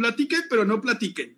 [0.00, 1.36] platiquen, pero no platiquen.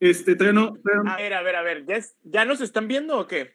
[0.00, 1.86] Este, todavía no, todavía no- A ver, a ver, a ver.
[1.86, 3.54] ¿Ya, es- ¿Ya nos están viendo o qué?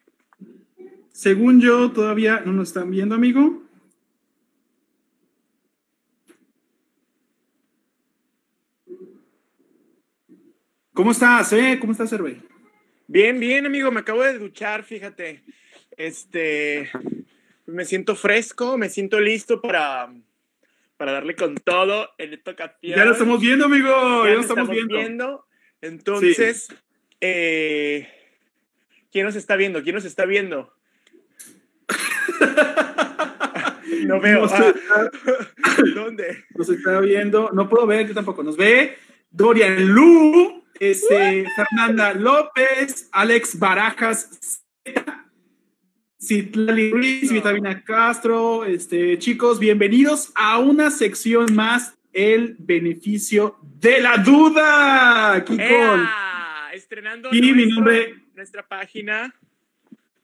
[1.12, 3.64] Según yo, todavía no nos están viendo, amigo.
[10.94, 11.78] ¿Cómo estás, eh?
[11.80, 12.42] ¿Cómo estás, Hervé?
[13.08, 13.92] Bien, bien, amigo.
[13.92, 15.44] Me acabo de duchar, fíjate.
[15.96, 16.90] Este.
[17.66, 20.10] Me siento fresco, me siento listo para,
[20.98, 22.98] para darle con todo en esta ocasión.
[22.98, 24.24] Ya lo estamos viendo, amigo.
[24.24, 25.46] Ya, Ya lo estamos, viendo.
[25.82, 26.68] Entonces,
[27.22, 28.08] eh,
[29.12, 29.84] ¿quién nos está viendo?
[29.84, 30.74] ¿Quién nos está viendo?
[34.06, 34.42] no veo.
[34.42, 36.46] Nos, Ah, está, ¿Dónde?
[36.56, 37.52] nos está viendo.
[37.54, 38.44] No puedo ver, yo tampoco.
[38.44, 38.98] Nos ve
[39.30, 44.64] Dorian Lu, este, Fernanda López, Alex Barajas,
[46.28, 48.66] Citlali Ruiz, Vitamina Castro.
[48.66, 55.36] Este, chicos, bienvenidos a una sección más, el beneficio de la duda.
[55.36, 56.06] Aquí con.
[56.74, 59.34] Estrenando Y mi nuestro- nombre- nuestra página.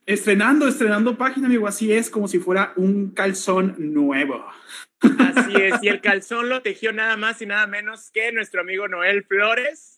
[0.05, 1.67] estrenando, estrenando página, amigo.
[1.67, 4.45] Así es, como si fuera un calzón nuevo.
[5.19, 8.89] Así es, y el calzón lo tejió nada más y nada menos que nuestro amigo
[8.89, 9.92] Noel Flores,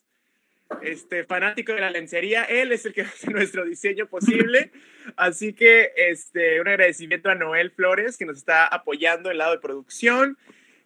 [0.82, 2.44] este fanático de la lencería.
[2.44, 4.70] Él es el que hace nuestro diseño posible.
[5.16, 9.58] Así que este, un agradecimiento a Noel Flores, que nos está apoyando el lado de
[9.58, 10.36] producción.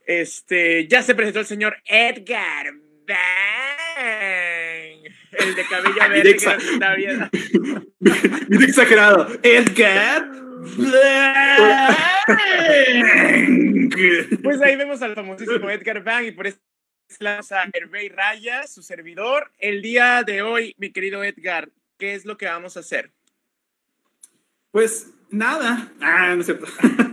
[0.06, 2.72] Este, ya se presentó el señor Edgar
[3.06, 3.18] Bang,
[5.32, 7.28] el de cabello verde que nos está viendo.
[8.48, 9.28] Bien exagerado.
[9.42, 10.30] Edgar.
[10.76, 11.96] Blanc.
[14.42, 16.58] Pues ahí vemos al famosísimo Edgar Bang y por eso
[17.10, 19.50] es a Hervé Raya, su servidor.
[19.58, 23.10] El día de hoy, mi querido Edgar, ¿qué es lo que vamos a hacer?
[24.70, 25.92] Pues nada.
[26.00, 26.66] Ah, no es cierto.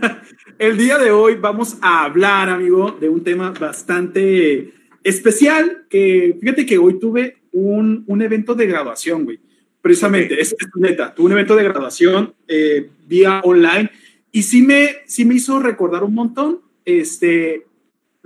[0.58, 5.86] El día de hoy vamos a hablar, amigo, de un tema bastante especial.
[5.90, 9.40] Que fíjate que hoy tuve un, un evento de graduación, güey.
[9.82, 10.40] Precisamente, Ok.
[10.40, 11.12] es, es neta.
[11.14, 13.90] Tuve un evento de graduación eh, vía online
[14.30, 17.66] y sí me, sí me hizo recordar un montón este,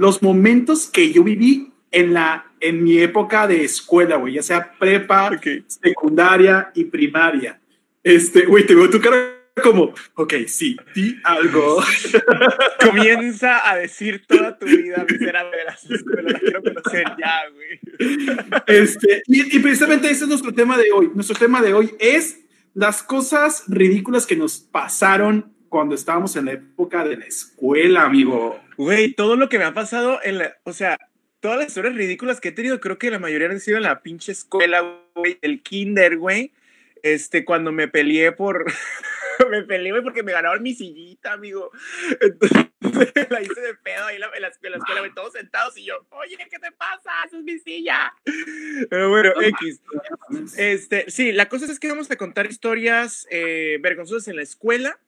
[0.03, 4.73] los momentos que yo viví en, la, en mi época de escuela, güey, ya sea
[4.77, 5.31] prepa,
[5.69, 7.61] secundaria y primaria.
[8.03, 9.17] Este, güey, te veo tu cara
[9.63, 11.81] como, ok, sí, di algo.
[12.85, 16.33] Comienza a decir toda tu vida miserable de las escuelas.
[16.33, 18.59] La quiero conocer ya, güey.
[18.67, 21.13] Este, y, y precisamente ese es nuestro tema de hoy.
[21.15, 22.41] Nuestro tema de hoy es
[22.75, 28.61] las cosas ridículas que nos pasaron cuando estábamos en la época de la escuela, amigo.
[28.77, 30.55] Güey, todo lo que me ha pasado en la.
[30.65, 30.99] O sea,
[31.41, 34.03] todas las historias ridículas que he tenido, creo que la mayoría han sido en la
[34.03, 36.53] pinche escuela, güey, el kinder, güey.
[37.03, 38.67] Este, cuando me peleé por.
[39.51, 41.71] me peleé, güey, porque me ganaron mi sillita, amigo.
[42.21, 42.67] Entonces
[43.31, 45.85] la hice de pedo ahí en la, en la escuela, escuela, güey, todos sentados y
[45.85, 47.11] yo, oye, ¿qué te pasa?
[47.27, 48.13] Esa es mi silla.
[48.91, 49.81] Pero bueno, X.
[50.59, 54.99] Este, sí, la cosa es que vamos a contar historias eh, vergonzosas en la escuela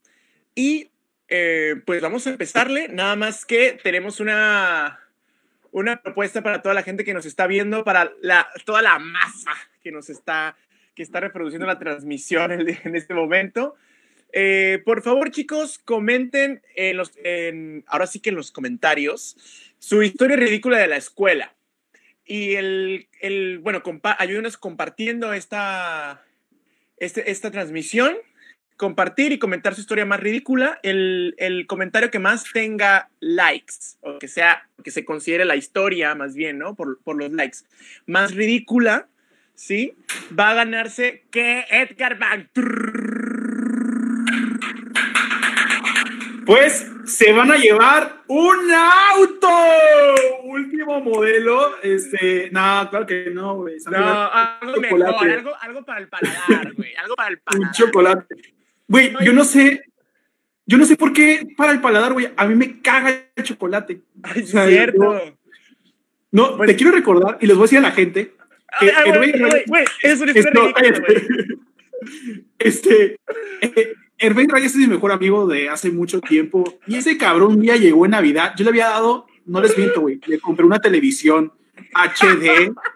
[0.55, 0.91] y
[1.29, 5.01] eh, pues vamos a empezarle, nada más que tenemos una,
[5.73, 9.53] una propuesta para toda la gente que nos está viendo, para la, toda la masa
[9.83, 10.57] que nos está,
[10.95, 13.75] que está reproduciendo la transmisión en, este momento.
[14.33, 19.37] Eh, por favor, chicos, comenten en los, en, ahora sí que en los comentarios
[19.79, 21.55] su historia ridícula de la escuela.
[22.25, 23.83] Y el, el bueno,
[24.19, 26.25] ayúdenos compartiendo esta,
[26.97, 28.17] este, esta transmisión,
[28.77, 30.79] compartir y comentar su historia más ridícula.
[30.83, 36.15] El, el comentario que más tenga likes, o que sea, que se considere la historia
[36.15, 36.75] más bien, ¿no?
[36.75, 37.59] Por, por los likes,
[38.07, 39.09] más ridícula,
[39.55, 39.95] ¿sí?
[40.39, 42.49] Va a ganarse que Edgar Bank.
[46.47, 49.49] Pues se van a llevar un auto.
[50.43, 51.81] Último modelo.
[51.83, 53.77] Este, no, claro que no, güey.
[53.91, 56.95] No, algo mejor, algo, algo para el paladar, güey.
[56.97, 57.75] Algo para el un paladar.
[57.75, 58.55] chocolate.
[58.89, 59.83] Güey, yo no sé.
[60.67, 62.29] Yo no sé por qué para el paladar, güey.
[62.37, 64.01] A mí me caga el chocolate.
[64.23, 64.99] O sea, cierto.
[65.19, 65.37] yo-
[66.33, 68.35] No, Pues- te quiero recordar y les voy a decir a la gente
[68.81, 70.73] que Hervé güey, güey, güey, es Esto-.
[72.59, 73.19] Este,
[73.61, 77.61] eh, Hervé Reyes es mi mejor amigo de hace mucho tiempo y ese cabrón un
[77.61, 78.55] día llegó en Navidad.
[78.57, 81.53] Yo le había dado, no les miento, güey, le compré una televisión
[81.95, 82.73] HD,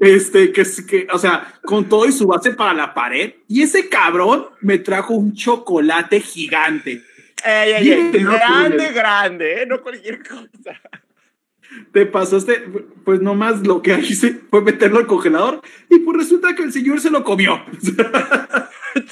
[0.00, 3.34] este, que, es- que, o sea, con todo y su base para la pared.
[3.48, 7.02] Y ese cabrón me trajo un chocolate gigante.
[7.44, 9.66] Ey, grande, grande, ¿eh?
[9.66, 10.80] no cualquier cosa.
[11.92, 12.64] Te pasaste,
[13.04, 15.60] pues nomás lo que hice fue meterlo al congelador
[15.90, 17.62] y pues resulta que el señor se lo comió.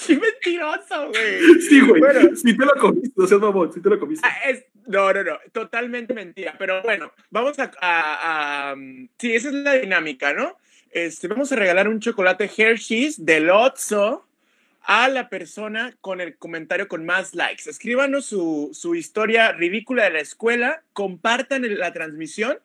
[0.06, 1.60] ¡Qué mentiroso, güey!
[1.60, 2.00] Sí, güey.
[2.00, 4.26] Bueno, sí te lo comiste, no seas mamón, sí te lo comiste.
[4.26, 6.54] Ah, es, no, no, no, totalmente mentira.
[6.58, 8.74] Pero bueno, vamos a, a,
[9.18, 10.56] Sí, esa es la dinámica, ¿no?
[10.94, 14.24] Este, vamos a regalar un chocolate Hershey's del Otso
[14.80, 17.68] a la persona con el comentario con más likes.
[17.68, 22.58] Escríbanos su, su historia ridícula de la escuela, compartan la transmisión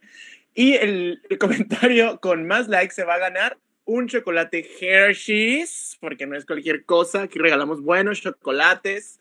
[0.53, 6.27] y el, el, comentario con más likes se va a ganar un chocolate Hershey's, porque
[6.27, 9.19] no es cualquier cosa, aquí regalamos buenos chocolates.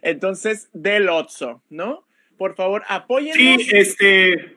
[0.00, 2.06] Entonces, del Otso, ¿no?
[2.38, 3.62] Por favor, apóyennos.
[3.62, 4.56] Sí, este,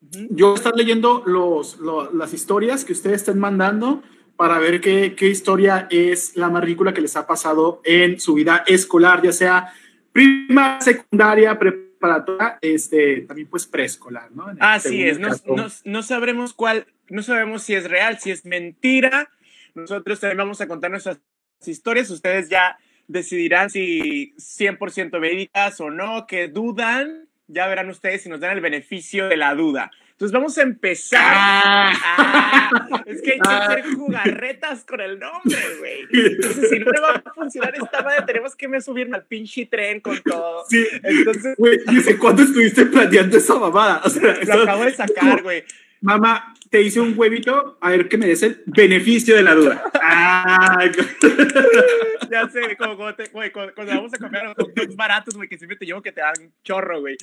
[0.00, 1.78] yo voy a estar leyendo los,
[2.12, 4.02] las historias que ustedes estén mandando
[4.36, 8.34] para ver qué, qué historia es la más ridícula que les ha pasado en su
[8.34, 9.72] vida escolar, ya sea
[10.12, 14.46] prima, secundaria, preparatoria, este, también pues preescolar, ¿no?
[14.60, 19.28] Así es, no, no, no, sabremos cuál, no sabemos si es real, si es mentira.
[19.74, 21.20] Nosotros también vamos a contar nuestras
[21.66, 28.28] historias, ustedes ya decidirán si 100% médicas o no, que dudan, ya verán ustedes si
[28.28, 29.90] nos dan el beneficio de la duda.
[30.20, 31.22] Entonces vamos a empezar.
[31.22, 31.92] Ah.
[32.04, 36.26] Ah, es que hay que hacer jugarretas con el nombre, güey.
[36.32, 39.64] Entonces, si no le va a funcionar esta madre, tenemos que me subirme al pinche
[39.64, 40.64] tren con todo.
[40.68, 40.86] Sí.
[41.02, 41.56] Entonces.
[41.56, 44.02] Güey, ¿y cuánto estuviste planeando esa mamada?
[44.04, 45.64] O sea, lo acabo de sacar, güey.
[46.02, 49.84] Mamá, te hice un huevito, a ver que me des el beneficio de la duda.
[50.02, 50.90] Ah,
[52.30, 55.76] ya sé, como, güey, cuando, vamos a comer los hot dogs baratos, güey, que siempre
[55.76, 57.16] te llevo que te dan chorro, güey.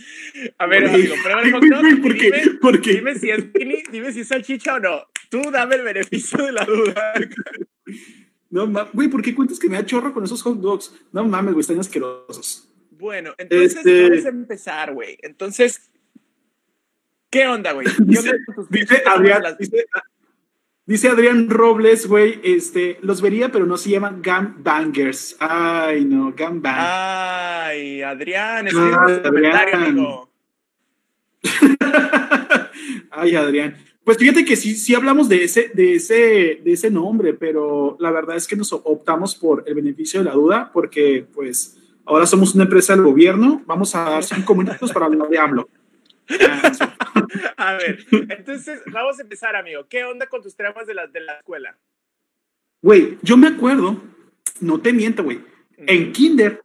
[0.59, 2.01] A ver, amigo, prueba el hot dog.
[2.01, 2.31] ¿Por qué?
[2.31, 2.93] Dime, ¿Por qué?
[2.93, 5.07] Dime si es dime si es salchicha o no.
[5.29, 7.13] Tú dame el beneficio de la duda.
[8.49, 10.93] No mames, güey, ¿por qué cuentas que me da chorro con esos hot dogs?
[11.11, 12.69] No mames, güey, están asquerosos.
[12.91, 14.09] Bueno, entonces este...
[14.09, 15.17] vamos a empezar, güey.
[15.21, 15.91] Entonces,
[17.37, 17.85] ¿Qué onda, güey?
[17.99, 19.43] Dice, Adrián,
[20.87, 25.35] dice, Adrián Robles, güey, este, los vería, pero no se llaman Gam Bangers.
[25.39, 26.75] Ay, no, Gam Bang.
[26.79, 30.29] Ay, Adrián, escribe ah, comentario, amigo.
[33.11, 33.77] Ay, Adrián.
[34.03, 38.09] Pues fíjate que sí, sí hablamos de ese, de ese, de ese nombre, pero la
[38.09, 42.55] verdad es que nos optamos por el beneficio de la duda, porque pues ahora somos
[42.55, 43.61] una empresa del gobierno.
[43.67, 45.69] Vamos a dar cinco minutos para hablar de AMLO.
[47.57, 49.87] a ver, entonces vamos a empezar, amigo.
[49.89, 51.77] ¿Qué onda con tus traumas de la, de la escuela?
[52.81, 54.01] Güey, yo me acuerdo,
[54.59, 55.41] no te miento, güey.
[55.77, 56.63] En Kinder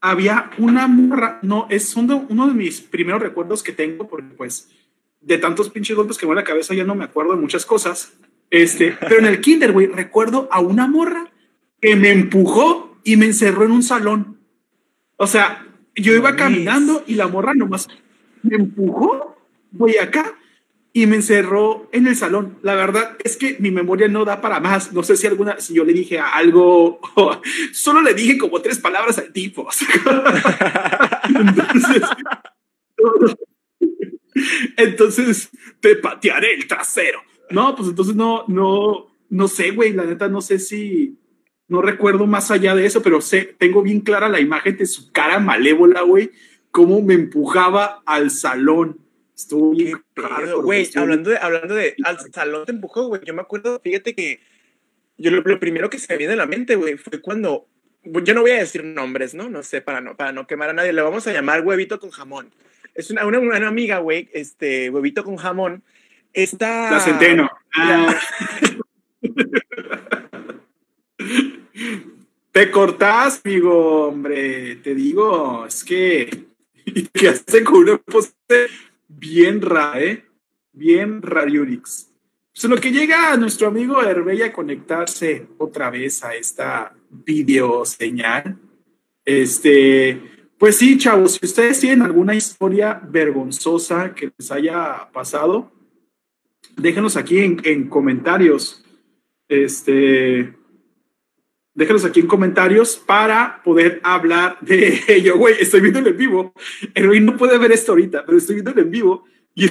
[0.00, 4.68] había una morra, no, es uno, uno de mis primeros recuerdos que tengo, porque pues
[5.20, 7.64] de tantos pinches golpes que me en la cabeza ya no me acuerdo de muchas
[7.64, 8.12] cosas.
[8.50, 11.32] Este, pero en el Kinder, güey, recuerdo a una morra
[11.80, 14.38] que me empujó y me encerró en un salón.
[15.16, 17.88] O sea, yo iba caminando y la morra nomás
[18.44, 19.36] me empujó,
[19.72, 20.36] voy acá
[20.92, 22.58] y me encerró en el salón.
[22.62, 24.92] La verdad es que mi memoria no da para más.
[24.92, 27.00] No sé si alguna, si yo le dije algo,
[27.72, 29.68] solo le dije como tres palabras al tipo.
[31.28, 32.02] entonces,
[34.76, 35.50] entonces
[35.80, 37.20] te patearé el trasero.
[37.50, 39.92] No, pues entonces no, no, no sé, güey.
[39.94, 41.18] La neta, no sé si,
[41.66, 45.10] no recuerdo más allá de eso, pero sé, tengo bien clara la imagen de su
[45.10, 46.30] cara malévola, güey
[46.74, 48.98] cómo me empujaba al salón.
[49.36, 50.02] Estuvo bien
[50.60, 53.20] Güey, hablando de, hablando de, al salón te empujó, güey.
[53.24, 54.40] Yo me acuerdo, fíjate que
[55.16, 57.68] yo lo, primero que se me viene a la mente, güey, fue cuando,
[58.02, 59.48] yo no voy a decir nombres, ¿no?
[59.48, 62.10] No sé, para no, para no quemar a nadie, le vamos a llamar huevito con
[62.10, 62.52] jamón.
[62.92, 65.84] Es una, una, una amiga, güey, este, huevito con jamón.
[66.32, 66.90] Está...
[66.90, 67.48] La centeno.
[67.76, 68.18] Ah.
[72.50, 74.74] Te cortás, amigo, hombre.
[74.76, 76.53] Te digo, es que
[76.94, 78.32] y que hace con una pose
[79.08, 80.24] bien rara, ¿eh?
[80.72, 82.10] Bien rariurix.
[82.52, 87.84] Pues lo que llega a nuestro amigo Herbey a conectarse otra vez a esta video
[87.84, 88.58] señal,
[89.24, 90.20] este,
[90.58, 95.72] pues sí, chavos, si ustedes tienen alguna historia vergonzosa que les haya pasado,
[96.76, 98.84] déjenos aquí en comentarios.
[99.48, 100.54] Este,
[101.74, 105.36] déjenos aquí en comentarios para poder hablar de ello.
[105.36, 106.52] Güey, estoy viendo en vivo.
[106.94, 109.70] Güey no puede ver esto ahorita, pero estoy viendo en vivo y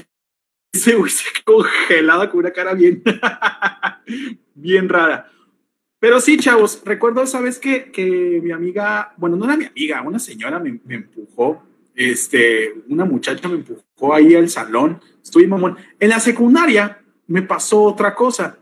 [0.72, 3.02] ese güey se congelada con una cara bien,
[4.54, 5.30] bien rara.
[6.00, 7.90] Pero sí, chavos, recuerdo, ¿sabes qué?
[7.90, 11.64] Que mi amiga, bueno, no era mi amiga, una señora me, me empujó,
[11.96, 15.78] este, una muchacha me empujó ahí al salón, estuve mamón.
[16.02, 18.58] En la secundaria me pasó otra cosa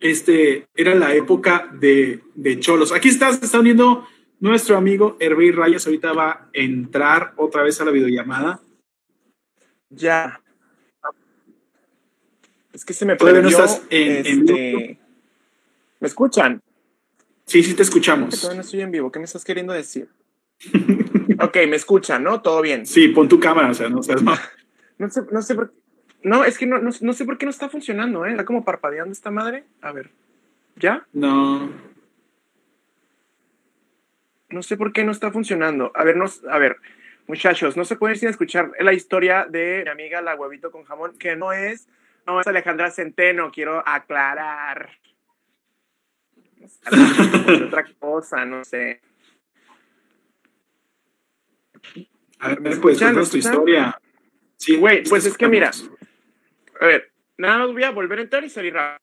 [0.00, 2.92] este, era la época de, de Cholos.
[2.92, 4.06] Aquí está, se está uniendo
[4.40, 5.86] nuestro amigo Hervé Rayas.
[5.86, 8.60] Ahorita va a entrar otra vez a la videollamada.
[9.90, 10.40] Ya.
[12.72, 13.42] Es que se me perdió.
[13.42, 14.98] No estás en, este...
[16.00, 16.62] ¿Me escuchan?
[17.44, 18.40] Sí, sí te escuchamos.
[18.40, 19.10] Todavía no estoy en vivo.
[19.10, 20.08] ¿Qué me estás queriendo decir?
[21.40, 22.40] ok, me escuchan, ¿no?
[22.40, 22.86] Todo bien.
[22.86, 24.38] Sí, pon tu cámara, o sea, no seas mal.
[24.98, 25.77] No sé, no sé por qué.
[26.22, 28.32] No, es que no, no, no sé por qué no está funcionando, ¿eh?
[28.32, 29.64] Está como parpadeando esta madre.
[29.80, 30.10] A ver.
[30.76, 31.06] ¿Ya?
[31.12, 31.70] No.
[34.48, 35.92] No sé por qué no está funcionando.
[35.94, 36.76] A ver, no, a ver,
[37.26, 40.84] muchachos, no se puede ir sin escuchar la historia de mi amiga la huevito con
[40.84, 41.86] jamón, que no es,
[42.26, 44.90] no es Alejandra Centeno, quiero aclarar.
[47.66, 49.00] Otra cosa, no sé.
[52.40, 54.00] A ver, pues, cuéntanos tu historia.
[54.56, 55.70] Sí, güey, pues es que mira,
[56.80, 58.98] a ver, nada más voy a volver a entrar y salir rápido.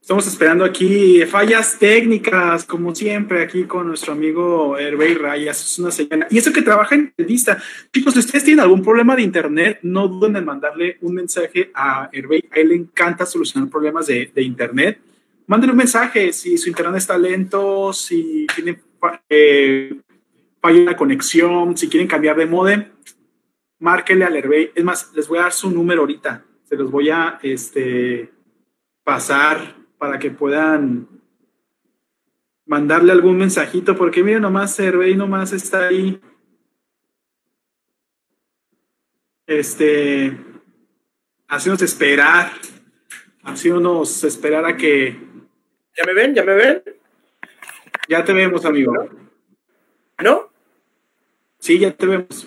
[0.00, 5.60] Estamos esperando aquí fallas técnicas, como siempre, aquí con nuestro amigo Hervey Rayas.
[5.60, 6.28] Es una señal.
[6.30, 7.60] Y eso que trabaja en vista.
[7.92, 12.08] Chicos, si ustedes tienen algún problema de internet, no duden en mandarle un mensaje a
[12.12, 12.44] Hervey.
[12.52, 15.00] A él le encanta solucionar problemas de, de internet.
[15.48, 18.78] Mándenle un mensaje si su internet está lento, si tiene
[19.28, 19.92] eh,
[20.60, 22.92] falla la conexión, si quieren cambiar de modem,
[23.78, 24.72] márquenle al Hervey.
[24.74, 26.44] Es más, les voy a dar su número ahorita.
[26.64, 28.32] Se los voy a este,
[29.04, 31.08] pasar para que puedan
[32.66, 36.20] mandarle algún mensajito, porque miren, nomás Hervey nomás está ahí.
[39.46, 40.36] Este,
[41.46, 42.50] haciéndonos esperar,
[43.44, 45.16] haciéndonos esperar a que.
[45.96, 46.34] ¿Ya me ven?
[46.34, 46.82] ¿Ya me ven?
[48.08, 48.92] Ya te vemos, amigo.
[50.22, 50.45] ¿No?
[51.66, 52.46] Sí, ya te vemos.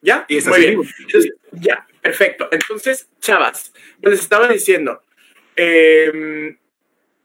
[0.00, 0.24] ¿Ya?
[0.28, 0.80] Y Muy bien.
[1.00, 2.48] Entonces, ya, perfecto.
[2.52, 5.02] Entonces, chavas, les estaba diciendo,
[5.56, 6.56] eh,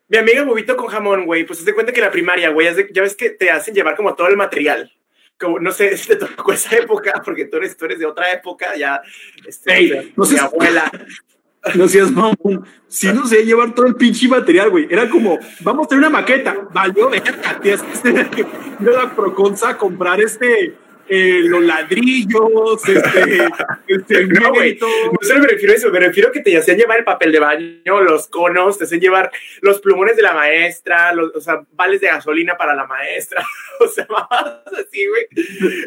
[0.08, 3.16] mi amiga Bobito con jamón, güey, pues se cuenta que la primaria, güey, ya ves
[3.16, 4.92] que te hacen llevar como todo el material.
[5.40, 8.32] Como, no sé si te tocó esa época, porque tú eres, tú eres de otra
[8.32, 9.00] época, ya,
[9.46, 10.92] este, Ey, de, no mi seas- abuela.
[11.76, 12.66] No seas mamón.
[12.88, 14.88] Si no sé llevar todo el pinche material, güey.
[14.90, 16.56] Era como, vamos a tener una maqueta.
[16.74, 17.82] Valió, verga, tienes
[18.30, 20.76] que ir a la Proconza a comprar este,
[21.10, 23.48] eh, los ladrillos, este,
[24.10, 26.78] el No, güey, no solo me refiero a eso, me refiero a que te hacían
[26.78, 31.14] llevar el papel de baño, los conos, te hacían llevar los plumones de la maestra,
[31.14, 33.42] los, o sea, vales de gasolina para la maestra,
[33.80, 35.28] o sea, mamadas así, güey.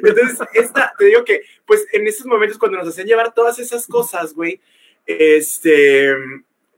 [0.03, 3.87] Entonces, esta, te digo que, pues, en esos momentos cuando nos hacían llevar todas esas
[3.87, 4.61] cosas, güey,
[5.19, 6.14] este,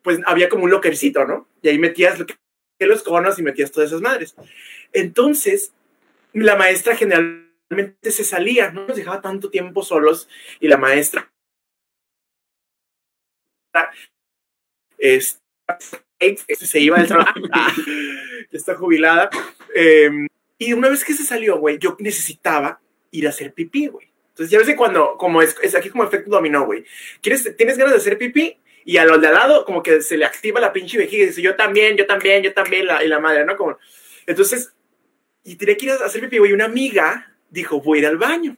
[0.02, 1.48] pues había como un lockercito, ¿no?
[1.62, 2.36] Y ahí metías lo que-
[2.80, 4.34] los conos y metías todas esas madres.
[4.92, 5.72] Entonces,
[6.32, 11.32] la maestra generalmente se salía, no nos dejaba tanto tiempo solos y la maestra
[14.98, 15.40] es-
[16.18, 17.40] este, se iba del trabajo,
[18.50, 19.30] ya está jubilada.
[19.74, 20.10] Eh,
[20.58, 24.11] y una vez que se salió, güey, yo necesitaba ir a hacer pipí, güey.
[24.32, 26.84] Entonces, ya ves que cuando, como es, es aquí como efecto dominó, güey.
[27.20, 28.58] ¿Quieres, tienes ganas de hacer pipí?
[28.84, 31.26] Y a los de al lado, como que se le activa la pinche vejiga y
[31.28, 33.56] dice, yo también, yo también, yo también, la, y la madre, ¿no?
[33.56, 33.78] Como,
[34.26, 34.72] entonces,
[35.44, 36.52] y tenía que ir a hacer pipí, güey.
[36.52, 38.56] Una amiga dijo, voy a ir al baño.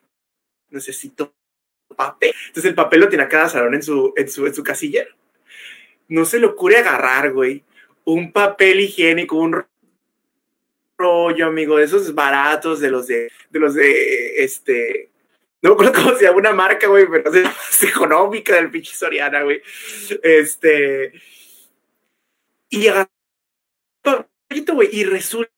[0.71, 1.35] Necesito
[1.97, 2.33] papel.
[2.47, 5.15] Entonces, el papel lo tiene a cada salón en su, en su, en su casillero
[6.09, 7.63] no se le ocurre agarrar, güey,
[8.05, 9.65] un papel higiénico, un
[10.99, 15.11] rollo, amigo, de esos baratos, de los de, de los de, este,
[15.65, 18.95] no me acuerdo cómo se llama una marca, güey, pero es más económica del pinche
[18.95, 19.63] Soriana, güey.
[20.23, 21.11] Este,
[22.69, 23.09] y agarró
[24.75, 25.51] güey, y resulta,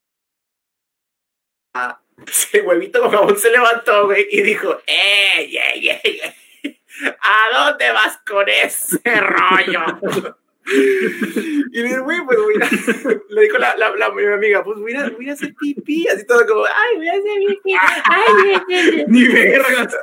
[2.25, 6.21] ese huevito con jabón se levantó, güey, y dijo, ¡ey, ey, ey,
[6.63, 6.81] ey!
[7.21, 10.39] ¿A dónde vas con ese rollo?
[10.67, 12.55] Y le digo, güey, pues voy
[13.29, 16.27] le dijo la, la, la- mi amiga, pues voy a, voy a hacer pipí, así
[16.27, 19.05] todo como, ay, voy a hacer pipí, ay, ay, ay, ay".
[19.09, 19.97] Ni vergas.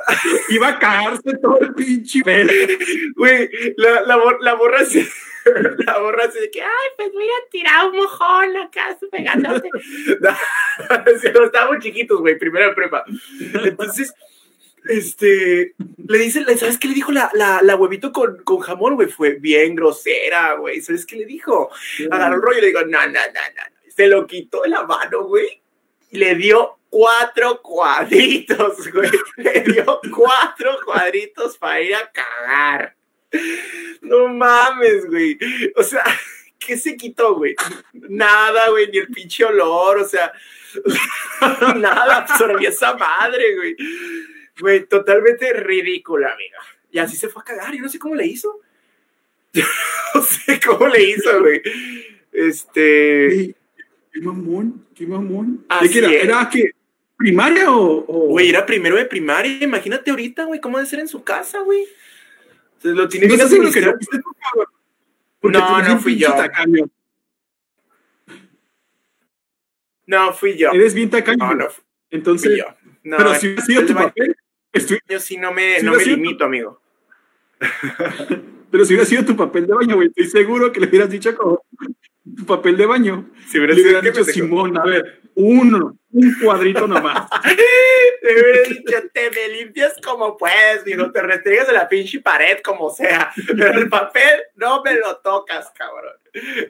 [0.48, 2.20] Iba a cagarse todo el pinche
[3.16, 5.06] güey, la, la, la borra así,
[5.86, 8.96] la borra así de que, ay, pues voy a ir a tirar un mojón acá,
[9.10, 9.68] pegándote.
[10.20, 10.30] No,
[11.34, 13.04] no, estábamos chiquitos, güey, primero de prepa.
[13.62, 14.12] Entonces,
[14.84, 15.74] este,
[16.06, 19.08] le dice, ¿sabes qué le dijo la, la, la huevito con, con jamón, güey?
[19.08, 20.80] Fue bien grosera, güey.
[20.80, 21.70] ¿Sabes qué le dijo?
[22.10, 23.92] Agarró el rollo y le digo, no, no, no, no.
[23.94, 25.62] Se lo quitó de la mano, güey.
[26.10, 29.10] Y le dio cuatro cuadritos, güey.
[29.36, 32.96] Le dio cuatro cuadritos para ir a cagar.
[34.02, 35.38] No mames, güey.
[35.76, 36.04] O sea,
[36.58, 37.56] ¿qué se quitó, güey?
[37.92, 40.32] Nada, güey, ni el pinche olor, o sea,
[41.76, 43.76] nada absorbió esa madre, güey.
[44.60, 46.58] Güey, totalmente ridícula, amiga.
[46.90, 48.60] Y así se fue a cagar, yo no sé cómo le hizo.
[50.14, 51.60] no sé cómo le hizo, güey.
[52.32, 53.54] Este.
[54.12, 55.64] Qué mamón, qué mamón.
[55.68, 56.08] Así ¿De qué era?
[56.12, 56.24] es.
[56.24, 56.70] ¿Era qué?
[57.16, 58.04] ¿Primaria o...?
[58.06, 59.58] o- Güey, era primero de primaria.
[59.62, 61.86] Imagínate ahorita, güey, cómo debe ser en su casa, güey.
[62.82, 63.80] Lo tienes ¿No que que
[65.42, 66.34] no No, fui yo.
[66.34, 66.86] tacaño.
[70.06, 70.70] No, fui yo.
[70.72, 71.38] Eres bien tacaño.
[71.38, 71.68] No, no
[72.10, 72.66] Entonces, fui yo.
[73.04, 74.36] No, pero si hubiera sido tu papel,
[74.74, 76.80] estu- Yo sí no me, Si no me limito, amigo.
[78.70, 81.34] pero si hubiera sido tu papel de baño, güey, estoy seguro que le hubieras dicho
[81.36, 81.64] como
[82.36, 83.30] tu papel de baño.
[83.48, 87.28] Si hubiera Le sido dicho, Simón, a ver, uno, un cuadrito nomás.
[88.20, 92.56] Te hubiera dicho, te me limpias como puedes, mijo, te restringas de la pinche pared
[92.64, 96.14] como sea, pero el papel no me lo tocas, cabrón.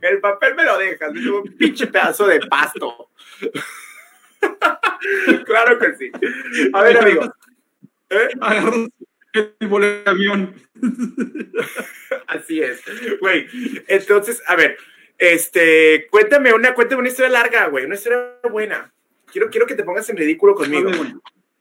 [0.03, 3.11] El papel me lo dejas, es un pinche pedazo de pasto.
[5.47, 6.11] claro que sí.
[6.73, 7.33] A ver, amigo.
[8.11, 8.29] ¿Eh?
[8.41, 8.89] Agarras
[9.33, 10.55] el boleto de avión.
[12.27, 12.83] Así es.
[13.21, 13.47] Güey,
[13.89, 14.77] entonces, a ver,
[15.19, 18.93] este, cuéntame una, cuéntame una historia larga, güey, una historia buena.
[19.31, 20.91] Quiero, quiero que te pongas en ridículo conmigo.
[20.91, 21.15] Ver.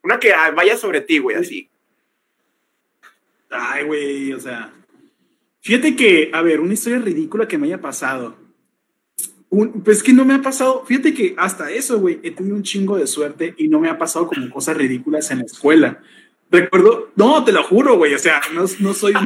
[0.03, 1.69] Una que ah, vaya sobre ti, güey, así.
[3.49, 4.73] Ay, güey, o sea.
[5.61, 8.35] Fíjate que, a ver, una historia ridícula que me haya pasado.
[9.49, 10.83] Un- pues que no me ha pasado.
[10.85, 13.97] Fíjate que hasta eso, güey, he tenido un chingo de suerte y no me ha
[13.97, 16.01] pasado como cosas ridículas en la escuela.
[16.53, 19.13] Recuerdo, no, te lo juro, güey, o sea, no, no soy.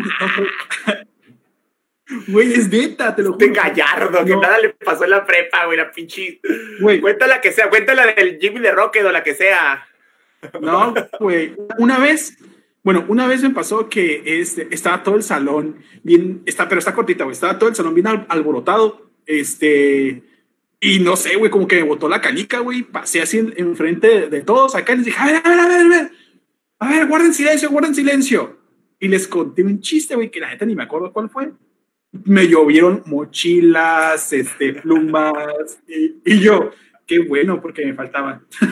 [2.30, 3.46] Güey, es neta, te lo juro.
[3.46, 6.40] De gallardo, que nada le pasó en la prepa, güey, la pinche.
[6.80, 9.86] Güey, Cuéntala que sea, cuéntala del Jimmy de Rocket o la que sea.
[10.62, 11.54] No, güey.
[11.80, 12.38] Una vez,
[12.82, 16.94] bueno, una vez me pasó que este, estaba todo el salón bien, está, pero está
[16.94, 17.34] cortita, güey.
[17.34, 19.10] Estaba todo el salón bien al- alborotado.
[19.26, 20.24] Este,
[20.80, 22.84] y no sé, güey, como que me botó la canica, güey.
[22.84, 25.60] Pasé así en- enfrente de, de todos acá y les dije, a ver, a ver,
[25.60, 26.12] a ver, a ver.
[26.80, 28.58] A ver, guarden silencio, guarden silencio.
[29.00, 31.52] Y les conté un chiste, güey, que la neta ni me acuerdo cuál fue.
[32.12, 36.72] Me llovieron mochilas, este, plumas, y, y yo,
[37.06, 38.46] qué bueno, porque me faltaban.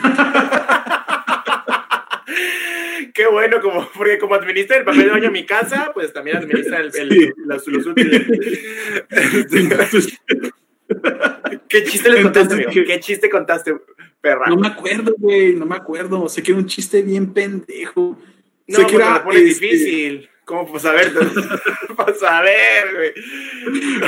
[3.14, 6.36] Qué bueno, como, porque como administra el papel de baño en mi casa, pues también
[6.38, 7.32] administra el, el- Sí.
[7.46, 8.26] los, los útiles.
[11.68, 12.70] ¿Qué chiste le contaste, Entonces, amigo?
[12.72, 12.84] ¿qué?
[12.84, 13.74] ¿Qué chiste contaste,
[14.20, 14.46] perra?
[14.46, 16.28] No me acuerdo, güey, no me acuerdo.
[16.28, 18.18] Sé que era un chiste bien pendejo.
[18.66, 20.30] No, sé que era, lo este, difícil.
[20.44, 20.66] ¿Cómo?
[20.68, 21.12] Pues a ver,
[21.96, 23.12] pues a ver, güey.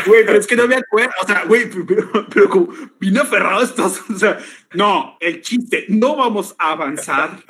[0.07, 1.13] Güey, pero es que no me acuerdo.
[1.21, 2.69] O sea, güey, pero, pero como
[3.01, 4.03] vino aferrado estos.
[4.09, 4.39] O sea,
[4.75, 5.87] no, el chiste.
[5.89, 7.43] No vamos a avanzar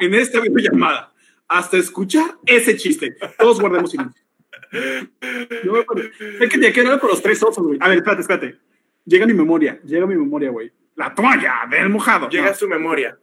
[0.00, 1.12] en esta videollamada
[1.48, 3.16] hasta escuchar ese chiste.
[3.36, 4.22] Todos guardemos silencio.
[4.72, 6.08] No me acuerdo.
[6.18, 7.78] Sé que tenía que ver con los tres osos, güey.
[7.80, 8.56] A ver, espérate, espérate.
[9.04, 10.70] Llega mi memoria, llega mi memoria, güey.
[10.96, 12.28] La toalla del mojado.
[12.28, 13.18] Llega No, a su memoria.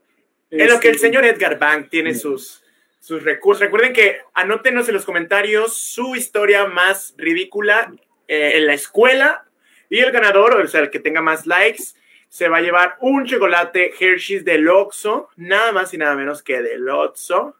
[0.49, 2.21] En lo que el este, señor Edgar Bank tiene Sí.
[2.21, 2.63] sus,
[2.99, 3.61] sus recursos.
[3.61, 7.93] Recuerden que anótenos en los comentarios su historia más ridícula
[8.27, 9.45] eh, en la escuela
[9.89, 11.83] y el ganador, o sea, el que tenga más likes,
[12.29, 16.61] se va a llevar un chocolate Hershey's del Oxxo, nada más y nada menos que
[16.61, 17.55] del Oxxo.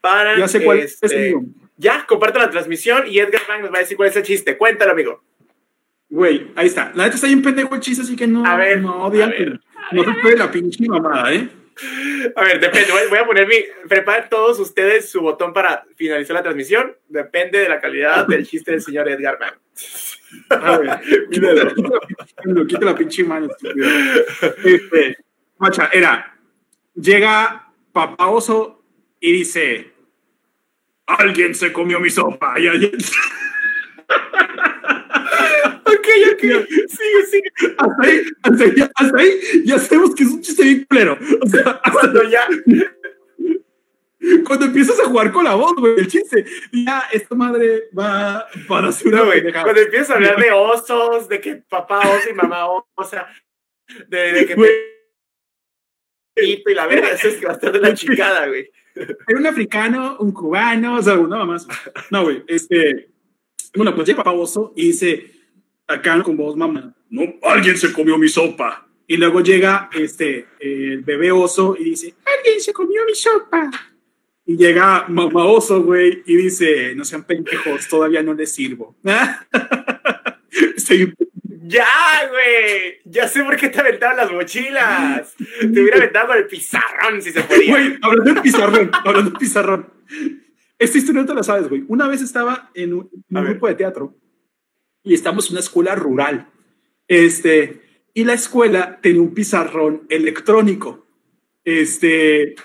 [0.00, 1.42] Para Ya sé cuál es, este, amigo.
[1.80, 4.58] Ya, comparta la transmisión y Edgar Bank nos va a decir cuál es el chiste.
[4.58, 5.22] Cuéntalo, amigo.
[6.10, 6.92] Güey, ahí está.
[6.94, 8.44] La neta está bien pendejo el chiste, así que no.
[8.44, 9.60] A ver, no, a odian, ver,
[9.92, 11.48] No te puede la pinche mamada, ¿eh?
[12.36, 12.88] A ver, depende.
[13.08, 13.54] Voy- a poner mi.
[13.88, 16.94] Preparen todos ustedes su botón para finalizar la transmisión.
[17.08, 19.54] Depende de la calidad del chiste del señor Edgar Bank.
[20.50, 23.88] A ver, quítale la pinche mano, estúpido.
[24.64, 25.16] Este,
[25.56, 26.36] macha, era,
[26.94, 28.82] llega papá oso
[29.18, 29.92] y dice,
[31.18, 32.58] alguien se comió mi sopa.
[32.58, 32.92] Y alguien-
[35.84, 36.40] Ok, ok.
[36.40, 37.50] Sigue, sigue.
[37.76, 41.18] hasta, ahí, hasta, ahí, hasta ahí ya sabemos que es un chiste bien culero.
[41.42, 42.46] O sea, Cuando ya.
[44.46, 48.88] cuando empiezas a jugar con la voz, güey, el chiste, ya esta madre va para
[48.88, 49.52] hacer una güey.
[49.52, 53.26] Cuando empiezas a hablar de osos, de que papá oso y mamá osa,
[54.08, 54.99] de, de que.
[56.42, 58.70] Y la verga, eso es que va a estar de la chingada, güey.
[58.94, 61.66] Era un africano, un cubano, o sea, nada más.
[62.10, 63.08] No, güey, este.
[63.74, 65.30] Bueno, pues llega papá oso y dice,
[65.86, 68.86] acá con voz mamá, no, alguien se comió mi sopa.
[69.06, 73.70] Y luego llega este, el bebé oso y dice, alguien se comió mi sopa.
[74.46, 78.96] Y llega mamá oso, güey, y dice, no sean pendejos, todavía no les sirvo.
[80.76, 81.14] Estoy
[81.70, 83.00] Ya, güey.
[83.04, 85.34] Ya sé por qué te aventaron las mochilas.
[85.36, 87.70] Te hubiera aventado con el pizarrón si se podía.
[87.70, 89.92] Güey, hablando de pizarrón, hablando de pizarrón.
[90.78, 91.84] Esta historia no te la sabes, güey.
[91.86, 94.16] Una vez estaba en un, en A un grupo de teatro
[95.04, 96.50] y estamos en una escuela rural.
[97.06, 97.82] Este,
[98.14, 101.06] y la escuela tenía un pizarrón electrónico.
[101.64, 102.56] Este,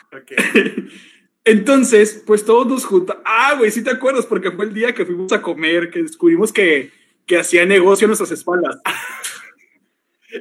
[1.45, 3.21] entonces, pues todos nos juntamos.
[3.25, 6.51] Ah, güey, sí te acuerdas, porque fue el día que fuimos a comer, que descubrimos
[6.51, 6.91] que,
[7.25, 8.79] que hacía negocio a nuestras espaldas.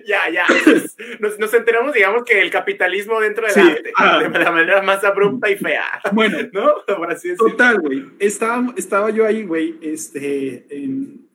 [0.06, 0.44] Ya, ya.
[1.20, 4.18] Nos, nos, enteramos, digamos, que el capitalismo dentro del arte, ah.
[4.18, 5.84] de la manera más abrupta y fea.
[6.12, 6.72] Bueno, ¿no?
[7.36, 8.04] Total, güey.
[8.18, 10.66] Estaba, estaba yo ahí, güey, este,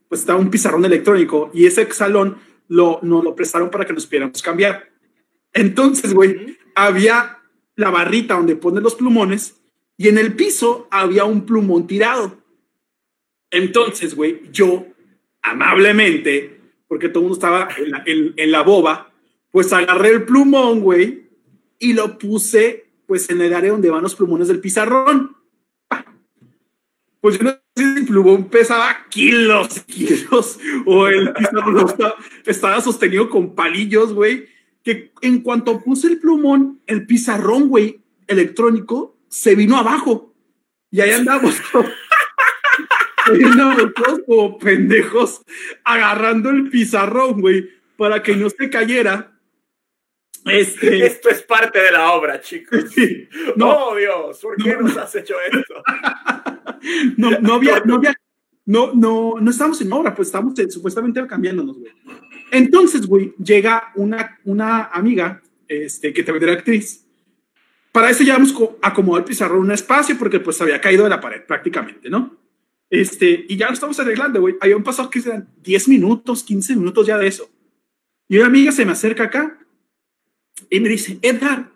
[0.09, 4.05] pues estaba un pizarrón electrónico y ese salón lo, nos lo prestaron para que nos
[4.05, 4.89] pudiéramos cambiar.
[5.53, 7.39] Entonces, güey, había
[7.75, 9.61] la barrita donde ponen los plumones
[9.97, 12.37] y en el piso había un plumón tirado.
[13.51, 14.85] Entonces, güey, yo
[15.41, 17.69] amablemente, porque todo el mundo estaba
[18.05, 19.11] en la, boba,
[19.51, 21.29] pues agarré el plumón, güey,
[21.77, 25.35] y lo puse pues en el área donde van los plumones del pizarrón.
[27.21, 31.87] Pues yo no sé si el plumón pesaba kilos, kilos, o el pizarrón
[32.45, 34.47] estaba, sostenido con palillos, güey,
[34.83, 40.33] que en cuanto puse el plumón, el pizarrón, güey, electrónico, se vino abajo.
[40.91, 41.55] Y ahí andamos.
[43.95, 45.41] todos como pendejos
[45.83, 49.39] agarrando el pizarrón, güey, para que no se cayera.
[50.45, 51.05] Este...
[51.05, 52.85] Esto es parte de la obra, chicos.
[53.55, 55.83] No, oh, Dios, ¿por qué nos has hecho esto?
[57.17, 58.15] no, no había, no había,
[58.65, 61.91] no, no, no estábamos en obra, pues estábamos supuestamente cambiándonos, güey.
[62.51, 67.05] Entonces, güey, llega una, una amiga, este, que también era actriz.
[67.91, 71.19] Para eso ya hemos acomodado el pizarrón un espacio porque pues había caído de la
[71.19, 72.37] pared prácticamente, ¿no?
[72.89, 74.55] Este, y ya lo estamos arreglando, güey.
[74.61, 77.49] Habían pasado que sean 10 minutos, 15 minutos ya de eso.
[78.27, 79.59] Y una amiga se me acerca acá
[80.69, 81.71] y me dice, Edgar,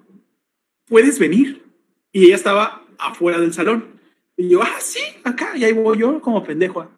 [0.85, 1.63] ¿puedes venir?
[2.11, 3.99] Y ella estaba afuera del salón.
[4.35, 5.55] Y yo, ah, sí, acá.
[5.55, 6.89] Y ahí voy yo como pendejo.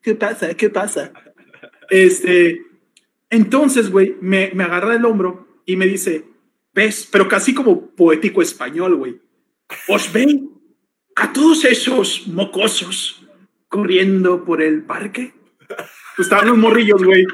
[0.00, 0.54] ¿Qué pasa?
[0.54, 1.12] ¿Qué pasa?
[1.90, 2.62] Este,
[3.30, 6.24] entonces, güey, me, me agarra el hombro y me dice,
[6.72, 9.20] ves, pero casi como poético español, güey.
[9.88, 10.50] Os ven
[11.16, 13.27] a todos esos mocosos
[13.68, 15.34] corriendo por el parque.
[16.16, 17.24] Pues estaban los morrillos, güey,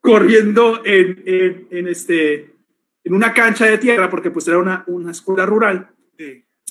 [0.00, 1.22] corriendo en,
[1.70, 2.54] en, este,
[3.04, 5.90] en una cancha de tierra, porque pues era una, una escuela rural.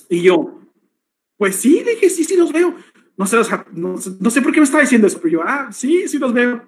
[0.09, 0.61] Y yo,
[1.37, 2.75] pues sí, dije, sí, sí los veo.
[3.17, 3.37] No sé,
[3.73, 6.33] no, no, sé por qué me estaba diciendo eso, pero yo, ah, sí, sí los
[6.33, 6.65] veo.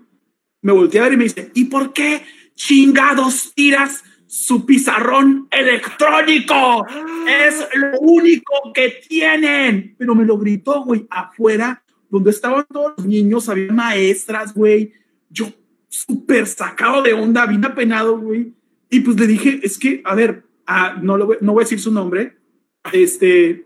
[0.62, 2.23] Me volteé a ver y me dice, ¿y por qué
[2.55, 6.86] chingados tiras su pizarrón electrónico?
[7.27, 9.95] Es lo único que tienen.
[9.97, 11.83] Pero me lo gritó, güey, afuera
[12.13, 14.93] donde estaban todos los niños, había maestras, güey.
[15.32, 15.52] Yo
[15.89, 18.54] súper sacado de onda, bien apenado, güey.
[18.88, 21.65] Y pues le dije, es que, a ver, ah, no, lo voy, no voy a
[21.65, 22.38] decir su nombre.
[22.91, 23.65] Este,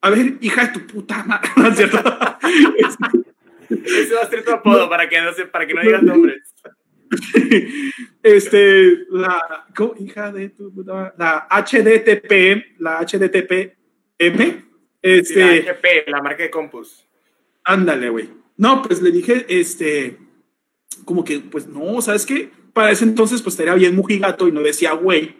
[0.00, 1.98] a ver, hija de tu puta madre, ¿no es cierto?
[3.70, 6.52] Ese va a ser tu apodo para que no, se, para que no digas nombres.
[8.24, 9.40] este, la,
[10.00, 13.76] hija de tu puta la HDTP, la HDTP
[14.18, 14.64] M.
[15.00, 17.04] Este, la HP, la marca de Compus.
[17.64, 18.30] Ándale, güey.
[18.56, 20.18] No, pues le dije, este,
[21.04, 22.50] como que, pues no, ¿sabes qué?
[22.72, 25.36] Para ese entonces, pues estaría bien mujigato y no decía, güey.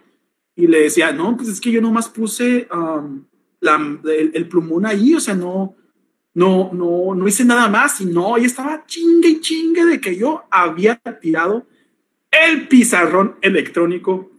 [0.56, 3.24] Y le decía, no, pues es que yo nomás puse um,
[3.60, 5.76] el, plumón ahí, o sea, no,
[6.32, 8.00] no, no, no hice nada más.
[8.00, 11.66] Y no, y estaba chingue y chingue de que yo había tirado
[12.30, 14.32] el pizarrón electrónico,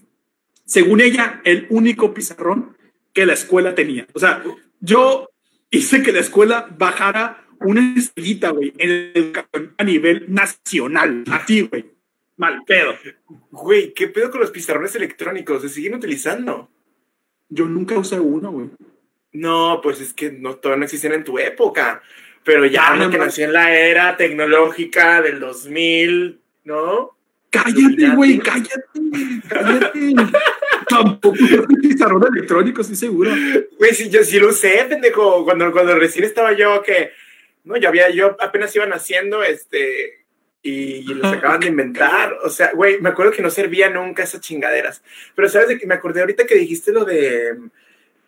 [0.65, 2.75] según ella, el único pizarrón
[3.13, 4.07] que la escuela tenía.
[4.13, 4.43] O sea,
[4.79, 5.29] yo
[5.69, 11.23] hice que la escuela bajara una estrellita, güey, en educación a nivel nacional.
[11.31, 11.85] A ti, güey.
[12.37, 12.95] Mal pedo.
[13.51, 15.61] Güey, ¿qué pedo con los pizarrones electrónicos?
[15.61, 16.69] ¿Se siguen utilizando?
[17.49, 18.69] Yo nunca usé uno, güey.
[19.31, 22.01] No, pues es que no, todavía no existían en tu época.
[22.43, 27.17] Pero ya no, que nació en la era tecnológica del 2000, ¿no?
[27.49, 28.83] Cállate, güey, cállate.
[29.47, 30.13] Cállate.
[30.87, 31.37] Tampoco
[31.81, 33.31] pizarrón electrónico, estoy seguro.
[33.77, 35.43] Güey, sí, yo sí lo usé, pendejo.
[35.43, 37.11] Cuando, cuando recién estaba yo que
[37.65, 40.25] no, ya había, yo apenas iban haciendo, este,
[40.61, 42.37] y, los acaban de inventar.
[42.43, 45.03] O sea, güey, me acuerdo que no servía nunca esas chingaderas.
[45.35, 47.55] Pero sabes de que me acordé ahorita que dijiste lo de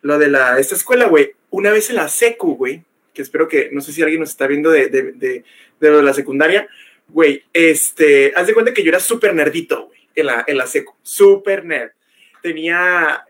[0.02, 1.32] lo de la esta escuela, güey.
[1.50, 4.46] Una vez en la secu, güey, que espero que no sé si alguien nos está
[4.46, 5.44] viendo de, de, de,
[5.80, 6.68] de la secundaria,
[7.08, 10.66] güey, este, haz de cuenta que yo era súper nerdito, güey, en la, en la
[10.66, 11.90] secu, súper nerd.
[12.42, 13.24] Tenía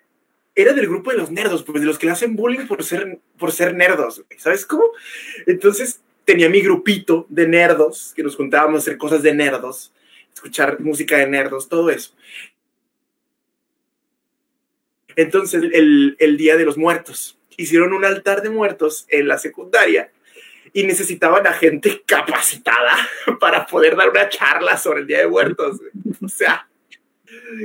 [0.61, 3.21] era del grupo de los nerdos, pues de los que le hacen bullying por ser,
[3.38, 4.85] por ser nerdos, ¿sabes cómo?
[5.47, 9.92] Entonces tenía mi grupito de nerdos, que nos juntábamos a hacer cosas de nerdos,
[10.35, 12.12] escuchar música de nerdos, todo eso.
[15.14, 20.11] Entonces, el, el día de los muertos, hicieron un altar de muertos en la secundaria
[20.73, 22.97] y necesitaban a gente capacitada
[23.40, 25.81] para poder dar una charla sobre el Día de Muertos.
[26.23, 26.67] O sea,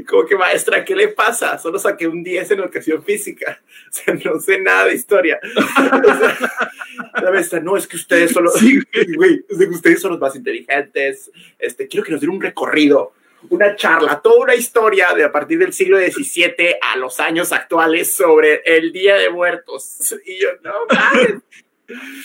[0.07, 1.57] como que maestra, ¿qué le pasa?
[1.57, 3.61] Solo saqué un 10 en educación física.
[3.93, 5.39] O sea, no sé nada de historia.
[7.21, 8.79] la maestra, no, es que ustedes son los, sí,
[9.15, 11.29] güey, es que ustedes son los más inteligentes.
[11.59, 13.13] Este, quiero que nos den un recorrido
[13.49, 18.15] una charla, toda una historia de a partir del siglo XVII a los años actuales
[18.15, 20.15] sobre el Día de Muertos.
[20.25, 21.43] Y yo, no mames.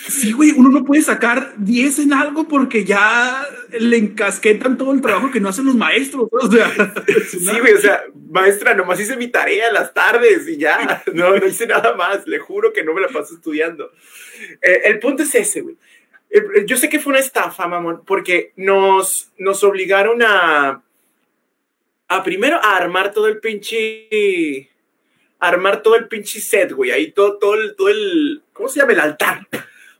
[0.08, 3.44] Sí, güey, uno no puede sacar 10 en algo porque ya
[3.78, 6.28] le encasquetan todo el trabajo que no hacen los maestros.
[6.30, 6.70] O sea,
[7.28, 11.46] sí, güey, o sea, maestra, nomás hice mi tarea las tardes y ya, no, no
[11.46, 13.90] hice nada más, le juro que no me la paso estudiando.
[14.62, 15.76] Eh, el punto es ese, güey.
[16.30, 20.82] Eh, yo sé que fue una estafa, mamón, porque nos, nos obligaron a,
[22.06, 24.68] a primero a armar todo el pinche
[25.40, 26.90] armar todo el pinche set, güey.
[26.90, 28.92] Ahí todo, todo el, todo el, ¿cómo se llama?
[28.92, 29.48] El altar.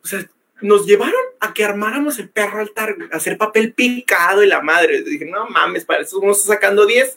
[0.05, 0.29] O sea,
[0.61, 5.03] nos llevaron a que armáramos el perro altar, hacer papel picado y la madre.
[5.03, 7.17] Dije, no mames, para eso vamos sacando 10.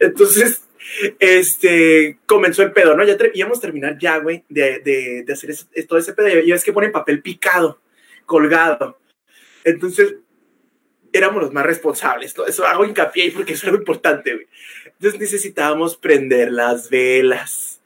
[0.00, 0.64] Entonces,
[1.20, 3.04] este, comenzó el pedo, ¿no?
[3.04, 4.80] Ya íbamos a terminar ya, güey, de,
[5.24, 5.54] de, hacer
[5.86, 6.28] todo ese pedo.
[6.40, 7.80] Y ves que ponen papel picado,
[8.26, 8.98] colgado.
[9.64, 10.16] Entonces,
[11.12, 12.34] éramos los más responsables.
[12.34, 14.46] Todo eso hago hincapié porque es algo importante, güey.
[14.86, 17.80] Entonces necesitábamos prender las velas.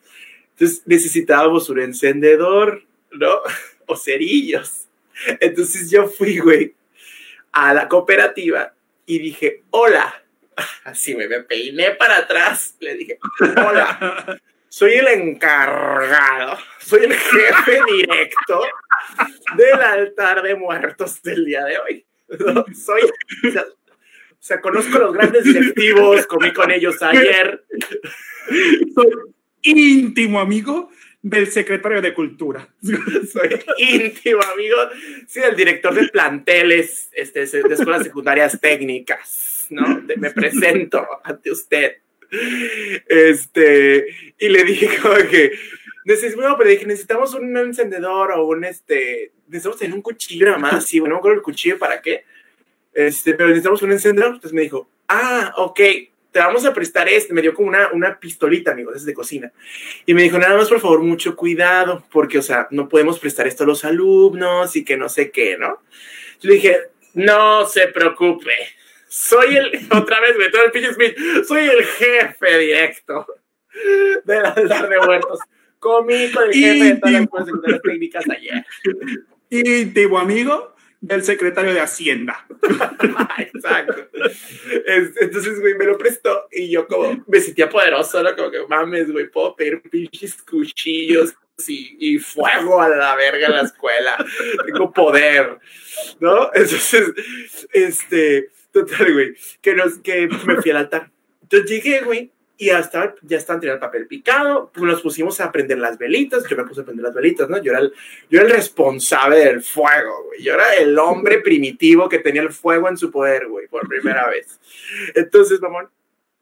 [0.53, 2.86] Entonces necesitábamos un encendedor,
[3.19, 3.41] ¿no?
[3.89, 4.89] O cerillos.
[5.39, 6.75] Entonces yo fui, güey,
[7.53, 8.75] a la cooperativa
[9.07, 10.25] y dije, hola.
[10.85, 12.75] Así me, me peiné para atrás.
[12.81, 14.41] Le dije, hola.
[14.69, 18.63] Soy el encargado, soy el jefe directo
[19.57, 22.05] del altar de muertos del día de hoy.
[22.75, 23.63] soy, o
[24.39, 27.65] sea, conozco a los grandes directivos, comí con ellos ayer.
[28.95, 29.09] Soy
[29.63, 30.91] íntimo amigo
[31.29, 32.69] del secretario de Cultura.
[32.83, 34.77] Soy íntimo amigo,
[35.27, 40.03] sí, del director de planteles este, de escuelas secundarias técnicas, ¿no?
[40.17, 41.97] me presento ante usted.
[43.09, 44.07] Este,
[44.39, 44.89] y le dije
[45.29, 45.53] que
[46.05, 50.85] necesitamos, pero dije, necesitamos un encendedor o un, este, necesitamos tener un cuchillo nada más,
[50.87, 52.25] sí, bueno, no me acuerdo el cuchillo para qué,
[52.95, 55.81] este, pero necesitamos un encendedor, entonces me dijo, ah, ok,
[56.37, 59.51] te vamos a prestar este, me dio como una, una pistolita, amigo, desde de cocina,
[60.05, 63.47] y me dijo, nada más, por favor, mucho cuidado, porque, o sea, no podemos prestar
[63.47, 65.81] esto a los alumnos y que no sé qué, ¿no?
[66.43, 66.79] Yo le dije,
[67.15, 68.53] no se preocupe,
[69.09, 71.17] soy el, otra vez, me todo el pinche Smith,
[71.49, 73.27] soy el jefe directo
[74.27, 75.41] de altar de muertos.
[75.79, 78.63] Comí con el jefe de todas las técnicas ayer.
[79.49, 80.76] Íntimo amigo
[81.07, 82.47] del secretario de Hacienda.
[83.39, 84.09] Exacto.
[85.21, 88.35] Entonces, güey, me lo prestó y yo como me sentía poderoso, ¿no?
[88.35, 91.35] Como que mames, güey, puedo pedir pinches cuchillos
[91.67, 94.17] y, y, fuego a la verga en la escuela.
[94.67, 95.59] Tengo poder,
[96.21, 96.51] ¿no?
[96.53, 97.13] Entonces,
[97.73, 101.11] este, total, güey, que, nos, que me fui al altar.
[101.43, 105.53] Entonces llegué, güey, y hasta ya estaban tirando el papel picado, pues nos pusimos a
[105.53, 107.63] prender las velitas, yo me puse a prender las velitas, ¿no?
[107.63, 107.93] Yo era el,
[108.31, 110.43] yo era el responsable del fuego, güey.
[110.43, 114.27] Yo era el hombre primitivo que tenía el fuego en su poder, güey, por primera
[114.31, 114.59] vez.
[115.15, 115.91] Entonces, mamón,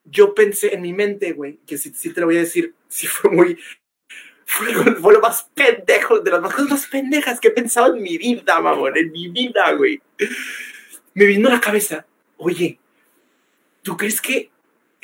[0.05, 3.09] yo pensé en mi mente, güey, que sí, sí te lo voy a decir, sí
[3.09, 3.59] fue muy,
[4.45, 8.19] fue, fue, lo más pendejo, de las cosas más pendejas que he pensado en mi
[8.19, 10.01] vida, mamón, en mi vida, güey.
[11.15, 12.79] Me vino a la cabeza, oye,
[13.83, 14.51] ¿tú crees que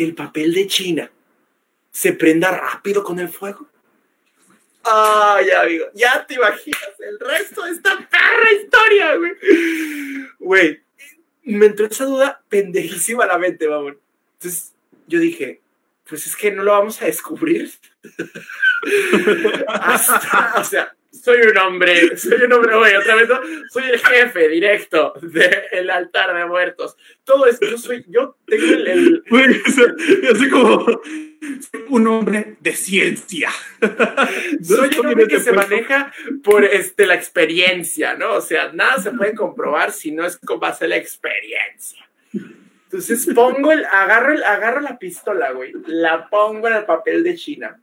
[0.05, 1.11] el papel de China
[1.91, 3.69] se prenda rápido con el fuego?
[4.83, 9.33] Ay, amigo, ya te imaginas el resto de esta perra historia, güey.
[10.39, 10.83] Güey,
[11.45, 13.95] me entró esa duda pendejísima a la mente, vamos.
[14.35, 14.73] Entonces
[15.07, 15.61] yo dije,
[16.09, 17.71] pues es que no lo vamos a descubrir.
[19.69, 23.41] Hasta, o sea, soy un hombre, soy un hombre, güey, otra vez, ¿no?
[23.71, 26.97] soy el jefe directo del altar de muertos.
[27.25, 28.89] Todo esto, yo soy, yo tengo el...
[28.89, 29.63] el...
[30.23, 30.87] yo soy como
[31.89, 33.51] un hombre de ciencia.
[34.63, 36.13] soy un hombre que se maneja
[36.45, 38.35] por este, la experiencia, ¿no?
[38.35, 42.09] O sea, nada se puede comprobar si no es con base a la experiencia.
[42.85, 47.37] Entonces pongo el, agarro, el, agarro la pistola, güey, la pongo en el papel de
[47.37, 47.81] China.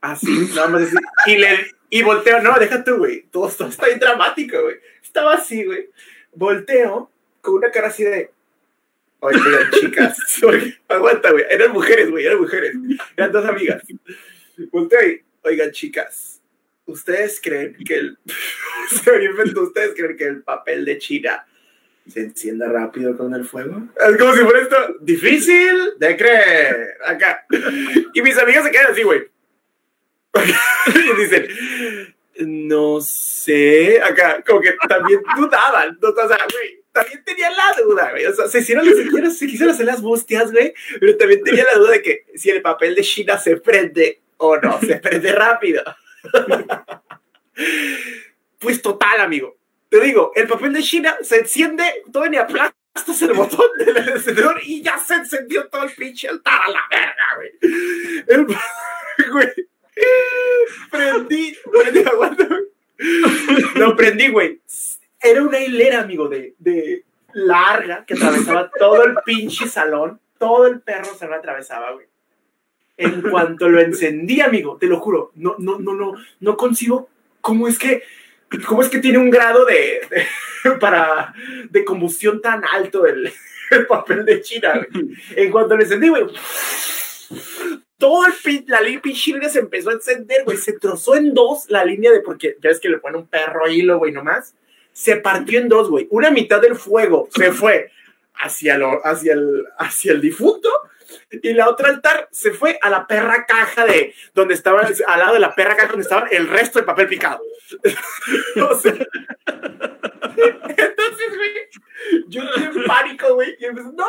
[0.00, 0.96] Así, nada más así.
[1.26, 3.22] Y le, y volteo, no, déjate, güey.
[3.32, 4.76] Todo, esto está bien dramático, güey.
[5.02, 5.90] Estaba así, güey.
[6.32, 8.30] Volteo con una cara así de.
[9.18, 10.16] Oigan, chicas.
[10.88, 11.44] aguanta, güey.
[11.50, 12.24] Eran mujeres, güey.
[12.24, 12.76] Eran mujeres.
[13.16, 13.82] Eran dos amigas.
[14.70, 15.22] Volteo y.
[15.42, 16.40] Oigan, chicas.
[16.86, 18.18] ¿Ustedes creen que el.
[19.56, 21.44] ¿Ustedes creen que el papel de China
[22.06, 23.88] se encienda rápido con el fuego?
[23.96, 26.98] Es como si fuera esto difícil de creer.
[27.04, 27.44] Acá.
[28.14, 29.28] Y mis amigas se quedan así, güey.
[30.86, 31.48] y dicen,
[32.46, 36.38] no sé, acá, como que también dudaban, o sea,
[36.92, 40.52] también tenían la duda, güey, o sea, se hicieron, se, se quisieron hacer las bustias,
[40.52, 44.20] güey, pero también tenía la duda de que si el papel de China se prende
[44.36, 45.82] o no, se prende rápido.
[48.58, 49.56] pues total, amigo,
[49.88, 54.60] te digo, el papel de China se enciende, todo plástico aplastas el botón del encendedor
[54.62, 57.50] y ya se encendió todo el pinche altar a la verga, güey.
[58.26, 58.46] El,
[59.32, 59.48] güey.
[60.90, 62.48] Prendí, prendí, aguanta.
[63.76, 64.60] Lo prendí, güey.
[65.22, 70.20] Era una hilera, amigo, de, de larga que atravesaba todo el pinche salón.
[70.38, 72.06] Todo el perro se lo atravesaba, güey.
[72.96, 77.08] En cuanto lo encendí, amigo, te lo juro, no, no, no, no, no consigo
[77.40, 78.02] cómo es que,
[78.66, 81.32] cómo es que tiene un grado de, de para,
[81.70, 83.32] de combustión tan alto el,
[83.70, 85.16] el papel de China, güey.
[85.34, 86.24] En cuanto lo encendí, güey,
[88.00, 90.56] todo el pin, la línea se empezó a encender, güey.
[90.56, 93.68] Se trozó en dos la línea de, porque ya ves que le pone un perro
[93.68, 94.56] hilo, güey, nomás.
[94.92, 96.08] Se partió en dos, güey.
[96.10, 97.92] Una mitad del fuego se fue
[98.34, 100.70] hacia, lo, hacia, el, hacia el difunto
[101.30, 105.34] y la otra altar se fue a la perra caja de donde estaba, al lado
[105.34, 107.40] de la perra caja donde estaba el resto de papel picado.
[108.54, 108.94] entonces,
[111.36, 111.52] güey,
[112.28, 114.06] yo entré en pánico, güey, y empecé, ¡no!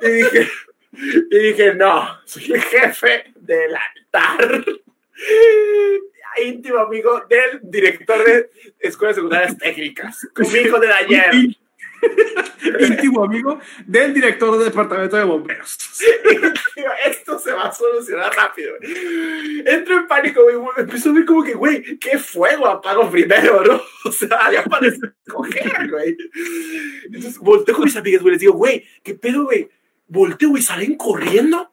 [0.00, 0.50] Y dije,
[1.30, 4.64] y dije, no, soy el jefe del altar.
[6.42, 10.26] Íntimo amigo del director de escuelas secundarias técnicas,
[10.64, 11.34] hijo de ayer.
[12.80, 15.78] íntimo amigo del director del departamento de bomberos.
[17.06, 18.74] Esto se va a solucionar rápido.
[19.64, 20.56] Entro en pánico, güey.
[20.76, 23.80] Empiezo a ver como que, güey, qué fuego apago primero, ¿no?
[24.04, 26.16] O sea, ya parece coger, güey.
[27.06, 28.32] Entonces volteo con mis amigas, güey.
[28.32, 29.68] Les digo, güey, ¿qué pedo, güey?
[30.14, 31.72] Volteo, güey, salen corriendo.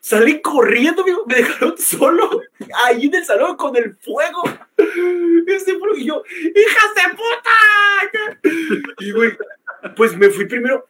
[0.00, 1.04] Salen corriendo.
[1.26, 2.40] Me dejaron solo
[2.86, 4.42] ahí en el salón con el fuego.
[5.46, 6.22] Este fuego y yo,
[6.54, 8.94] ¡hijas de puta!
[8.98, 9.36] Y, güey,
[9.94, 10.88] pues me fui primero.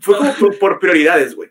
[0.00, 1.50] Fue como por, por prioridades, güey.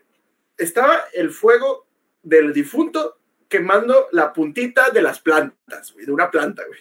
[0.58, 1.86] Estaba el fuego
[2.22, 6.80] del difunto quemando la puntita de las plantas, güey, de una planta, güey.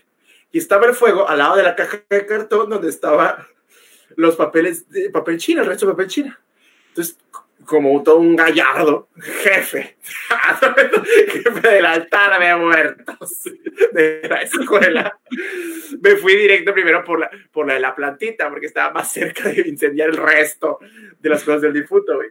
[0.52, 3.48] Y estaba el fuego al lado de la caja de cartón donde estaba
[4.16, 6.40] los papeles de papel china, el resto de papel china.
[6.90, 7.18] Entonces,
[7.66, 9.98] como todo un gallardo, jefe,
[11.28, 13.44] jefe del altar de muertos
[13.92, 15.20] de la escuela,
[16.02, 19.50] me fui directo primero por la, por la de la plantita, porque estaba más cerca
[19.50, 20.80] de incendiar el resto
[21.20, 22.30] de las cosas del difunto, güey.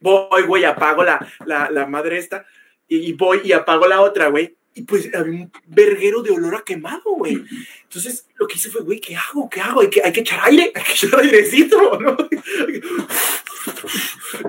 [0.00, 2.46] Voy, güey, apago la, la, la madre esta,
[2.88, 4.56] y voy y apago la otra, güey.
[4.74, 7.42] Y pues había un verguero de olor a quemado, güey.
[7.82, 9.48] Entonces lo que hice fue, güey, ¿qué hago?
[9.50, 9.80] ¿Qué hago?
[9.80, 12.16] Hay que, hay que echar aire, hay que echar airecito, ¿no?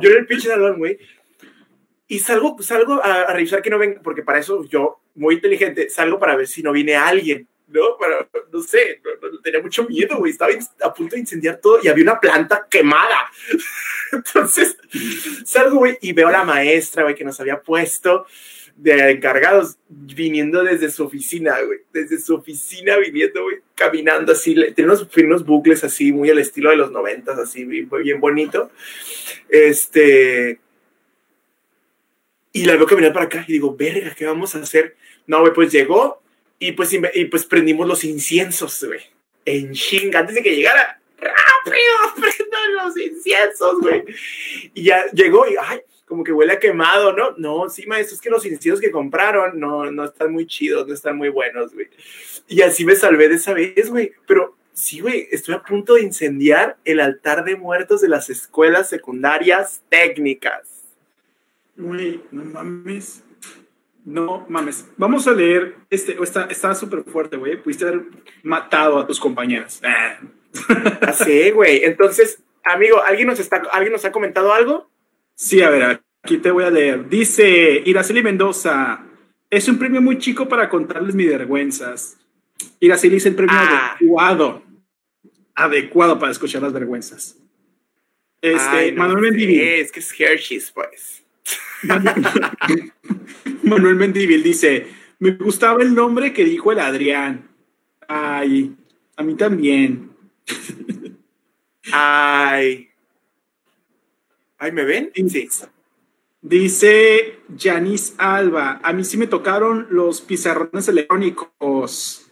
[0.02, 0.98] Yo en el pinche salón, güey.
[2.08, 5.90] Y salgo, salgo a, a, revisar que no ven, porque para eso yo, muy inteligente,
[5.90, 7.98] salgo para ver si no viene alguien, ¿no?
[7.98, 10.32] Para, no sé, no, no, tenía mucho miedo, güey.
[10.32, 10.52] Estaba
[10.84, 13.32] a punto de incendiar todo y había una planta quemada.
[14.12, 14.78] Entonces,
[15.46, 18.26] salgo, güey, y veo a la maestra, güey, que nos había puesto
[18.82, 21.80] de encargados viniendo desde su oficina, güey.
[21.94, 24.56] Desde su oficina viniendo, güey, caminando así.
[24.74, 24.92] Tiene
[25.24, 28.72] unos, bucles así, muy al estilo de los noventas, así, bien, bien bonito.
[29.50, 30.60] Este.
[32.54, 34.96] Y la veo caminar para acá y digo, verga, ¿qué vamos a hacer?
[35.28, 36.22] No, güey, pues llegó
[36.58, 39.02] y pues, y pues prendimos los inciensos, güey.
[39.46, 41.00] En chinga, antes de que llegara.
[41.20, 42.16] ¡Rápido!
[42.16, 44.04] ¡Prendan los inciensos, güey!
[44.74, 45.82] Y ya llegó y, ay,
[46.12, 47.32] como que huele a quemado, ¿no?
[47.38, 50.94] No, sí, maestro, es que los inciensos que compraron no, no están muy chidos, no
[50.94, 51.88] están muy buenos, güey.
[52.50, 54.12] Y así me salvé de esa vez, güey.
[54.28, 58.90] Pero sí, güey, estoy a punto de incendiar el altar de muertos de las escuelas
[58.90, 60.68] secundarias técnicas.
[61.78, 63.24] Güey, no mames.
[64.04, 64.90] No mames.
[64.98, 66.22] Vamos a leer este.
[66.22, 67.56] Está, está súper fuerte, güey.
[67.56, 68.02] Pudiste haber
[68.44, 69.82] matado a tus compañeras.
[71.04, 71.86] Así, güey.
[71.86, 74.91] Entonces, amigo, ¿alguien nos, está, ¿alguien nos ha comentado algo?
[75.42, 77.10] Sí, a ver, aquí te voy a leer.
[77.10, 79.04] Dice Iraceli Mendoza,
[79.50, 82.20] es un premio muy chico para contarles mis vergüenzas.
[82.80, 83.96] Iraceli es el premio ah.
[83.96, 84.62] adecuado,
[85.56, 87.40] adecuado para escuchar las vergüenzas.
[88.40, 89.62] Este, Ay, no Manuel Mendivil.
[89.62, 91.24] Es que es Hershey's, pues.
[93.64, 97.50] Manuel Mendivil dice, me gustaba el nombre que dijo el Adrián.
[98.08, 98.76] Ay,
[99.16, 100.12] a mí también.
[101.92, 102.91] Ay.
[104.62, 105.12] Ay, ¿me ven?
[105.16, 105.50] Sí.
[106.40, 112.32] Dice Yanis Alba, a mí sí me tocaron los pizarrones electrónicos.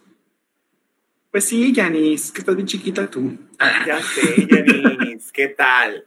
[1.32, 3.36] Pues sí, Yanis, que estás bien chiquita tú.
[3.84, 6.04] Ya sé, Yanis, ¿qué tal?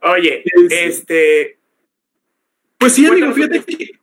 [0.00, 1.58] Oye, este...
[2.78, 4.00] Pues sí, amigo, fíjate que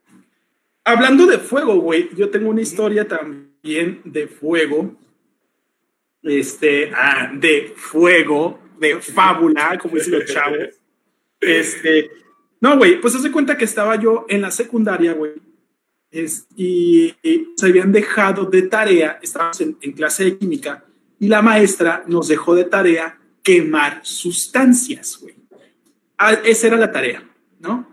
[0.84, 4.96] hablando de fuego, güey, yo tengo una historia también de fuego.
[6.22, 10.81] Este, ah, de fuego, de fábula, como dicen los chavos.
[11.42, 12.12] Este,
[12.62, 15.34] no, güey, pues se cuenta que estaba yo en la secundaria, güey.
[16.12, 20.86] Es, y, y, se habían dejado de tarea, estábamos en, en, clase de química,
[21.20, 25.36] y la maestra nos dejó de tarea quemar sustancias, güey.
[26.18, 27.24] Ah, esa era la tarea,
[27.60, 27.88] ¿no?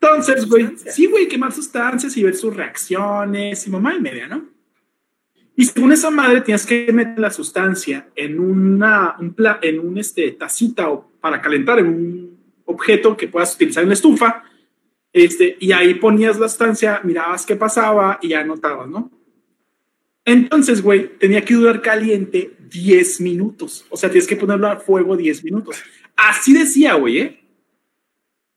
[0.00, 4.46] Entonces, güey, sí, güey, quemar sustancias y ver sus reacciones y mamá y media, ¿no?
[5.56, 10.32] Y según esa madre, tienes que meter la sustancia en una un en un este,
[10.32, 12.33] tacita o para calentar en un
[12.64, 14.44] objeto que puedas utilizar en la estufa.
[15.12, 19.10] Este, y ahí ponías la sustancia, mirabas qué pasaba y ya anotabas, ¿no?
[20.24, 23.86] Entonces, güey, tenía que durar caliente 10 minutos.
[23.90, 25.76] O sea, tienes que ponerlo a fuego 10 minutos.
[26.16, 27.40] Así decía, güey, ¿eh?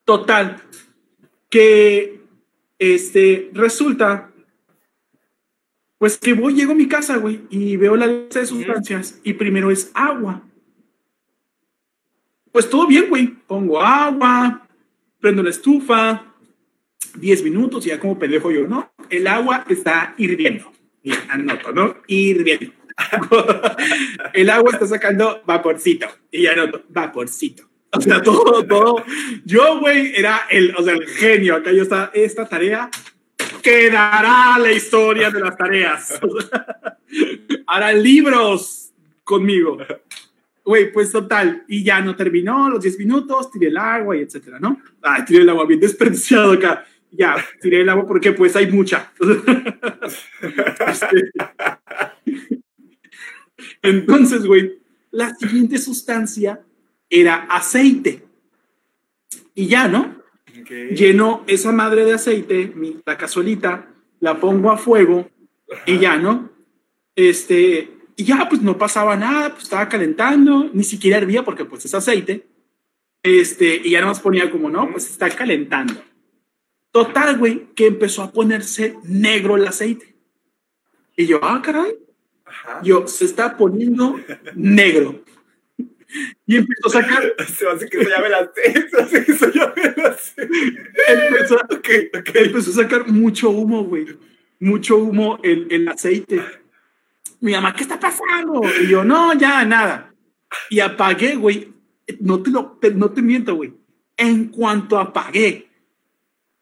[0.05, 0.61] Total.
[1.49, 2.21] Que,
[2.79, 4.31] este, resulta
[5.97, 9.33] pues que voy, llego a mi casa, güey, y veo la lista de sustancias y
[9.33, 10.46] primero es agua.
[12.57, 13.27] Pues todo bien, güey.
[13.27, 14.67] Pongo agua,
[15.19, 16.33] prendo la estufa,
[17.13, 18.91] 10 minutos y ya como pendejo yo, ¿no?
[19.11, 20.71] El agua está hirviendo.
[21.03, 21.97] Y anoto, ¿no?
[22.07, 22.73] Hirviendo.
[24.33, 26.07] el agua está sacando vaporcito.
[26.31, 27.69] Y ya anoto, vaporcito.
[27.91, 29.05] O sea, todo, todo.
[29.45, 31.57] Yo, güey, era el, o sea, el genio.
[31.57, 32.89] Acá yo estaba, esta tarea
[33.61, 36.19] quedará la historia de las tareas.
[37.67, 38.91] Harán libros
[39.23, 39.77] conmigo.
[40.67, 44.59] Güey, pues total, y ya no terminó los 10 minutos, tiré el agua y etcétera,
[44.59, 44.81] ¿no?
[45.01, 46.85] Ay, tiré el agua bien desperdiciado acá.
[47.09, 49.13] Ya, tiré el agua porque pues hay mucha.
[50.85, 51.31] Este,
[53.81, 56.61] entonces, güey, la siguiente sustancia
[57.09, 58.25] era aceite.
[59.55, 60.21] Y ya, ¿no?
[60.91, 63.87] Lleno esa madre de aceite, mi, la cazuelita,
[64.19, 65.29] la pongo a fuego
[65.85, 66.49] y ya, ¿no?
[67.15, 71.85] Este, y ya, pues no pasaba nada, pues estaba calentando, ni siquiera hervía porque pues
[71.85, 72.47] es aceite.
[73.21, 75.93] Este, y ya nos ponía como, no, pues está calentando.
[76.91, 80.15] Total, güey, que empezó a ponerse negro el aceite.
[81.15, 81.93] Y yo, ah, caray.
[82.81, 84.19] Yo, se está poniendo
[84.55, 85.23] negro.
[86.47, 87.35] Y empezó a sacar.
[87.55, 90.17] Se hace que se llame la Se hace que se llame la
[91.07, 91.59] empezó,
[92.33, 94.07] empezó a sacar mucho humo, güey.
[94.59, 96.41] Mucho humo el, el aceite.
[97.39, 98.61] Mi mamá, ¿qué está pasando?
[98.81, 100.13] Y yo, no, ya, nada.
[100.69, 101.73] Y apagué, güey.
[102.19, 103.73] No te, lo, no te miento, güey.
[104.15, 105.67] En cuanto apagué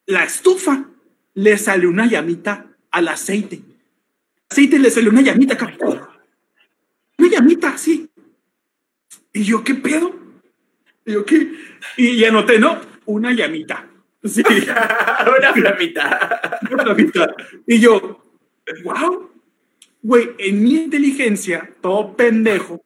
[0.07, 0.85] la estufa,
[1.35, 3.61] le salió una llamita al aceite.
[4.49, 5.73] aceite le salió una llamita acá.
[7.17, 8.09] Una llamita, sí.
[9.33, 10.15] Y yo, ¿qué pedo?
[11.05, 11.51] Y yo, ¿qué?
[11.97, 12.79] Y ya noté, ¿no?
[13.05, 13.87] Una llamita.
[14.23, 14.43] Sí.
[15.37, 16.59] una flamita.
[16.71, 17.35] una flamita.
[17.67, 18.23] Y yo,
[18.83, 19.34] wow.
[20.05, 22.83] Güey, en mi inteligencia, todo pendejo,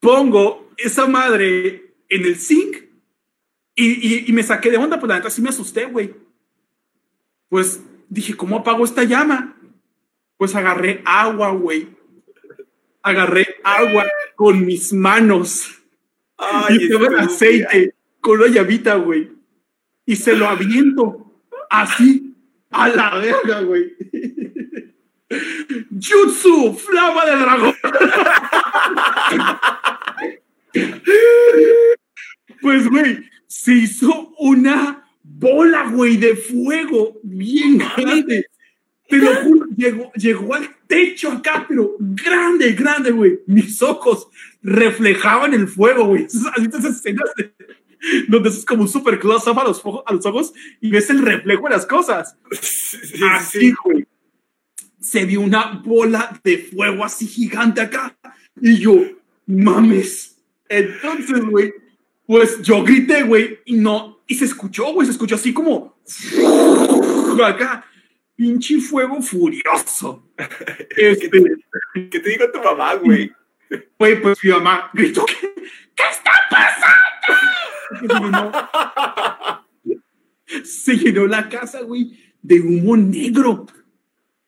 [0.00, 2.76] pongo esa madre en el zinc
[3.74, 6.14] y, y, me saqué de onda, pues la neta sí me asusté, güey.
[7.48, 9.56] Pues dije, ¿cómo apago esta llama?
[10.36, 11.96] Pues agarré agua, güey
[13.06, 15.70] agarré agua con mis manos
[16.70, 19.30] y tomé aceite con la llavita, güey.
[20.04, 22.34] Y se lo aviento así
[22.70, 23.94] a la verga, güey.
[25.28, 27.74] Jutsu, flama de dragón.
[32.60, 38.46] pues, güey, se hizo una bola, güey, de fuego bien grande.
[39.08, 39.30] Pero
[39.76, 43.40] llegó, llegó al techo acá, pero grande, grande, güey.
[43.46, 44.28] Mis ojos
[44.62, 46.24] reflejaban el fuego, güey.
[46.54, 47.30] Así esas escenas
[48.28, 51.22] donde es como un super close up a los, a los ojos y ves el
[51.22, 52.36] reflejo de las cosas.
[53.30, 54.06] así, güey.
[55.06, 58.16] Se vio una bola de fuego así gigante acá.
[58.60, 58.96] Y yo,
[59.46, 60.36] mames.
[60.68, 61.72] Entonces, güey,
[62.26, 65.96] pues yo grité, güey, y no, y se escuchó, güey, se escuchó así como
[67.44, 67.84] acá
[68.34, 70.24] pinche fuego furioso.
[70.96, 71.30] Este,
[72.10, 73.32] ¿Qué, te, dijo tu mamá, güey?
[73.98, 75.54] Güey, pues mi mamá gritó, ¿qué,
[75.94, 77.36] ¿qué está pasando?
[80.64, 83.66] Se llenó la casa, güey, de humo negro.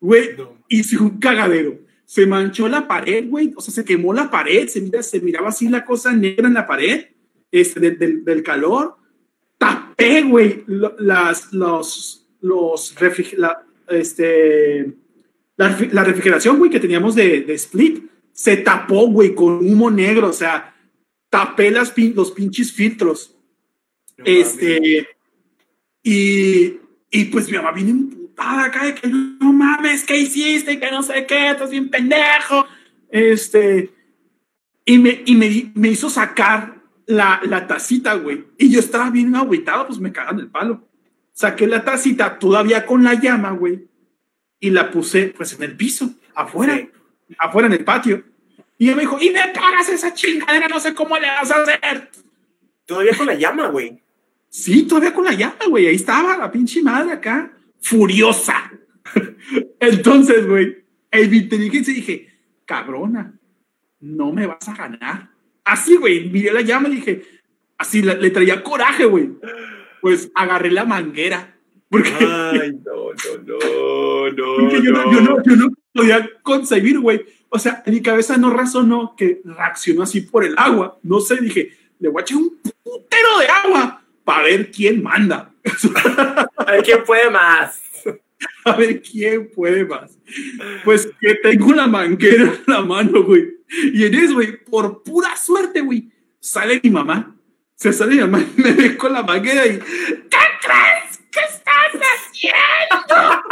[0.01, 0.37] Güey,
[0.69, 1.79] hice un cagadero.
[2.05, 3.53] Se manchó la pared, güey.
[3.57, 4.69] O sea, se quemó la pared.
[4.69, 7.07] Se, mira, se miraba así la cosa negra en la pared
[7.51, 8.97] este, del, del, calor.
[9.59, 12.95] Tapé, güey, las, los, los
[13.89, 14.93] este,
[15.57, 20.33] la, refrigeración, güey, que teníamos de, de, split, se tapó, güey, con humo negro, o
[20.33, 20.75] sea,
[21.29, 23.35] tapé las los pinches filtros.
[24.25, 25.09] este,
[26.03, 26.77] y,
[27.11, 30.79] y pues mi mamá vino emputada acá de que no mames, ¿qué hiciste?
[30.79, 32.67] Que no sé qué, estás bien pendejo.
[33.11, 33.91] Este,
[34.85, 36.77] y me, y me, me hizo sacar
[37.07, 38.45] la, la tacita, güey.
[38.59, 40.89] Y yo estaba bien agüitado, pues me cagan el palo
[41.39, 43.87] saqué la tacita todavía con la llama, güey,
[44.59, 46.85] y la puse pues en el piso, afuera,
[47.39, 48.25] afuera en el patio.
[48.77, 51.63] Y ella me dijo, y me pagas esa chingadera, no sé cómo le vas a
[51.63, 52.11] hacer.
[52.87, 54.03] Todavía con la llama, güey.
[54.49, 55.87] Sí, todavía con la llama, güey.
[55.87, 58.73] Ahí estaba la pinche madre acá, furiosa.
[59.81, 62.29] Entonces, güey, en mi inteligencia dije,
[62.65, 63.39] cabrona,
[64.01, 65.31] no me vas a ganar.
[65.65, 67.23] Así, güey, miré la llama y dije,
[67.77, 69.31] así le traía coraje, güey.
[70.01, 71.55] Pues agarré la manguera.
[71.89, 74.57] Porque, Ay, no, no, no, no.
[74.61, 77.25] porque yo, no, yo, no, yo no podía concebir, güey.
[77.49, 80.99] O sea, en mi cabeza no razonó que reaccionó así por el agua.
[81.03, 85.55] No sé, dije, le voy a echar un putero de agua para ver quién manda.
[86.57, 87.81] A ver quién puede más.
[88.65, 90.19] A ver quién puede más.
[90.85, 93.59] Pues que tengo la manguera en la mano, güey.
[93.93, 96.11] Y en eso, güey, por pura suerte, güey,
[96.41, 97.35] sale mi mamá.
[97.75, 99.79] Se sale mi mamá y me ve con la manguera y.
[99.79, 103.43] ¿Qué crees que estás haciendo?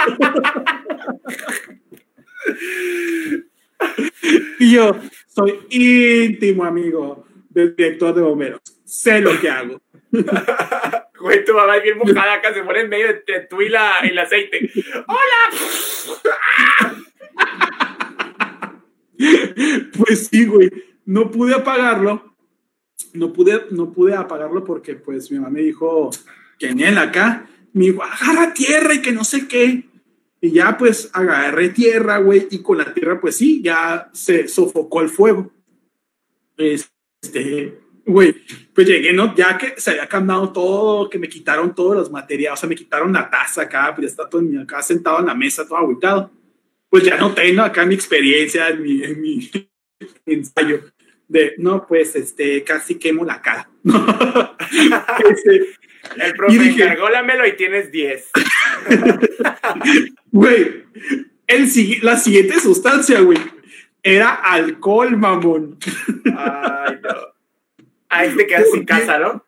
[4.58, 8.60] y yo soy íntimo amigo del director de bomberos.
[8.84, 9.80] Sé lo que hago.
[11.18, 14.18] Güey, tu mamá es bien mojada acá, se pone en medio de tú y el
[14.18, 14.70] aceite.
[15.06, 15.50] ¡Hola!
[19.98, 20.70] Pues sí, güey.
[21.06, 22.36] No pude apagarlo.
[23.14, 26.10] No pude, no pude apagarlo porque, pues, mi mamá me dijo
[26.58, 27.48] que él acá.
[27.72, 29.84] Me dijo, agarra tierra y que no sé qué.
[30.40, 32.46] Y ya, pues, agarré tierra, güey.
[32.50, 35.50] Y con la tierra, pues sí, ya se sofocó el fuego.
[36.58, 38.34] Este, güey,
[38.74, 39.34] pues llegué, ¿no?
[39.34, 42.74] Ya que se había cambiado todo, que me quitaron todos los materiales, o sea, me
[42.76, 45.78] quitaron la taza acá, pues ya está todo mi- acá sentado en la mesa, todo
[45.78, 46.30] aguitado.
[46.88, 49.50] Pues ya no tengo acá mi experiencia, en mi, en mi
[50.26, 50.82] ensayo
[51.28, 53.68] de, no, pues, este, casi quemo la cara.
[55.28, 55.74] Este,
[56.24, 58.30] El profe dije- encargó la melo y tienes 10.
[60.30, 60.84] Güey,
[62.02, 63.38] la siguiente sustancia, güey,
[64.02, 65.78] era alcohol, mamón.
[66.36, 67.35] Ay, no.
[68.08, 69.44] Ahí te quedas sin casa, ¿no?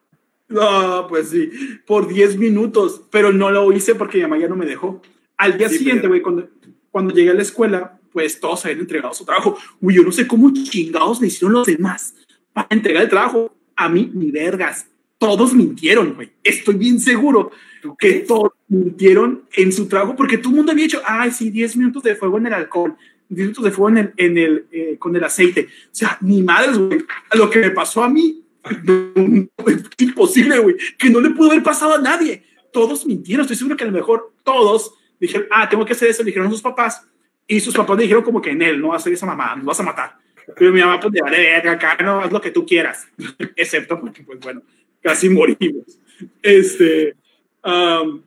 [0.48, 1.50] No, pues sí,
[1.86, 5.02] por 10 minutos, pero no lo hice porque mi mamá ya no me dejó.
[5.36, 6.48] Al día Sí, siguiente, güey, cuando,
[6.90, 9.58] cuando llegué a la escuela, pues todos habían entregado su trabajo.
[9.80, 12.14] Uy, yo no sé cómo chingados le hicieron los demás
[12.52, 13.54] para entregar el trabajo.
[13.76, 14.88] A mí, ni vergas.
[15.18, 16.30] Todos mintieron, güey.
[16.42, 17.50] Estoy bien seguro
[17.80, 21.50] ¿Tú que todos mintieron en su trabajo porque todo el mundo había dicho, ay, sí,
[21.50, 22.96] 10 minutos de fuego en el alcohol,
[23.28, 25.68] 10 minutos de fuego en el, en el, eh, con el aceite.
[25.86, 27.04] O sea, ni madres, güey.
[27.34, 28.44] Lo que me pasó a mí,
[29.98, 32.44] imposible, güey, que no le pudo haber pasado a nadie.
[32.72, 33.42] Todos mintieron.
[33.42, 36.48] Estoy seguro que a lo mejor todos dijeron, ah, tengo que hacer eso, le dijeron
[36.48, 37.06] a sus papás.
[37.46, 39.56] Y sus papás le dijeron como que en él, no vas a hacer esa mamá,
[39.56, 40.16] nos vas a matar.
[40.56, 43.08] Pero mi mamá, pues, de vale acá no, haz lo que tú quieras.
[43.56, 44.62] Excepto porque, pues, bueno,
[45.02, 45.98] casi morimos.
[46.42, 47.16] Este,
[47.62, 48.22] am,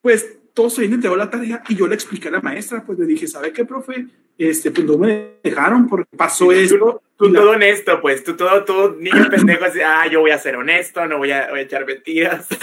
[0.00, 3.04] pues, todos se entregó la tarea y yo le expliqué a la maestra, pues, le
[3.04, 4.06] dije, ¿sabe qué, profe?
[4.38, 7.02] Este, pues, no me dejaron porque pasó esto.
[7.16, 8.24] Tú Y la- todo honesto, pues.
[8.24, 9.80] Tú todo, todo niño pendejo así.
[9.80, 12.48] Ah, yo voy a ser honesto, no voy a, voy a echar mentiras.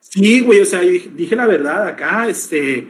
[0.00, 2.88] Sí, güey, o sea, yo dije, dije la verdad acá, este,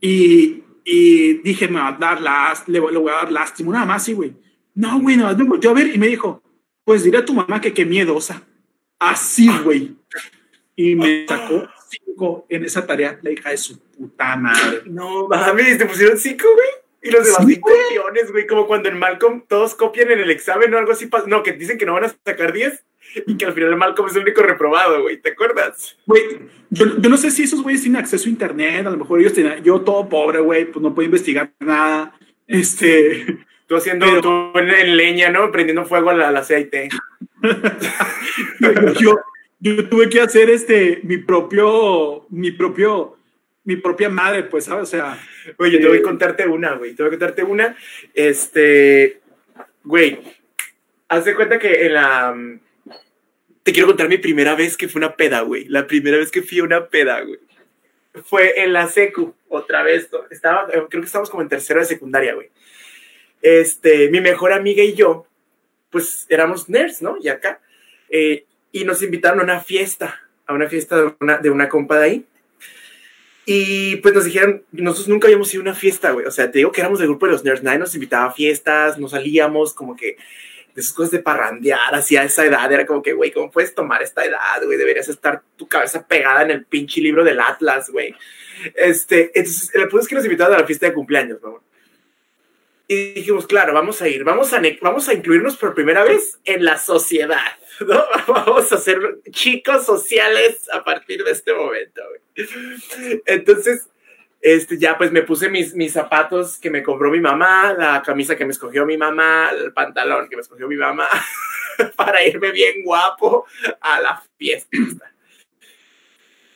[0.00, 3.72] y, y dije, me va a dar las, le, voy- le voy a dar lástima,
[3.72, 4.32] nada más, sí, güey.
[4.76, 6.42] No, güey, nada más me volteó a ver y me dijo,
[6.84, 8.42] pues dile a tu mamá que qué miedosa.
[9.00, 9.96] Así, güey.
[10.76, 11.68] Y me sacó
[12.20, 14.82] cinco en esa tarea, la hija de su puta madre.
[14.86, 16.68] No mames, te pusieron cinco, güey.
[17.02, 18.46] Y los demás Sí, cinco copiones, güey.
[18.46, 21.08] Como cuando en Malcolm todos copian en el examen o algo así.
[21.26, 22.84] No, que dicen que no van a sacar 10
[23.26, 25.16] y que al final Malcolm es el único reprobado, güey.
[25.16, 25.96] ¿Te acuerdas?
[26.06, 26.22] Güey,
[26.68, 29.32] yo, yo no sé si esos güeyes tienen acceso a internet, a lo mejor ellos
[29.32, 32.14] tienen, yo todo pobre, güey, pues no puedo investigar nada.
[32.46, 35.50] Este, Tú haciendo Pero- tú en, en leña, ¿no?
[35.52, 36.88] Prendiendo fuego al, al aceite.
[38.60, 39.16] yo, yo
[39.62, 43.16] tuve que hacer este mi propio mi propio
[43.64, 45.18] mi propia madre pues sabes o sea
[45.58, 46.94] Oye, te voy Eh, a contarte una, güey.
[46.94, 47.76] Te voy a contarte una.
[48.14, 49.20] Este,
[49.84, 50.20] güey,
[51.08, 52.32] haz de cuenta que en la...
[52.32, 52.60] mm,
[53.62, 55.64] Te quiero contar mi primera vez que fue una peda, güey.
[55.64, 57.38] La primera vez que fui a una peda, güey.
[58.24, 60.10] Fue en la secu, otra vez.
[60.30, 62.50] Estaba, eh, creo que estábamos como en tercero de secundaria, güey.
[63.40, 65.26] Este, mi mejor amiga y yo,
[65.90, 67.16] pues éramos nerds, ¿no?
[67.20, 67.60] Y acá.
[68.10, 71.98] eh, y nos invitaron a una fiesta, a una fiesta de una, de una compa
[71.98, 72.26] de ahí.
[73.46, 76.26] Y pues nos dijeron, nosotros nunca habíamos ido a una fiesta, güey.
[76.26, 77.62] O sea, te digo que éramos del grupo de los nerds.
[77.62, 80.16] Nadie nos invitaba a fiestas, no salíamos, como que
[80.74, 82.70] de esas cosas de parrandear así a esa edad.
[82.70, 84.78] Era como que, güey, ¿cómo puedes tomar esta edad, güey?
[84.78, 88.14] Deberías estar tu cabeza pegada en el pinche libro del Atlas, güey.
[88.76, 91.62] Este, entonces, el punto es que nos invitaron a la fiesta de cumpleaños, ¿no?
[92.86, 96.64] Y dijimos, claro, vamos a ir, vamos a, vamos a incluirnos por primera vez en
[96.64, 97.38] la sociedad,
[98.26, 102.02] Vamos a ser chicos sociales a partir de este momento.
[103.26, 103.88] Entonces,
[104.40, 108.36] este, ya pues me puse mis, mis zapatos que me compró mi mamá, la camisa
[108.36, 111.08] que me escogió mi mamá, el pantalón que me escogió mi mamá,
[111.96, 113.46] para irme bien guapo
[113.80, 114.76] a la fiesta.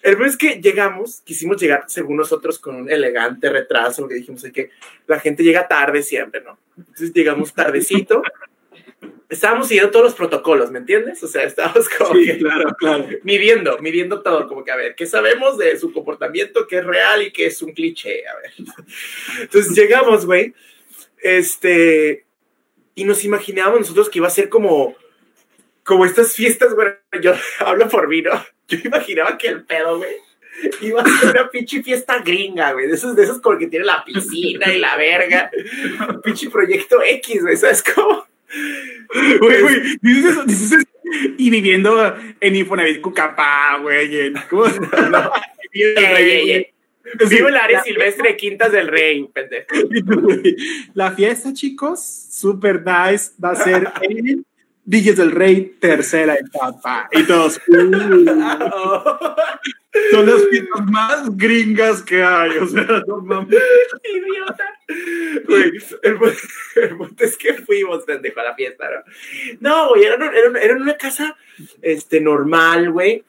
[0.02, 4.44] El problema es que llegamos, quisimos llegar, según nosotros, con un elegante retraso, que dijimos
[4.52, 4.70] que
[5.06, 6.58] la gente llega tarde siempre, ¿no?
[6.76, 8.22] Entonces llegamos tardecito.
[9.34, 11.20] Estábamos siguiendo todos los protocolos, ¿me entiendes?
[11.24, 13.08] O sea, estábamos como Sí, que claro, claro.
[13.24, 17.20] midiendo, midiendo todo, como que a ver, ¿qué sabemos de su comportamiento, qué es real
[17.20, 18.22] y qué es un cliché?
[18.28, 18.52] A ver.
[19.40, 20.54] Entonces llegamos, güey,
[21.20, 22.26] este,
[22.94, 24.94] y nos imaginábamos nosotros que iba a ser como,
[25.82, 28.32] como estas fiestas, güey, yo hablo por mí, ¿no?
[28.68, 30.14] Yo imaginaba que el pedo, güey,
[30.80, 33.84] iba a ser una pinche fiesta gringa, güey, de esos, de esos con que tiene
[33.84, 35.50] la piscina y la verga,
[36.22, 38.24] pinche proyecto X, güey, ¿sabes cómo?
[39.40, 40.86] Güey, güey, dices eso, dices eso.
[41.38, 44.32] Y viviendo en Infonavit Cucapá, güey.
[44.50, 44.62] ¿Cómo?
[44.62, 44.74] Güey.
[47.18, 49.66] Sí, Vivo el área silvestre de Quintas del Rey, pendejo.
[50.94, 54.44] La fiesta, chicos, super nice, va a ser en
[54.84, 57.08] Villas del Rey, tercera etapa.
[57.12, 58.24] Y todos, uh,
[60.10, 62.58] son las fiestas más gringas que hay.
[62.58, 63.58] O sea, no mames.
[64.04, 64.80] idiota.
[65.46, 65.72] Güey,
[66.02, 66.18] el,
[66.82, 69.02] el punto es que fuimos, pendejo, a la fiesta, ¿no?
[69.60, 70.30] No, güey, era,
[70.60, 71.36] era, una casa
[71.82, 73.24] este, normal, güey.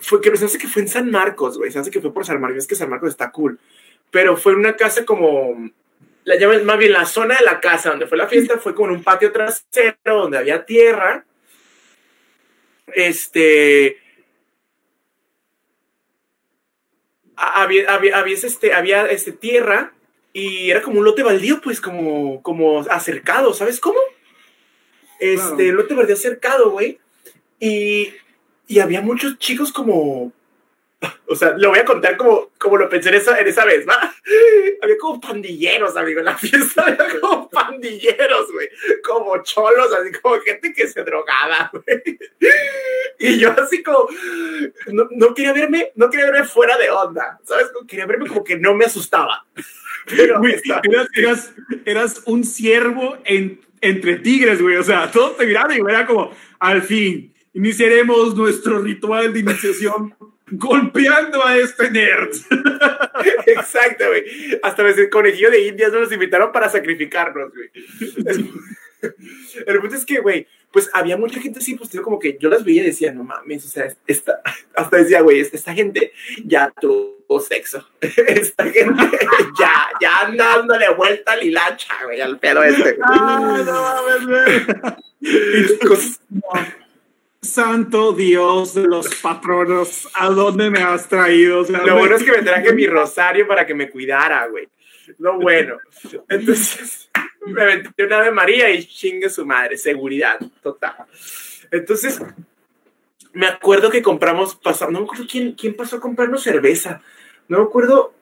[0.00, 1.70] Fue que se hace que fue en San Marcos, güey.
[1.70, 2.58] Se hace que fue por San Marcos.
[2.58, 3.58] Es que San Marcos está cool.
[4.10, 5.70] Pero fue una casa como.
[6.24, 8.58] La llaman más bien la zona de la casa donde fue la fiesta.
[8.58, 11.24] Fue como en un patio trasero donde había tierra.
[12.94, 13.98] Este.
[17.31, 19.92] a- había, había, había, este, había este, tierra
[20.32, 23.98] y era como un lote baldío, pues como, como acercado, ¿sabes cómo?
[25.18, 25.72] Este, Claro.
[25.72, 26.98] lote baldío acercado, güey.
[27.60, 28.12] Y,
[28.66, 30.32] y había muchos chicos como...
[31.26, 33.86] O sea, lo voy a contar como, como lo pensé en esa, en esa vez,
[33.88, 34.14] ¿va?
[34.82, 38.68] Había como pandilleros, amigo, en la fiesta había como pandilleros, güey.
[39.02, 42.18] Como cholos, así como gente que se drogaba, güey.
[43.18, 44.08] Y yo así como,
[44.88, 47.66] no, no quería verme, no quería verme fuera de onda, ¿sabes?
[47.88, 49.46] Quería verme como que no me asustaba.
[50.06, 51.52] Pero Güey, eras, eras,
[51.84, 54.76] eras un ciervo en- entre tigres, güey.
[54.76, 60.14] O sea, todos te miraban y era como, al fin, iniciaremos nuestro ritual de iniciación
[60.52, 62.30] golpeando a este nerd.
[63.46, 64.24] Exacto, güey.
[64.62, 67.70] Hasta ese conejillo de indias nos invitaron para sacrificarnos, güey.
[69.66, 72.64] El punto es que, güey, pues había mucha gente así, pues como que yo las
[72.64, 74.40] veía y decía, no mames, o sea, esta,
[74.76, 76.12] hasta decía, güey, esta gente
[76.44, 77.84] ya tuvo sexo.
[78.00, 79.02] Esta gente
[79.58, 82.96] ya, ya anda dándole vuelta al hilacha, güey, al pedo este.
[83.02, 84.62] Ah, no mames, güey.
[87.42, 91.60] Santo Dios de los patronos, ¿a dónde me has traído?
[91.60, 94.68] O sea, Lo bueno es que me traje mi rosario para que me cuidara, güey.
[95.18, 95.76] Lo bueno.
[96.28, 97.10] Entonces,
[97.44, 99.76] me aventé una de María y chingue su madre.
[99.76, 100.94] Seguridad, total.
[101.72, 102.22] Entonces,
[103.32, 107.02] me acuerdo que compramos, pasa- no me acuerdo quién, quién pasó a comprarnos cerveza.
[107.48, 108.14] No me acuerdo,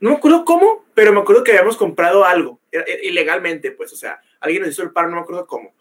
[0.00, 3.92] no me acuerdo cómo, pero me acuerdo que habíamos comprado algo, era- era ilegalmente, pues,
[3.92, 5.72] o sea, alguien nos hizo el paro, no me acuerdo cómo.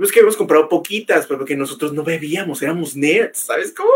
[0.00, 3.90] Es que habíamos comprado poquitas, pero porque nosotros no bebíamos, éramos nerds, ¿sabes cómo?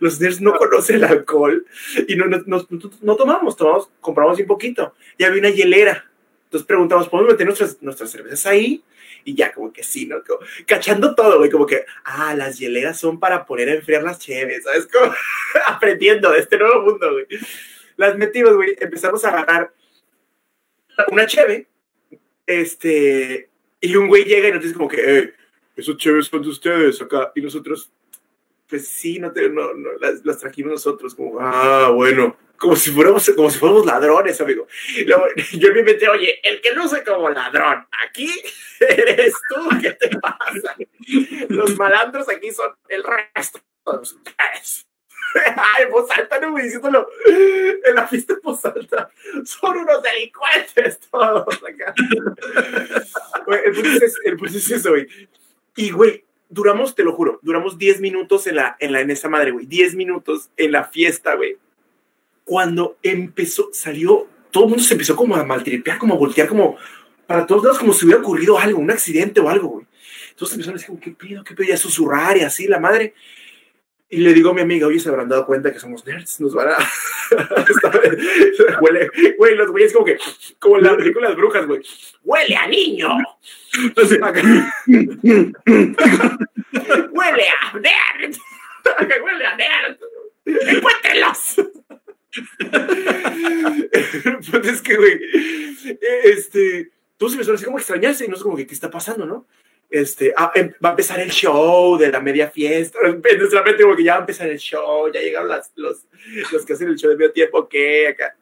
[0.00, 1.66] Los nerds no conocen el alcohol
[2.06, 2.66] y no, no, no,
[3.02, 4.94] no tomamos, tomamos, compramos un poquito.
[5.18, 6.10] Y había una hielera.
[6.44, 8.82] Entonces preguntamos, ¿podemos meter nuestras, nuestras cervezas ahí?
[9.24, 10.22] Y ya, como que sí, ¿no?
[10.22, 14.18] Como, cachando todo, güey, como que, ah, las hieleras son para poner a enfriar las
[14.18, 14.86] cheves, ¿sabes?
[14.86, 15.12] Como
[15.66, 17.26] aprendiendo de este nuevo mundo, güey.
[17.96, 19.72] Las metimos, güey, empezamos a agarrar
[21.10, 21.66] una cheve,
[22.46, 23.48] este,
[23.84, 25.34] y un güey llega y nos dice como que, eh,
[25.76, 27.92] esos cheves son de ustedes acá, y nosotros,
[28.66, 33.30] pues sí, no, te, no, no las, trajimos nosotros, como, ah, bueno, como si fuéramos,
[33.36, 34.66] como si fuéramos ladrones, amigo.
[35.52, 38.30] Yo me inventé, oye, el que luce como ladrón, aquí
[38.80, 40.76] eres tú, ¿qué te pasa?
[41.50, 44.86] Los malandros aquí son el resto de ustedes.
[45.78, 49.10] En voz alta, no, diciéndolo en la fiesta en voz alta.
[49.44, 51.94] Son unos delincuentes todos acá.
[53.64, 55.06] El punto es, el es eso, güey.
[55.76, 59.28] Y, güey, duramos, te lo juro, duramos 10 minutos en, la, en, la, en esa
[59.28, 59.66] madre, güey.
[59.66, 61.56] 10 minutos en la fiesta, güey.
[62.44, 66.76] Cuando empezó, salió, todo el mundo se empezó como a maltripear, como a voltear, como
[67.26, 69.86] para todos lados, como si hubiera ocurrido algo, un accidente o algo, güey.
[70.30, 71.68] Entonces empezaron a decir, ¿qué pedo, qué pedo?
[71.68, 73.14] Y a susurrar y así, la madre.
[74.14, 76.54] Y le digo a mi amiga, oye, se habrán dado cuenta que somos nerds, nos
[76.54, 76.76] van a...
[78.80, 80.16] Huele, güey, los güeyes como que,
[80.60, 81.82] como en la película Brujas, güey.
[82.22, 83.08] Huele a niño.
[83.96, 84.16] Así.
[87.10, 88.36] Huele a nerd.
[89.24, 89.98] Huele a nerd.
[90.44, 91.56] Encuéntrenlos.
[94.48, 95.20] punto es que, güey,
[96.22, 99.48] este, todos empezaron así como extrañarse y no sé como que, ¿qué está pasando, no?
[99.94, 102.98] Este, ah, em, va a empezar el show de la media fiesta.
[103.04, 106.04] En nuestra mente, como que ya va a empezar el show, ya llegaron las, los,
[106.50, 108.08] los que hacen el show de medio tiempo, ¿qué?
[108.08, 108.36] Acá.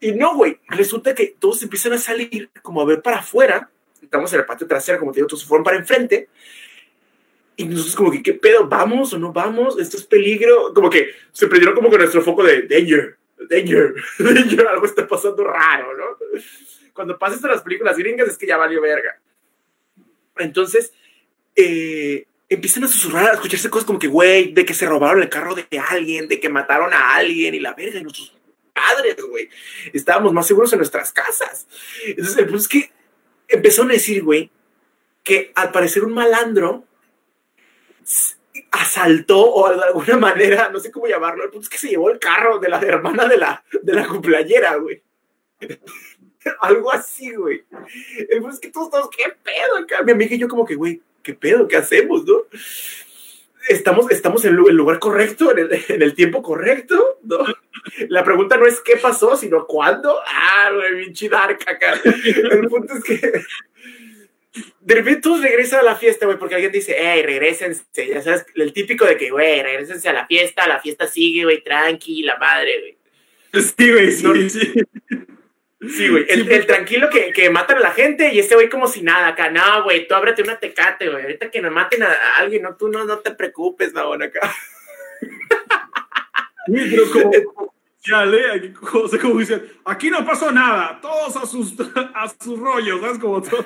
[0.00, 3.70] Y no, güey, resulta que todos empiezan a salir como a ver para afuera.
[4.02, 6.28] Estamos en el patio trasero, como te digo, todos se fueron para enfrente.
[7.54, 8.66] Y nosotros como que, ¿qué pedo?
[8.66, 9.78] ¿Vamos o no vamos?
[9.78, 10.74] ¿Esto es peligro?
[10.74, 13.16] Como que se prendieron como con nuestro foco de danger,
[13.48, 16.18] danger, danger, algo está pasando raro, ¿no?
[16.92, 19.20] Cuando pasa esto en las películas gringas es que ya valió verga.
[20.38, 20.92] Entonces,
[21.56, 25.28] eh, empiezan a susurrar, a escucharse cosas como que, güey, de que se robaron el
[25.28, 28.34] carro de alguien, de que mataron a alguien y la verga, y nosotros,
[28.72, 29.48] padres, güey,
[29.92, 31.66] estábamos más seguros en nuestras casas.
[32.06, 32.90] Entonces, el punto es que
[33.48, 34.50] empezaron a decir, güey,
[35.22, 36.84] que al parecer un malandro
[38.70, 42.10] asaltó o de alguna manera, no sé cómo llamarlo, el punto es que se llevó
[42.10, 45.02] el carro de la hermana de la, de la cumpleañera, güey.
[46.60, 47.64] Algo así, güey.
[48.28, 50.02] El punto es que todos estamos, ¿qué pedo acá?
[50.02, 51.68] Mi amiga y yo como que, güey, ¿qué pedo?
[51.68, 52.42] ¿Qué hacemos, no?
[53.68, 57.38] Estamos, estamos en el lugar correcto, en el, en el tiempo correcto, ¿no?
[58.08, 60.18] La pregunta no es qué pasó, sino cuándo.
[60.26, 62.00] Ah, güey, bien dark acá.
[62.04, 63.42] El punto es que
[64.80, 68.46] de repente todos regresan a la fiesta, güey, porque alguien dice, hey, regresense, ya sabes,
[68.54, 72.36] el típico de que, güey, regresense a la fiesta, la fiesta sigue, güey, tranqui, la
[72.38, 73.64] madre, güey.
[73.64, 74.72] Sí, güey, sí, sí.
[75.80, 78.88] Sí, güey, el, el, tranquilo que, que matan a la gente y este güey como
[78.88, 82.12] si nada acá, no, güey, tú ábrete una tecate, güey, ahorita que nos maten a,
[82.38, 84.52] alguien, no, tú no, no te preocupes, no, acá.
[86.66, 87.30] pero como,
[88.04, 91.74] ya lee, aquí, como dicen, aquí no pasó nada, todos a sus,
[92.14, 93.18] a sus rollos, ¿sabes?
[93.18, 93.64] Como todo.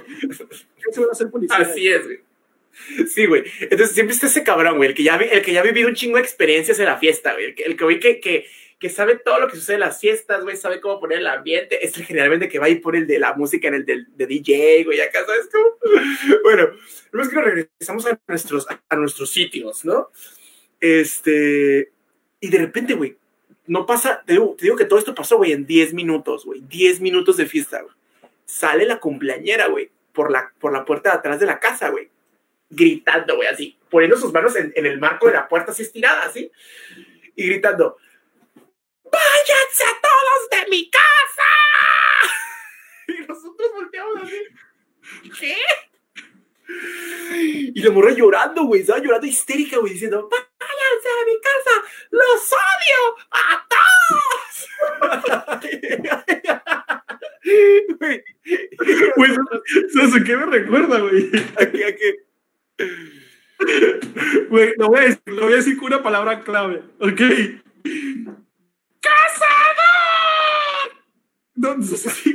[0.91, 1.57] se van a hacer policía?
[1.57, 2.21] Así es, güey.
[3.07, 3.45] Sí, güey.
[3.61, 5.95] Entonces siempre está ese cabrón, güey, el que ya, el que ya ha vivido un
[5.95, 7.47] chingo de experiencias en la fiesta, güey.
[7.47, 8.47] El que, el que, que, que,
[8.83, 11.87] que sabe todo lo que sucede en las fiestas, güey, sabe cómo poner el ambiente.
[11.87, 14.27] Es el generalmente que va ir por el de la música en el de, de
[14.27, 15.77] DJ, güey, acá, ¿sabes cómo?
[16.43, 16.71] Bueno,
[17.13, 20.11] luego es que nos regresamos a nuestros, a nuestros sitios, ¿no?
[20.81, 21.93] Este.
[22.41, 23.17] Y de repente, güey,
[23.69, 26.61] no pasa, te digo, te digo, que todo esto pasó, güey, en 10 minutos, güey,
[26.63, 27.95] 10 minutos de fiesta, güey.
[28.47, 32.09] Sale la cumpleañera, güey, por la, por la puerta de atrás de la casa, güey,
[32.69, 36.25] gritando, güey, así, poniendo sus manos en, en, el marco de la puerta así estirada,
[36.25, 36.51] así,
[37.37, 37.97] y gritando,
[39.13, 41.51] ¡váyanse a todos de mi casa!
[43.09, 44.41] Y nosotros volteamos así,
[45.39, 45.57] ¿qué?
[47.75, 52.53] Y la morra llorando, güey, estaba llorando histérica, güey, diciendo, váyanse a mi casa, los
[52.53, 54.69] odio a todos.
[59.17, 59.35] Güey,
[59.95, 61.31] ¿sabes a qué me recuerda, güey?
[61.59, 61.85] ¿A qué?
[61.85, 62.27] ¿A qué?
[64.49, 67.21] Güey, lo voy, a decir, lo voy a decir con una palabra clave, ¿ok?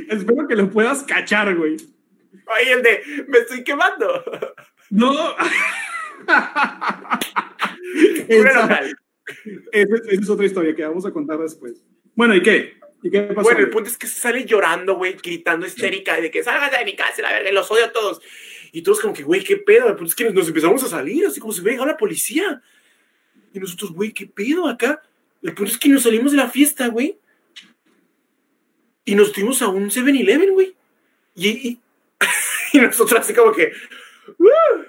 [0.08, 1.76] Espero que lo puedas cachar, güey.
[2.46, 4.24] Ay, el de, me estoy quemando.
[4.90, 5.12] No.
[8.28, 8.80] esa,
[9.72, 11.84] esa, es otra historia que vamos a contar después.
[12.14, 12.78] Bueno, ¿y qué?
[13.02, 13.42] ¿Y qué pasó?
[13.42, 16.84] Bueno, el punto es que se sale llorando, güey, gritando histérica de que salgas de
[16.84, 18.20] mi casa, la verga, los odio a todos.
[18.72, 19.88] Y todos como que, güey, ¿qué pedo?
[19.88, 22.62] El punto es que nos empezamos a salir, así como se ve, la policía.
[23.52, 25.02] Y nosotros, güey, ¿qué pedo acá?
[25.42, 27.18] El punto es que nos salimos de la fiesta, güey.
[29.04, 30.74] Y nos fuimos a un 7-Eleven, güey.
[31.34, 31.80] Y, y,
[32.72, 33.72] y, nosotros así como que...
[34.38, 34.84] Uh,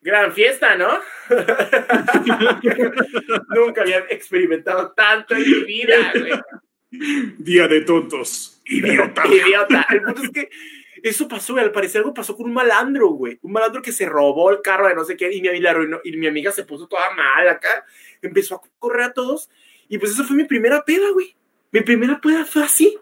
[0.00, 1.00] gran fiesta, ¿no?
[3.48, 6.32] Nunca había experimentado tanto en mi vida, güey.
[7.38, 8.60] Día de tontos.
[8.66, 9.26] Idiota.
[9.26, 9.86] Idiota.
[9.90, 10.50] El punto es que
[11.02, 11.64] eso pasó, güey.
[11.64, 13.38] Al parecer algo pasó con un malandro, güey.
[13.42, 16.16] Un malandro que se robó el carro de no sé qué y mi, arruinó, y
[16.16, 17.84] mi amiga se puso toda mal acá.
[18.22, 19.50] Empezó a correr a todos.
[19.88, 21.34] Y pues esa fue mi primera peda, güey.
[21.70, 22.96] Mi primera peda fue así.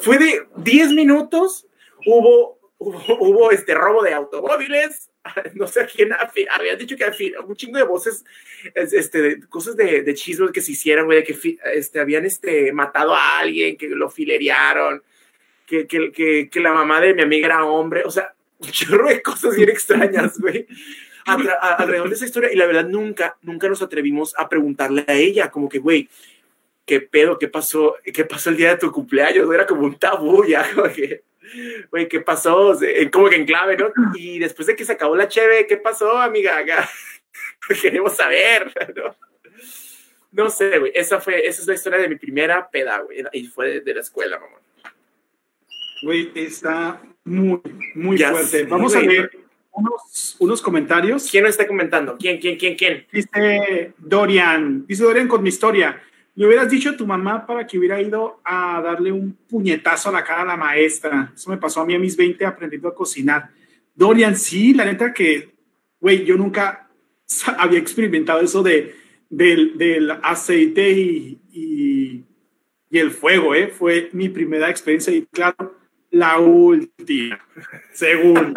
[0.00, 1.66] Fue de 10 minutos.
[2.04, 5.10] Hubo, hubo, hubo este robo de automóviles.
[5.54, 7.04] No sé a quién había dicho que
[7.46, 8.24] un chingo de voces,
[8.74, 13.14] este, cosas de, de chismes que se hicieron, güey, de que este, habían este, matado
[13.14, 15.02] a alguien, que lo filerearon,
[15.66, 18.04] que, que, que, que la mamá de mi amiga era hombre.
[18.06, 20.66] O sea, un chorro de cosas bien extrañas, güey.
[21.28, 25.50] Alrededor de esa historia y la verdad nunca, nunca nos atrevimos a preguntarle a ella,
[25.50, 26.08] como que, güey,
[26.84, 27.38] ¿qué pedo?
[27.38, 27.96] ¿Qué pasó?
[28.02, 29.52] ¿Qué pasó el día de tu cumpleaños?
[29.52, 30.66] Era como un tabú ya,
[31.90, 32.76] güey, ¿qué pasó?
[33.12, 33.90] Como que en clave, ¿no?
[34.14, 36.64] Y después de que se acabó la cheve, ¿qué pasó, amiga?
[37.82, 39.14] Queremos saber, ¿no?
[40.30, 43.46] No sé, güey, esa fue, esa es la historia de mi primera peda, güey, y
[43.46, 44.58] fue de, de la escuela, mamá.
[46.02, 47.60] Güey, está muy,
[47.94, 48.64] muy ya fuerte.
[48.64, 49.47] Vamos a ver
[49.78, 51.28] unos, unos, comentarios.
[51.30, 52.16] ¿Quién nos está comentando?
[52.18, 53.06] ¿Quién, quién, quién, quién?
[53.12, 56.00] Dice Dorian, dice Dorian con mi historia.
[56.34, 60.12] le hubieras dicho a tu mamá para que hubiera ido a darle un puñetazo a
[60.12, 61.32] la cara a la maestra.
[61.34, 63.50] Eso me pasó a mí a mis 20 aprendiendo a cocinar.
[63.94, 65.54] Dorian, sí, la neta que,
[66.00, 66.88] güey, yo nunca
[67.58, 68.94] había experimentado eso de,
[69.30, 72.24] del, aceite y, y,
[72.90, 73.68] y, el fuego, ¿eh?
[73.68, 75.77] Fue mi primera experiencia y claro,
[76.10, 77.38] la última,
[77.92, 78.54] según.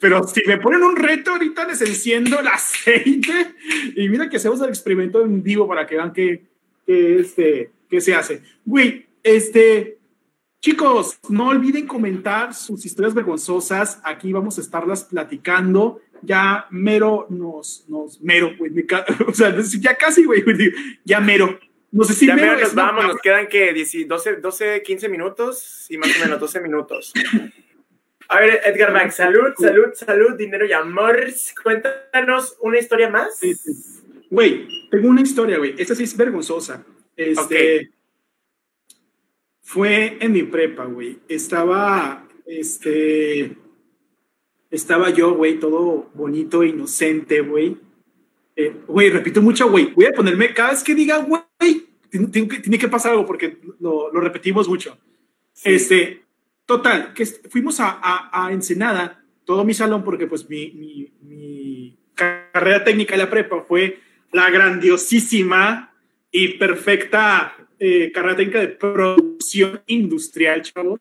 [0.00, 3.54] Pero si me ponen un reto, ahorita les enciendo el aceite
[3.96, 6.44] y mira que hacemos el experimento en vivo para que vean qué,
[6.86, 8.42] este, qué se hace.
[8.64, 9.98] Güey, este,
[10.60, 14.00] chicos, no olviden comentar sus historias vergonzosas.
[14.04, 16.00] Aquí vamos a estarlas platicando.
[16.22, 18.72] Ya mero nos, nos, mero, güey,
[19.80, 20.44] ya casi, güey,
[21.04, 21.58] ya mero.
[21.96, 25.96] No sé si ya mero nos vamos, nos quedan que 12, 12, 15 minutos y
[25.96, 27.14] más o menos 12 minutos.
[28.28, 31.26] A ver, Edgar Max, salud, salud, salud, dinero y amor.
[31.62, 33.40] Cuéntanos una historia más.
[34.28, 35.74] Güey, tengo una historia, güey.
[35.78, 36.84] Esta sí es vergonzosa.
[37.16, 37.90] Este.
[39.62, 41.18] Fue en mi prepa, güey.
[41.28, 43.56] Estaba, este.
[44.70, 47.78] Estaba yo, güey, todo bonito, inocente, güey.
[48.54, 49.94] Eh, güey, repito mucho, güey.
[49.94, 51.40] Voy a ponerme cada vez que diga, güey,
[52.30, 54.98] tiene, que pasar algo porque lo, repetimos mucho.
[55.64, 56.26] Este,
[56.66, 58.00] Total, que fuimos a,
[58.32, 63.62] a, Ensenada, todo mi salón, porque pues mi, mi, mi carrera técnica en la prepa
[63.62, 64.00] fue
[64.32, 65.94] la grandiosísima
[66.32, 70.98] y perfecta eh, carrera técnica de producción industrial, chavos.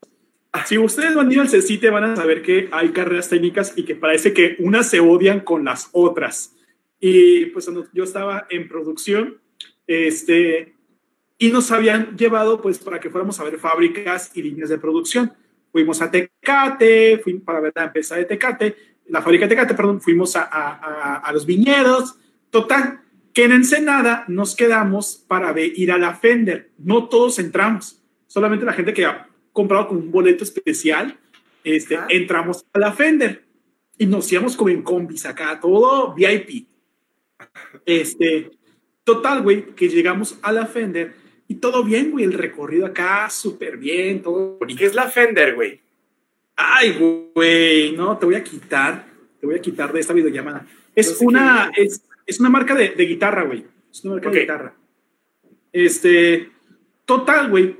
[0.65, 3.83] Si ustedes van a ir al CECITE van a saber que hay carreras técnicas y
[3.83, 6.55] que parece que unas se odian con las otras.
[6.99, 9.41] Y pues yo estaba en producción,
[9.87, 10.74] este,
[11.37, 15.33] y nos habían llevado pues para que fuéramos a ver fábricas y líneas de producción.
[15.71, 18.75] Fuimos a Tecate, fuimos para ver la empresa de Tecate,
[19.07, 22.17] la fábrica de Tecate, perdón, fuimos a, a, a los viñedos.
[22.49, 23.01] Total,
[23.33, 26.71] que en Ensenada nos quedamos para ver, ir a la Fender.
[26.77, 31.17] No todos entramos, solamente la gente que ha comprado con un boleto especial,
[31.63, 33.43] este, entramos a la Fender
[33.97, 36.67] y nos íbamos como en combis acá, todo VIP.
[37.85, 38.51] Este,
[39.03, 43.77] total, güey, que llegamos a la Fender y todo bien, güey, el recorrido acá, súper
[43.77, 45.79] bien, todo ¿Y qué es la Fender, güey?
[46.55, 46.97] Ay,
[47.35, 49.05] güey, no, te voy a quitar,
[49.39, 50.65] te voy a quitar de esta videollamada.
[50.95, 53.65] Es una, es, es, una marca de, de guitarra, güey.
[53.91, 54.73] Es una marca de guitarra.
[55.71, 56.49] Este,
[57.05, 57.77] total, güey,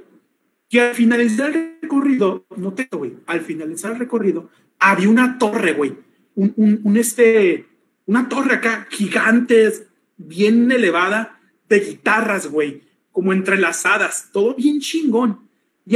[0.70, 5.74] que al finalizar el recorrido, no te, güey, al finalizar el recorrido, había una torre,
[5.74, 5.96] güey.
[6.36, 7.66] Un, un, un, este,
[8.06, 9.72] una torre acá, gigante,
[10.18, 12.85] bien elevada, de guitarras, güey
[13.16, 15.48] como entrelazadas, todo bien chingón.
[15.86, 15.96] Y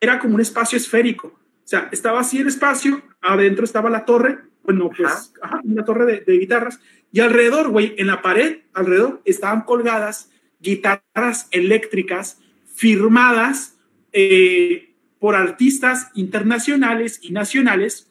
[0.00, 1.26] era como un espacio esférico.
[1.28, 6.38] O sea, estaba así el espacio, adentro estaba la torre, bueno, pues, una torre de,
[6.38, 6.80] guitarras.
[7.12, 12.38] Y alrededor, güey, en la pared, alrededor, estaban colgadas guitarras eléctricas
[12.74, 13.76] firmadas
[14.14, 18.10] eh, por artistas internacionales y nacionales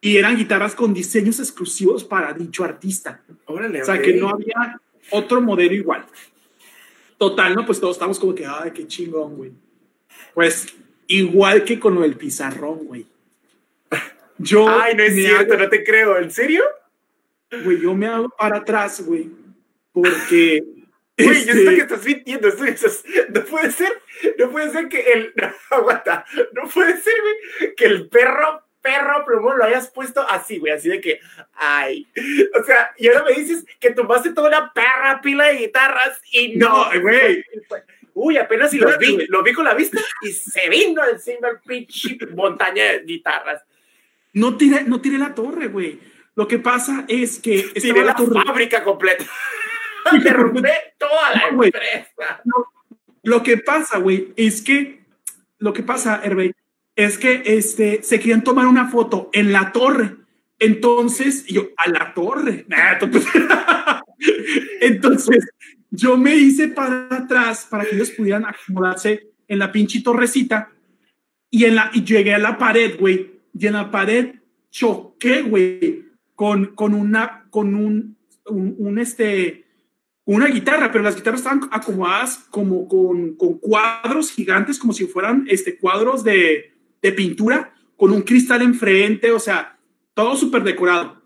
[0.00, 3.22] y eran guitarras con diseños exclusivos para dicho artista.
[3.46, 4.80] o sea, que no había
[5.10, 6.04] otro modelo igual.
[7.18, 7.64] Total, ¿no?
[7.64, 9.52] Pues todos estamos como que, ay, qué chingón, güey.
[10.34, 10.74] Pues
[11.06, 13.06] igual que con lo del pizarrón, güey.
[14.38, 16.18] Yo ay, no es cierto, no te creo.
[16.18, 16.62] ¿En serio?
[17.64, 19.30] Güey, yo me hago para atrás, güey.
[19.92, 20.62] Porque.
[21.18, 22.48] Güey, yo sé este que estás mintiendo.
[22.48, 23.90] no puede ser,
[24.38, 25.32] no puede ser que el.
[25.34, 26.26] No, aguanta.
[26.52, 30.88] No puede ser, güey, que el perro perro plumón lo hayas puesto así, güey, así
[30.88, 31.20] de que,
[31.54, 32.06] ay.
[32.58, 36.56] O sea, y ahora me dices que tomaste toda una perra pila de guitarras y
[36.56, 37.44] no, güey.
[38.14, 41.58] Uy, apenas si los vi, los vi con la vista y se vino encima el
[41.58, 43.62] pinche montaña de guitarras.
[44.32, 45.98] No tiré, no tiré la torre, güey.
[46.34, 49.24] Lo que pasa es que tiré la, fábrica completa.
[50.22, 52.42] Derrumbé toda la empresa.
[53.22, 55.00] lo que pasa, güey, es que
[55.58, 56.54] lo que pasa, Hervé,
[56.96, 60.16] es que este, se querían tomar una foto en la torre.
[60.58, 62.66] Entonces, yo, a la torre.
[64.80, 65.46] Entonces,
[65.90, 70.72] yo me hice para atrás para que ellos pudieran acomodarse en la pinche torrecita.
[71.50, 73.30] Y, en la, y llegué a la pared, güey.
[73.58, 74.36] Y en la pared
[74.70, 78.16] choqué, güey, con, con una, con un,
[78.46, 79.64] un, este,
[80.24, 85.46] una guitarra, pero las guitarras estaban acomodadas como con, con cuadros gigantes, como si fueran
[85.48, 89.78] este, cuadros de, de pintura con un cristal enfrente, o sea,
[90.14, 91.22] todo súper decorado.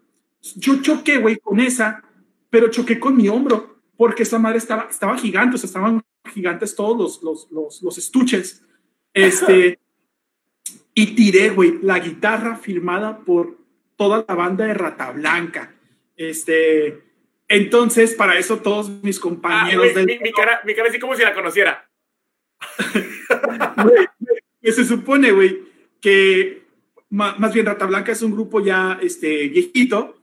[0.57, 2.03] Yo choqué, güey, con esa,
[2.49, 6.03] pero choqué con mi hombro, porque esa madre estaba, estaba gigante, o sea, estaban
[6.33, 8.65] gigantes todos los, los, los, los estuches.
[9.13, 9.79] Este,
[10.95, 13.59] y tiré, güey, la guitarra firmada por
[13.97, 15.75] toda la banda de Rata Blanca.
[16.17, 17.03] Este,
[17.49, 20.07] Entonces, para eso todos mis Ah, compañeros del...
[20.07, 21.91] mi, mi cara, mi cara así como si la conociera.
[24.71, 25.63] Que se supone, güey,
[26.01, 26.63] que
[27.09, 30.17] más bien Rata Blanca es un grupo ya este, viejito,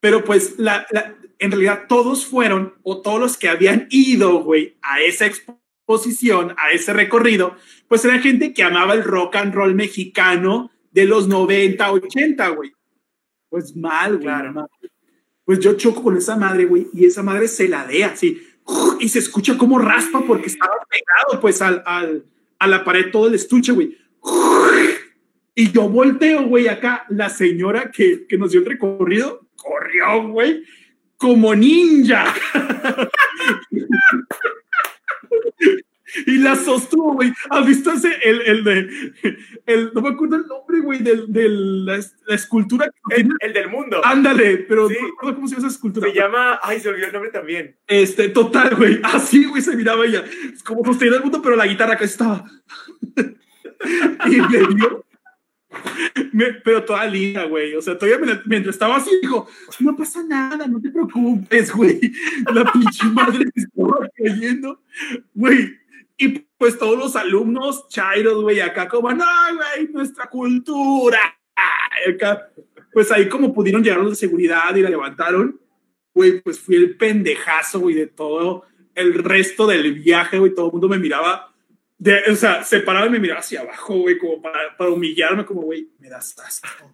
[0.00, 4.76] pero pues la, la- en realidad todos fueron, o todos los que habían ido, güey,
[4.82, 9.74] a esa exposición, a ese recorrido, pues era gente que amaba el rock and roll
[9.76, 12.72] mexicano de los 90, 80, güey.
[13.48, 14.22] Pues mal, güey.
[14.24, 14.52] Claro.
[14.52, 14.66] mal.
[15.44, 18.42] Pues yo choco con esa madre, güey, y esa madre se ladea, así,
[19.00, 22.24] y se escucha como raspa porque estaba pegado, pues, al, al,
[22.62, 23.98] a la pared todo el estuche, güey.
[25.52, 30.62] Y yo volteo, güey, acá, la señora que, que nos dio el recorrido, corrió, güey,
[31.16, 32.32] como ninja.
[36.26, 37.32] y la sostuvo, güey.
[37.50, 39.12] ¿Has visto ese, el, el de,
[39.66, 43.68] el, no me acuerdo el nombre, güey, del- de, la, la escultura que El, del
[43.68, 44.00] mundo.
[44.04, 44.94] Ándale, pero Sí.
[45.00, 46.08] no me acuerdo cómo se llama esa escultura.
[46.08, 46.60] Se llama.
[46.62, 47.76] Ay, se olvidó el nombre también.
[47.86, 49.00] Este, total, güey.
[49.02, 50.24] Así, güey, se miraba ella.
[50.52, 52.44] Es como sostenía el mundo, pero la guitarra acá estaba.
[54.26, 55.04] y me dio.
[56.32, 57.74] me- pero toda linda, güey.
[57.74, 59.48] O sea, todavía mientras estaba así, dijo:
[59.80, 61.98] No pasa nada, no te preocupes, güey.
[62.52, 64.82] La pinche madre se estaba cayendo,
[65.34, 65.80] güey.
[66.22, 69.24] Y pues todos los alumnos chairos, güey, acá como, no,
[69.56, 71.18] güey, nuestra cultura.
[72.08, 72.48] Acá,
[72.92, 75.60] pues ahí como pudieron llegar los de seguridad y la levantaron,
[76.14, 78.62] güey, pues fui el pendejazo, güey, de todo
[78.94, 81.52] el resto del viaje, güey, todo el mundo me miraba,
[81.98, 85.44] de, o sea, se paraba y me miraba hacia abajo, güey, como para, para humillarme,
[85.44, 86.92] como, güey, me das asco.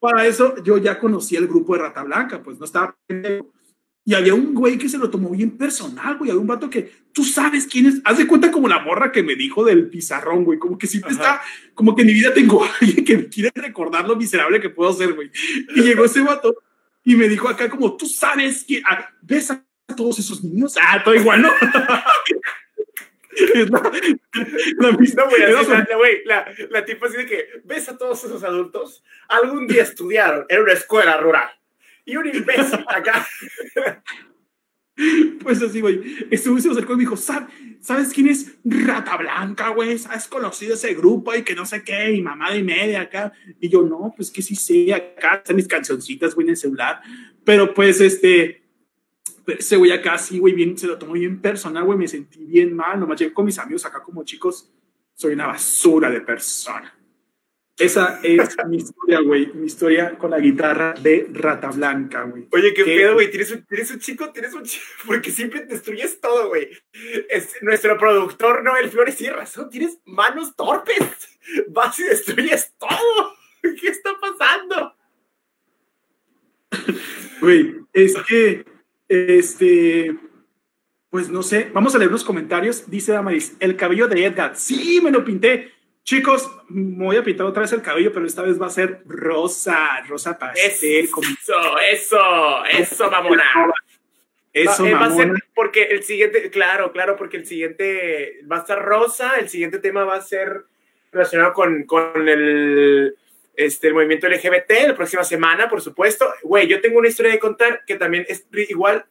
[0.00, 3.52] Para eso yo ya conocí el grupo de Rata Blanca, pues no estaba pendejo.
[4.06, 6.30] Y había un güey que se lo tomó bien personal, güey.
[6.30, 8.02] Había un vato que tú sabes quién es.
[8.04, 10.58] Haz de cuenta como la morra que me dijo del pizarrón, güey.
[10.58, 11.20] Como que siempre Ajá.
[11.22, 11.42] está,
[11.74, 14.92] como que en mi vida tengo alguien que me quiere recordar lo miserable que puedo
[14.92, 15.30] ser, güey.
[15.74, 16.54] Y llegó ese vato
[17.02, 19.64] y me dijo acá como, tú sabes que ah, ves a
[19.96, 20.74] todos esos niños.
[20.80, 21.50] Ah, todo igual, ¿no?
[23.36, 23.82] Es la,
[24.78, 25.86] la misma- No, güey, su- la,
[26.24, 30.62] la, la tipa así de que ves a todos esos adultos, algún día estudiaron en
[30.62, 31.48] una escuela rural.
[32.04, 33.26] Y un imbécil acá.
[35.42, 36.00] Pues así, güey.
[36.30, 37.48] Este se acercó y me dijo, "¿Sab-
[37.80, 39.92] ¿sabes quién es Rata Blanca, güey?
[40.08, 42.12] ¿Has conocido ese grupo y que no sé qué?
[42.12, 43.32] Y mamada y media acá.
[43.58, 47.00] Y yo, no, pues que sí sé, acá están mis cancioncitas, güey, en el celular.
[47.44, 48.62] Pero pues, este,
[49.48, 52.72] ese güey acá sí, güey, bien, se lo tomó bien personal, güey, me sentí bien
[52.72, 53.00] mal.
[53.00, 54.72] Nomás llegué con mis amigos acá como chicos,
[55.14, 56.96] soy una basura de persona.
[57.76, 62.46] Esa es mi historia, güey, mi historia con la guitarra de Rata Blanca, güey.
[62.52, 63.30] Oye, qué pedo, güey.
[63.30, 66.68] ¿Tienes un, tienes un chico, tienes un chico, porque siempre destruyes todo, güey.
[67.28, 71.00] Es, nuestro productor Noel Flores tiene razón, tienes manos torpes.
[71.68, 73.34] Vas y destruyes todo.
[73.62, 74.94] ¿Qué está pasando?
[77.40, 78.64] Güey, es que,
[79.08, 80.16] este,
[81.10, 82.88] pues no sé, vamos a leer los comentarios.
[82.88, 84.56] Dice Damaris, el cabello de Edgar.
[84.56, 85.73] Sí, me lo pinté.
[86.04, 89.00] Chicos, me voy a pintar otra vez el cabello, pero esta vez va a ser
[89.06, 91.08] rosa, rosa pastel.
[91.10, 93.42] como- Eso, eso, eso, mamona.
[94.52, 98.56] Eso, Va- eh, va a ser porque el siguiente, claro, claro, porque el siguiente va
[98.56, 100.64] a estar rosa, el siguiente tema va a ser
[101.10, 103.16] relacionado con, con el,
[103.56, 106.30] este, el movimiento LGBT la próxima semana, por supuesto.
[106.42, 109.06] Güey, yo tengo una historia de contar que también es igual,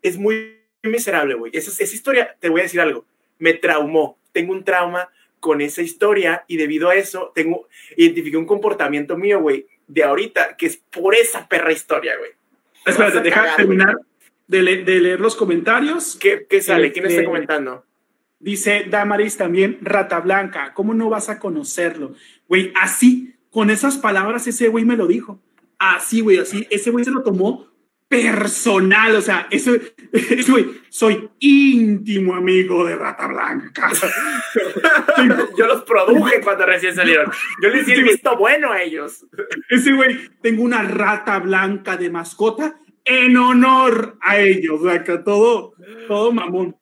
[0.00, 1.50] es muy miserable, güey.
[1.54, 3.04] Esa, esa historia, te voy a decir algo,
[3.38, 4.16] me traumó.
[4.32, 9.40] Tengo un trauma con esa historia y debido a eso tengo, identifiqué un comportamiento mío,
[9.40, 12.30] güey, de ahorita, que es por esa perra historia, güey.
[12.84, 13.96] Espérate, deja cagar, terminar
[14.46, 16.16] de, le- de leer los comentarios.
[16.16, 16.92] ¿Qué, qué sale?
[16.92, 17.84] ¿Quién está Este, comentando?
[18.38, 22.14] Dice Damaris también, Rata Blanca, ¿cómo no vas a conocerlo?
[22.48, 25.40] Güey, así, con esas palabras, ese güey me lo dijo.
[25.78, 27.66] Así, güey, así, ese güey se lo tomó
[28.08, 33.90] personal, o sea, ese, ese güey, soy íntimo amigo de Rata Blanca.
[35.58, 37.30] Yo los produje cuando recién salieron.
[37.62, 39.26] Yo les el visto bueno a ellos.
[39.68, 45.18] Ese güey, tengo una rata blanca de mascota en honor a ellos, o sea, que
[45.18, 45.74] todo,
[46.08, 46.76] todo mamón.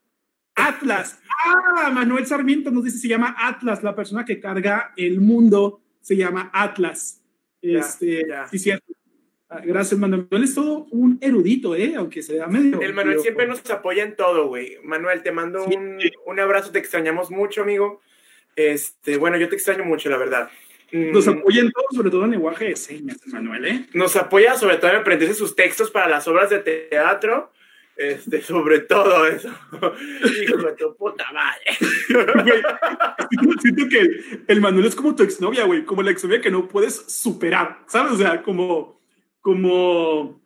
[0.54, 1.20] Atlas.
[1.46, 6.16] Ah, Manuel Sarmiento nos dice, se llama Atlas, la persona que carga el mundo se
[6.16, 7.22] llama Atlas.
[7.60, 8.46] Este, ya.
[8.48, 8.92] sí, cierto.
[9.64, 10.26] Gracias, Manuel.
[10.30, 11.94] Manuel es todo un erudito, ¿eh?
[11.96, 12.80] Aunque sea medio...
[12.80, 14.78] El Manuel siempre nos apoya en todo, güey.
[14.82, 15.76] Manuel, te mando Sí.
[15.76, 18.00] un, un abrazo, te extrañamos mucho, amigo.
[18.56, 20.50] Este, bueno, yo te extraño mucho, la verdad.
[20.92, 23.86] Mm, Nos apoya en todo, sobre todo en lenguaje de señas, Manuel, ¿eh?
[23.94, 27.50] nos apoya sobre todo en aprenderse sus textos para las obras de teatro.
[27.96, 29.48] Este, sobre todo eso.
[30.42, 31.60] Hijo de tu puta madre.
[32.44, 32.62] Güey,
[33.30, 36.50] siento- siento que el, el Manuel es como tu exnovia, güey, como la exnovia que
[36.50, 38.12] no puedes superar, ¿sabes?
[38.12, 39.00] O sea, como,
[39.44, 40.40] como,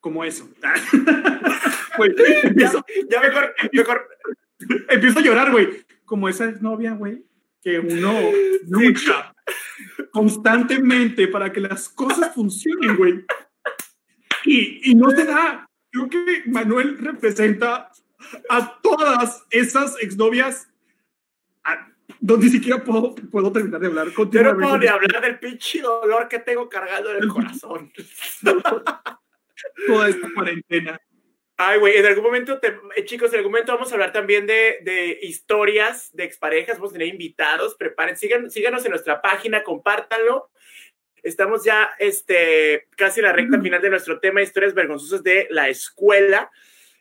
[0.00, 0.48] como eso.
[1.98, 2.10] Güey,
[2.44, 4.08] empiezo, ya, mejor, mejor.
[4.88, 5.84] Empiezo a llorar, güey.
[6.06, 7.22] Como esa novia, güey,
[7.60, 8.14] que uno
[8.66, 9.34] lucha
[10.10, 13.26] constantemente para que las cosas funcionen, güey.
[14.46, 15.68] Y, y no se da.
[15.90, 17.90] Creo que Manuel representa
[18.48, 20.71] a todas esas exnovias
[22.24, 24.06] donde ni siquiera puedo, puedo terminar de hablar.
[24.30, 27.92] Yo no puedo ni hablar del pinche dolor que tengo cargado en el corazón.
[29.86, 31.00] Toda esta cuarentena.
[31.56, 34.78] Ay, güey, en algún momento, eh, chicos, en algún momento vamos a hablar también de,
[34.82, 40.50] de, historias de exparejas, vamos a tener invitados, preparen, sigan, síganos en nuestra página, compártanlo.
[41.24, 45.68] Estamos ya este, casi en la recta final de nuestro tema, historias vergonzosas de la
[45.68, 46.50] escuela.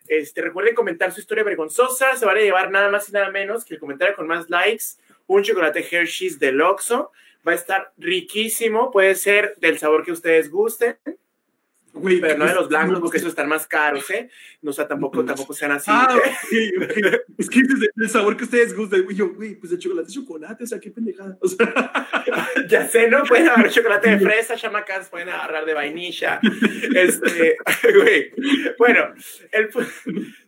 [0.08, 3.64] Este, recuerden comentar su historia vergonzosa, se van a llevar nada más y nada menos
[3.64, 4.84] que el comentario con más likes,
[5.28, 7.12] un chocolate Hershey's del Oxxo,
[7.48, 10.98] va a estar riquísimo, puede ser del sabor que ustedes gusten
[12.22, 14.30] pero no de los blancos, porque esos están más caros, ¿eh?
[14.62, 15.92] No, o sea, tampoco, tampoco sean así.
[15.94, 16.18] Ah,
[17.38, 17.66] Es que es
[17.96, 19.08] el sabor que ustedes gustan.
[19.10, 21.38] Yo, güey, pues el chocolate es chocolate, o sea, qué pendejada.
[21.42, 22.08] O sea...
[22.70, 23.24] ya sé, ¿no?
[23.24, 26.40] Pueden agarrar chocolate de fresa, chamacas, pueden agarrar de vainilla.
[26.96, 27.58] Este,
[27.96, 28.32] güey.
[28.78, 29.14] Bueno,
[29.52, 29.70] el,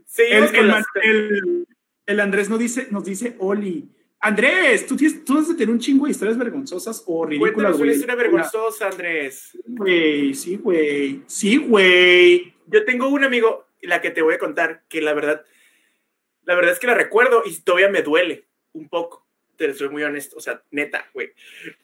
[0.05, 1.67] seguimos el, el,
[2.05, 3.89] el, Andrés nos dice, nos dice Oli.
[4.25, 7.89] Andrés, tú, tienes, tú debes de tener un chingo de historias vergonzosas o ridículas, güey.
[7.89, 9.49] una historia vergonzosa, Andrés.
[9.65, 11.23] Güey, sí, güey.
[11.27, 12.53] Sí, güey.
[12.67, 15.43] Yo tengo un amigo, la que te voy a contar, que la verdad,
[16.45, 19.27] la verdad es que la recuerdo y todavía me duele un poco.
[19.57, 21.33] Te soy muy honesto, o sea, neta, güey.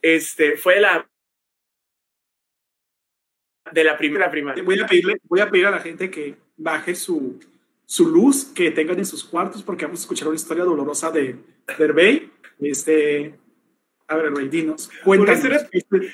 [0.01, 1.09] Este, fue la
[3.69, 4.63] de la primera primaria.
[4.63, 7.37] Voy a pedirle, voy a pedir a la gente que baje su,
[7.85, 11.35] su luz que tengan en sus cuartos porque vamos a escuchar una historia dolorosa de
[11.77, 12.31] Herbey.
[12.59, 13.35] Este,
[14.07, 15.65] a ver, Herbey, dinos, cuéntanos.
[15.71, 16.13] Este,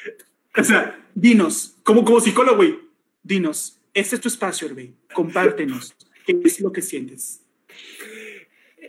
[0.56, 2.80] o sea, dinos, como, como psicólogo, güey,
[3.24, 5.96] dinos, este es tu espacio, Herbey, compártenos,
[6.26, 7.42] ¿qué es lo que sientes?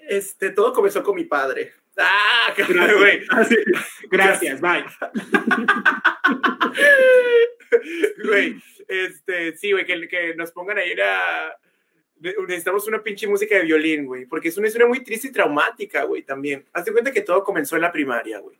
[0.08, 1.72] Este, todo comenzó con mi padre.
[1.96, 2.54] Ah,
[2.98, 3.22] güey.
[3.30, 3.46] Ah,
[4.10, 4.84] Gracias, bye.
[8.24, 11.56] Güey, este, sí, güey, que, que nos pongan a ir a
[12.20, 16.04] necesitamos una pinche música de violín, güey, porque es una historia muy triste y traumática,
[16.04, 16.64] güey, también.
[16.72, 18.56] Hazte cuenta que todo comenzó en la primaria, güey.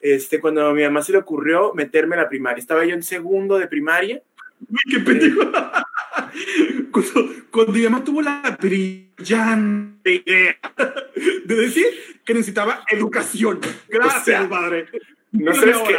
[0.00, 2.60] Este, cuando a mi mamá se le ocurrió meterme a la primaria.
[2.60, 4.22] Estaba yo en segundo de primaria.
[4.68, 5.40] Uy, qué pendejo.
[6.92, 10.58] cuando, cuando, mi mamá tuvo la brillante idea
[11.44, 11.86] de decir
[12.24, 13.60] que necesitaba educación.
[13.88, 14.86] Gracias, padre.
[15.32, 15.98] No sabes que...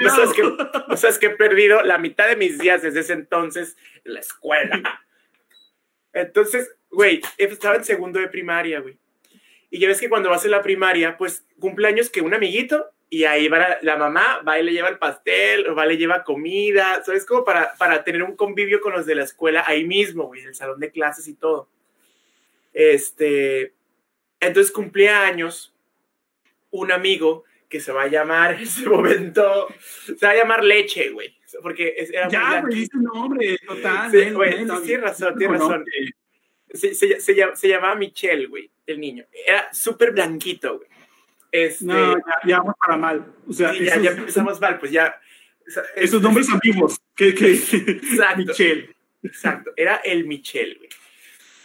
[0.00, 0.42] No sabes, que,
[0.88, 4.20] no sabes que he perdido la mitad de mis días desde ese entonces en la
[4.20, 5.03] escuela.
[6.14, 8.96] Entonces, güey, estaba en segundo de primaria, güey.
[9.70, 13.24] Y ya ves que cuando vas en la primaria, pues cumpleaños que un amiguito y
[13.24, 16.24] ahí va la, mamá, va y le lleva el pastel, o va y le lleva
[16.24, 17.26] comida, ¿sabes?
[17.26, 20.48] Como para, para tener un convivio con los de la escuela ahí mismo, güey, en
[20.48, 21.68] el salón de clases y todo.
[22.72, 23.72] Este,
[24.40, 25.72] entonces cumpleaños,
[26.70, 27.44] un amigo
[27.74, 29.66] que se va a llamar en ese momento,
[30.06, 34.10] se va a llamar Leche, güey porque era ya, muy dice un nombre, total.
[34.10, 35.84] Sí, güey, tienes razón, tienes razón.
[36.72, 39.24] Se, se, se, llamaba Michelle, güey, el niño.
[39.46, 40.88] Era súper blanquito, güey.
[41.52, 43.32] Este, no, ya, vamos para mal.
[43.48, 45.20] O sea, ya, ya, empezamos mal, pues ya.
[45.94, 46.98] esos nombres ambiguos.
[47.14, 48.38] Que, que, exacto.
[48.38, 48.96] Michelle.
[49.22, 50.88] Exacto, era el Michelle, güey.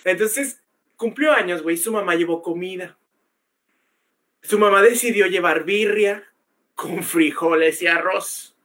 [0.05, 0.61] Entonces,
[0.95, 2.98] cumplió años, güey, su mamá llevó comida.
[4.41, 6.23] Su mamá decidió llevar birria
[6.75, 8.55] con frijoles y arroz.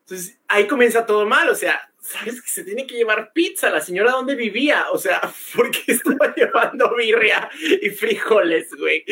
[0.00, 3.70] Entonces, ahí comienza todo mal, o sea, ¿sabes que se tiene que llevar pizza?
[3.70, 5.22] La señora dónde vivía, o sea,
[5.56, 7.48] ¿por qué estaba llevando birria
[7.80, 9.02] y frijoles, güey?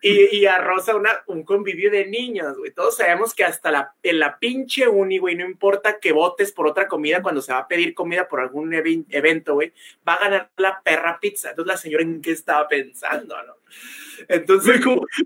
[0.00, 2.70] Y, y arroz a una, un convivio de niños, güey.
[2.70, 6.68] Todos sabemos que hasta la, en la pinche uni, güey, no importa que votes por
[6.68, 9.72] otra comida cuando se va a pedir comida por algún evento, güey,
[10.08, 11.50] va a ganar la perra pizza.
[11.50, 13.59] Entonces, la señora en qué estaba pensando, ¿no?
[14.28, 14.80] Entonces,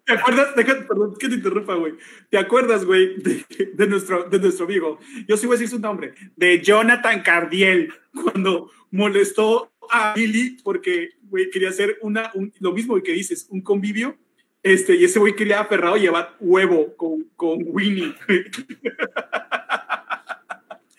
[0.05, 0.55] ¿te acuerdas?
[0.55, 1.95] perdón que te interrumpa, güey.
[2.31, 4.99] ¿Te acuerdas, güey, de, nuestro, de nuestro amigo?
[5.27, 11.11] Yo sí voy a decir su nombre, de Jonathan Cardiel, cuando molestó a Billy porque,
[11.25, 14.17] güey, quería hacer una, lo mismo que dices, un convivio.
[14.63, 18.15] Este, y ese güey quería aferrado llevar huevo con, con Winnie.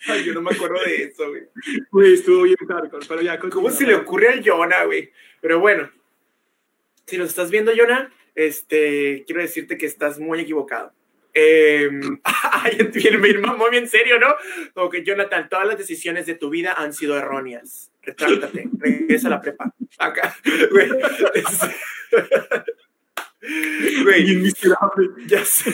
[0.08, 1.42] Ay, yo no me acuerdo de eso, güey.
[1.90, 3.40] Güey, estuvo bien hardcore, pero ya.
[3.40, 5.10] ¿Cómo se le ocurre al Jonah, güey?
[5.40, 5.90] Pero bueno,
[7.06, 10.92] si nos estás viendo, Jonah, este, quiero decirte que estás muy equivocado.
[11.32, 11.90] Eh,
[12.24, 12.78] ay,
[13.56, 14.34] muy bien serio, ¿no?
[14.74, 17.92] Como que, Jonathan, todas las decisiones de tu vida han sido erróneas.
[18.02, 19.72] Retráctate, regresa a la prepa.
[19.98, 20.36] Acá,
[20.70, 20.90] güey.
[24.02, 24.52] Güey,
[25.28, 25.70] ya sé.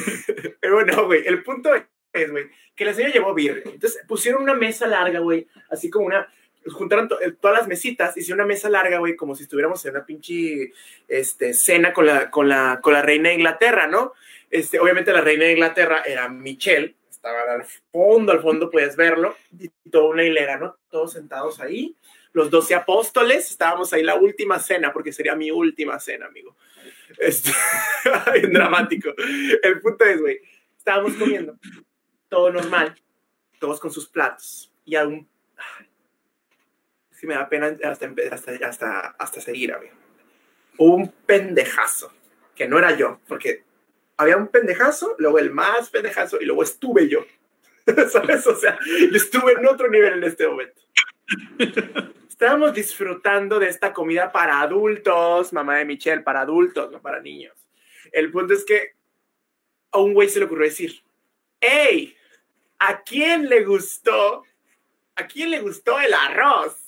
[0.61, 1.71] Pero bueno, güey, el punto
[2.13, 3.63] es, güey, que la señora llevó birria.
[3.65, 6.29] Entonces pusieron una mesa larga, güey, así como una
[6.71, 10.05] juntaron to- todas las mesitas, hicieron una mesa larga, güey, como si estuviéramos en una
[10.07, 10.73] pinche
[11.09, 14.13] este, cena con la, con, la, con la reina de Inglaterra, ¿no?
[14.51, 19.37] Este, obviamente la reina de Inglaterra era Michelle, estaba al fondo, al fondo puedes verlo,
[19.59, 20.77] y toda una hilera, ¿no?
[20.91, 21.97] Todos sentados ahí,
[22.33, 26.57] los doce apóstoles, estábamos ahí la última cena, porque sería mi última cena, amigo.
[27.19, 27.51] Este,
[28.51, 29.15] dramático.
[29.63, 30.41] El punto es, güey,
[30.77, 31.59] estábamos comiendo,
[32.29, 32.95] todo normal,
[33.59, 35.29] todos con sus platos, y aún,
[37.23, 39.73] sí me da pena hasta, hasta, hasta, hasta seguir.
[40.77, 42.13] Hubo un pendejazo,
[42.53, 43.63] que no era yo, porque
[44.17, 47.25] había un pendejazo, luego el más pendejazo, y luego estuve yo.
[48.11, 48.45] ¿Sabes?
[48.49, 48.77] O sea,
[49.15, 50.83] estuve en otro nivel en este momento.
[52.29, 57.55] Estábamos disfrutando de esta comida para adultos, mamá de Michelle, para adultos, no para niños.
[58.11, 58.97] El punto es que
[59.93, 61.05] a un güey se le ocurrió decir,
[61.61, 62.17] hey,
[62.81, 64.43] ¿a quién le gustó?
[65.15, 66.82] ¿A quién le gustó el arroz?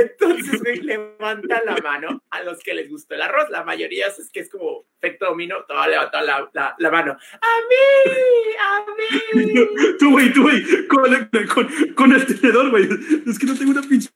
[0.00, 3.50] Entonces, güey, levanta la mano a los que les gustó el arroz.
[3.50, 7.12] La mayoría es que es como efecto dominó, todo levantó la, la, la mano.
[7.12, 8.14] ¡A mí!
[8.58, 9.52] ¡A mí!
[9.98, 12.88] Tú, güey, tú, güey, con, el- con, con el tenedor, güey.
[13.26, 14.08] Es que no tengo una pinche.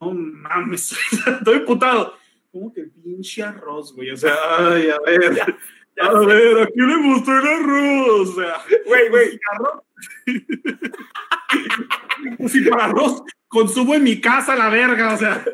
[0.00, 0.96] No mames,
[1.26, 2.16] estoy putado.
[2.50, 4.10] ¿Cómo que pinche arroz, güey?
[4.10, 5.56] O sea, ay, a ver.
[6.00, 8.30] A ver, ¿a quién le gustó el arroz?
[8.30, 8.56] O sea,
[8.86, 9.82] Güey, güey, arroz.
[12.48, 15.44] Si para arroz consumo en mi casa la verga, o sea.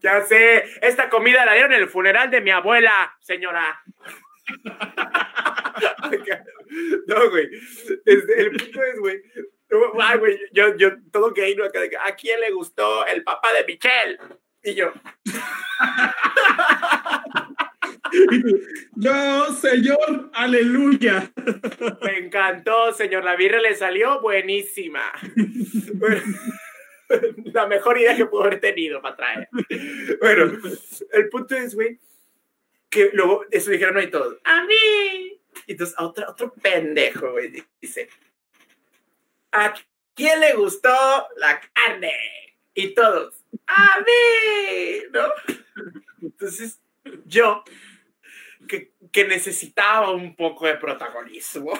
[0.00, 0.64] ya sé.
[0.80, 3.82] Esta comida la dieron en el funeral de mi abuela, señora.
[7.06, 7.48] No, güey.
[8.06, 9.22] El punto es, güey.
[10.00, 11.64] Ay, güey, yo, yo, todo gay, ¿no?
[11.64, 14.18] ¿A quién le gustó el papá de Michelle?
[14.62, 14.92] Y yo,
[18.94, 21.30] Yo, señor, aleluya.
[22.02, 23.24] me encantó, señor.
[23.24, 25.02] La birra le salió buenísima.
[25.94, 26.22] Bueno,
[27.52, 29.48] la mejor idea que pudo haber tenido para traer.
[30.20, 30.52] Bueno,
[31.12, 31.98] el punto es, güey,
[32.88, 35.40] que luego eso dijeron ahí todos, a mí.
[35.66, 38.08] Y entonces a otro, otro pendejo, güey, dice,
[39.50, 39.74] ¿a
[40.14, 40.94] quién le gustó
[41.36, 42.12] la carne?
[42.74, 45.28] Y todos, a mí, ¿no?
[46.22, 46.80] Entonces,
[47.26, 47.62] yo,
[48.66, 51.72] que, que necesitaba un poco de protagonismo,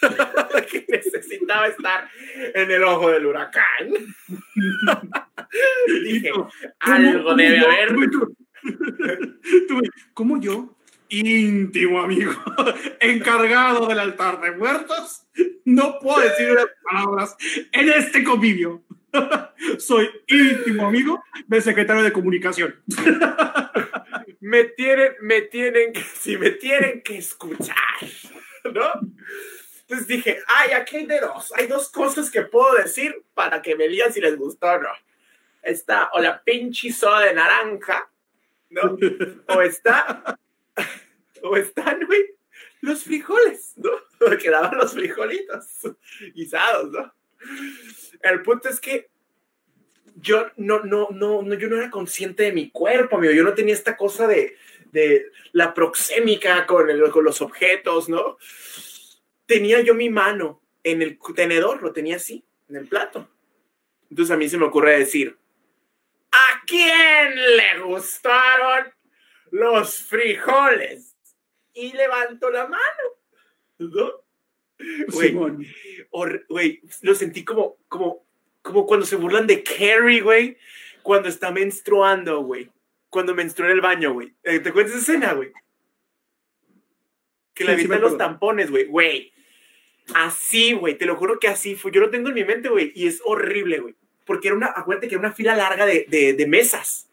[0.70, 2.08] que necesitaba estar
[2.54, 3.88] en el ojo del huracán,
[6.04, 6.30] dije,
[6.80, 7.66] algo debe yo?
[7.66, 7.96] haber.
[10.14, 10.76] ¿Cómo yo,
[11.08, 12.32] íntimo amigo,
[13.00, 15.26] encargado del altar de muertos,
[15.64, 17.36] no puedo decir unas palabras
[17.72, 18.82] en este convivio?
[19.78, 22.74] Soy íntimo amigo del secretario de comunicación.
[24.46, 27.74] me tienen, me tienen, que- si me tienen que escuchar,
[28.72, 28.92] ¿no?
[29.80, 33.74] Entonces dije, ay, aquí hay de dos, hay dos cosas que puedo decir para que
[33.74, 34.88] me digan si les gustó o no.
[35.62, 38.08] Está o la pinche soda de naranja,
[38.70, 38.96] ¿no?
[39.48, 40.38] O está,
[41.42, 42.36] o están, güey,
[42.82, 43.90] los frijoles, ¿no?
[44.20, 45.66] Porque daban los frijolitos
[46.34, 47.12] guisados, ¿no?
[48.22, 49.10] El punto es que
[50.16, 53.32] yo no, no, no, no, yo no era consciente de mi cuerpo, amigo.
[53.32, 54.56] Yo no tenía esta cosa de,
[54.92, 58.38] de la proxémica con, el- con los objetos, ¿no?
[59.46, 63.28] Tenía yo mi mano en el tenedor, lo tenía así, en el plato.
[64.10, 65.36] Entonces a mí se me ocurre decir,
[66.32, 68.92] ¿a quién le gustaron
[69.50, 71.16] los frijoles?
[71.74, 73.04] Y levanto la mano,
[73.78, 74.24] ¿no?
[75.08, 75.66] Güey, Simón.
[76.10, 78.26] hor- güey, lo sentí como, como,
[78.66, 80.56] como cuando se burlan de Carrie, güey,
[81.02, 82.68] cuando está menstruando, güey.
[83.08, 84.34] Cuando menstrua en el baño, güey.
[84.42, 85.52] Eh, ¿Te acuerdas esa escena, güey?
[87.54, 88.84] Que le Sí, sí me avientan los tampones, güey.
[88.86, 89.32] Güey.
[90.14, 90.98] Así, güey.
[90.98, 91.92] Te lo juro que así fue.
[91.92, 92.92] Yo lo tengo en mi mente, güey.
[92.94, 93.94] Y es horrible, güey.
[94.24, 97.08] Porque era una, acuérdate que era una fila larga de, de, de mesas.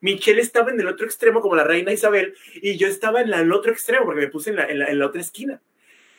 [0.00, 3.38] Michelle estaba en el otro extremo, como la reina Isabel, y yo estaba en la-
[3.40, 5.60] en el otro extremo, porque me puse en la, en la- en la otra esquina.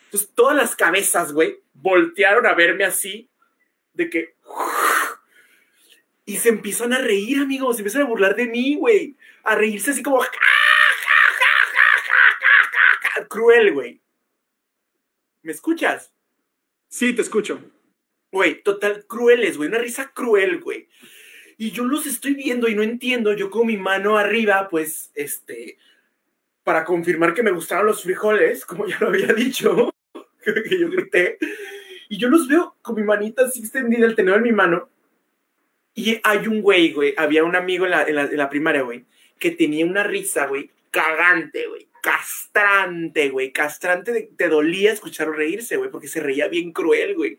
[0.06, 3.28] Entonces, todas las cabezas, güey, voltearon a verme así,
[3.94, 4.34] de que.
[6.24, 9.16] Y se empiezan a reír, amigos, se empiezan a burlar de mí, güey.
[9.44, 10.22] A reírse así como.
[13.28, 14.00] Cruel, güey.
[15.42, 16.12] ¿Me escuchas?
[16.88, 17.60] Sí, te escucho.
[18.30, 19.68] Güey, total, crueles, güey.
[19.68, 20.88] Una risa cruel, güey.
[21.56, 23.32] Y yo los estoy viendo y no entiendo.
[23.32, 25.78] Yo con mi mano arriba, pues, este,
[26.62, 29.90] para confirmar que me gustaron los frijoles, como ya lo había dicho,
[30.44, 31.38] que yo grité.
[32.08, 34.88] Y yo los veo con mi manita así extendida, el tenedor en mi mano.
[35.94, 38.82] Y hay un güey, güey, había un amigo en la, en la, en la primaria,
[38.82, 39.04] güey,
[39.38, 41.88] que tenía una risa, güey, cagante, güey.
[42.00, 47.38] castrante, güey, castrante, te dolía escucharlo reírse, güey, porque se reía bien cruel, güey.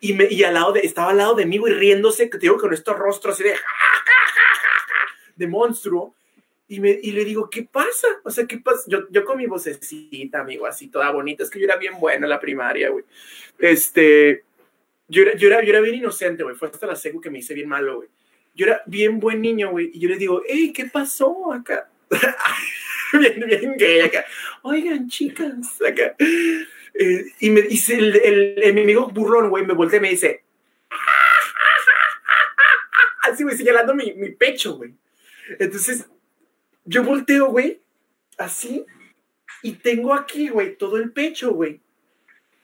[0.00, 2.58] Y, me, y al lado de, estaba al lado de mí, güey, riéndose, te digo,
[2.58, 3.54] con estos rostros así de,
[5.36, 6.14] de monstruo.
[6.68, 8.08] Y, me, y le digo, ¿qué pasa?
[8.24, 8.82] O sea, ¿qué pasa?
[8.88, 12.26] Yo, yo con mi vocecita, amigo, así toda bonita, es que yo era bien bueno
[12.26, 13.04] en la primaria, güey.
[13.58, 14.44] Este,
[15.08, 17.38] yo era, yo era, yo era bien inocente, güey, fue hasta la secu que me
[17.38, 18.08] hice bien malo, güey.
[18.54, 21.88] Yo era bien buen niño, güey, y yo le digo, hey, ¿qué pasó acá?
[23.12, 24.24] bien, bien gay acá.
[24.62, 26.16] Oigan, chicas, acá.
[26.18, 30.10] Eh, y me dice el, el, el, mi amigo burrón, güey, me voltea y me
[30.10, 30.42] dice,
[33.22, 34.94] así, güey, señalando mi, mi pecho, güey.
[35.58, 36.06] Entonces,
[36.86, 37.82] yo volteo, güey,
[38.38, 38.86] así,
[39.62, 41.80] y tengo aquí, güey, todo el pecho, güey,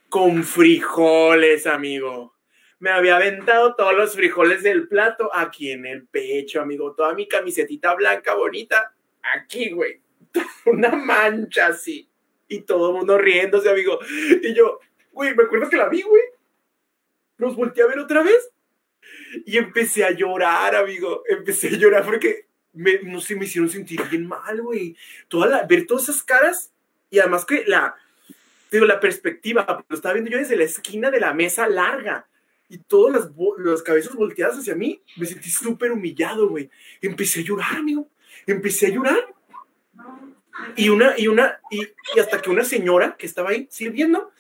[0.08, 2.34] con frijoles, amigo.
[2.78, 6.94] Me había aventado todos los frijoles del plato aquí en el pecho, amigo.
[6.94, 8.94] Toda mi camisetita blanca bonita,
[9.34, 10.00] aquí, güey.
[10.66, 12.08] Una mancha así.
[12.46, 14.00] Y todo el mundo riéndose, amigo.
[14.42, 14.80] Y yo,
[15.12, 16.22] güey, me acuerdo que la vi, güey.
[17.38, 18.50] Los volteé a ver otra vez.
[19.46, 21.22] Y empecé a llorar, amigo.
[21.26, 24.96] Empecé a llorar porque me, no sé, me hicieron sentir bien mal, güey.
[25.28, 26.72] Toda la, ver todas esas caras
[27.10, 27.94] y además que la,
[28.70, 32.26] digo, la perspectiva, lo estaba viendo yo desde la esquina de la mesa larga
[32.68, 36.70] y todas las, las cabezas volteadas hacia mí, me sentí súper humillado, güey.
[37.02, 38.08] Empecé a llorar, amigo.
[38.46, 39.34] Empecé a llorar.
[40.76, 41.82] Y una, y una, y,
[42.16, 44.32] y hasta que una señora que estaba ahí sirviendo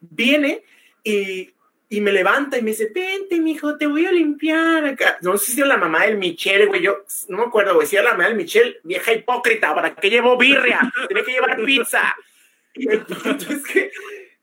[0.00, 0.62] viene
[1.02, 1.52] y
[1.92, 5.18] y me levanta y me dice, vente, mijo, te voy a limpiar acá.
[5.22, 7.96] No sé si era la mamá del Michelle, güey, yo no me acuerdo, güey, si
[7.96, 10.80] era la mamá del Michelle, vieja hipócrita, ¿para qué llevó birria?
[11.08, 12.14] Tenía que llevar pizza.
[12.74, 13.90] Entonces, que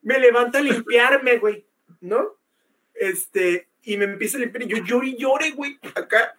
[0.02, 1.66] me levanta a limpiarme, güey,
[2.02, 2.36] ¿no?
[2.94, 6.36] Este, y me empieza a limpiar y yo lloré y lloré, güey, acá.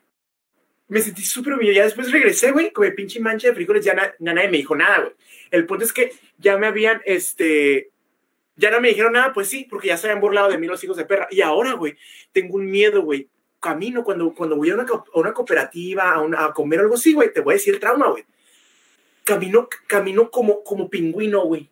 [0.89, 1.77] Me sentí súper humillado.
[1.77, 4.99] Ya después regresé, güey, con mi pinche mancha de frijoles, ya nadie me dijo nada,
[4.99, 5.13] güey.
[5.51, 7.93] El punto es que ya me habían, este,
[8.59, 10.83] ya no me dijeron nada, pues sí, porque ya se habían burlado de mí los
[10.83, 11.29] hijos de perra.
[11.31, 11.97] Y ahora, güey,
[12.33, 13.29] tengo un miedo, güey.
[13.61, 14.75] Camino cuando, cuando voy a
[15.15, 18.25] una, cooperativa, a, comer algo así, güey, te voy a decir el trauma, güey.
[19.23, 21.71] Camino, camino como, como pingüino, güey.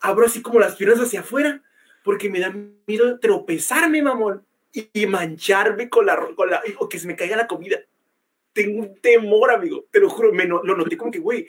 [0.00, 1.62] Abro así como las piernas hacia afuera,
[2.02, 2.54] porque me da
[2.86, 4.42] miedo tropezarme, mamón,
[4.72, 7.78] y, mancharme con la, con la, o que se me caiga la comida.
[8.54, 11.46] Tengo un temor, amigo, te lo juro, me lo noté como que, güey,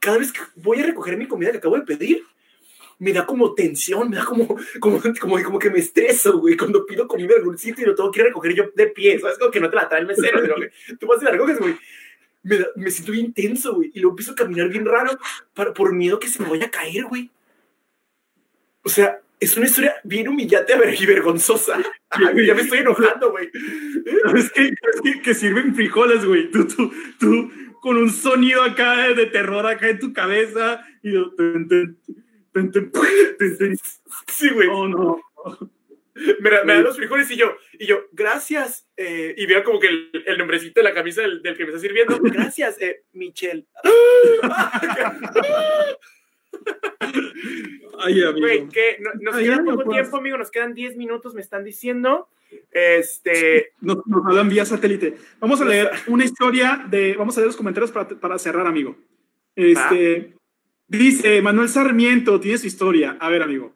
[0.00, 2.24] cada vez que voy a recoger mi comida que acabo de pedir,
[2.98, 4.46] me da como tensión, me da como,
[4.80, 7.94] como, como, como que me estreso, güey, cuando pido comida en algún sitio y lo
[7.94, 9.38] tengo que ir a recoger yo de pie, ¿sabes?
[9.38, 10.56] Como que no te la trae el mesero, pero
[11.00, 11.76] tú vas y la recoges, güey.
[12.42, 15.18] Me, da, me siento bien tenso, güey, y luego empiezo a caminar bien raro
[15.54, 17.30] para, por miedo que se me vaya a caer, güey.
[18.82, 21.78] O sea, es una historia bien humillante y vergonzosa.
[22.10, 23.50] Ay, ya me estoy enojando, güey.
[24.36, 26.50] Es que, es que, que sirven frijoles, güey.
[26.50, 27.50] Tú, tú, tú,
[27.80, 31.12] con un sonido acá de terror acá en tu cabeza y...
[34.28, 34.68] Sí, güey.
[34.70, 35.20] Oh, no.
[36.14, 38.86] Me, me dan los frijoles y yo, y yo, gracias.
[38.96, 41.70] Eh, y veo como que el, el, nombrecito de la camisa del, del, que me
[41.70, 42.18] está sirviendo.
[42.22, 43.66] Gracias, eh, Michelle.
[47.98, 48.46] Ay, amigo.
[48.46, 49.96] Güey, que no, nos Ay, queda poco pues.
[49.96, 50.38] tiempo, amigo.
[50.38, 52.28] Nos quedan 10 minutos, me están diciendo.
[52.70, 53.72] Este.
[53.80, 55.16] Nos, nos hablan vía satélite.
[55.40, 57.16] Vamos a leer una historia de.
[57.16, 58.96] Vamos a leer los comentarios para, para cerrar, amigo.
[59.56, 60.32] Este.
[60.32, 60.38] ¿Ah?
[60.86, 63.16] Dice Manuel Sarmiento, tiene su historia.
[63.20, 63.74] A ver, amigo.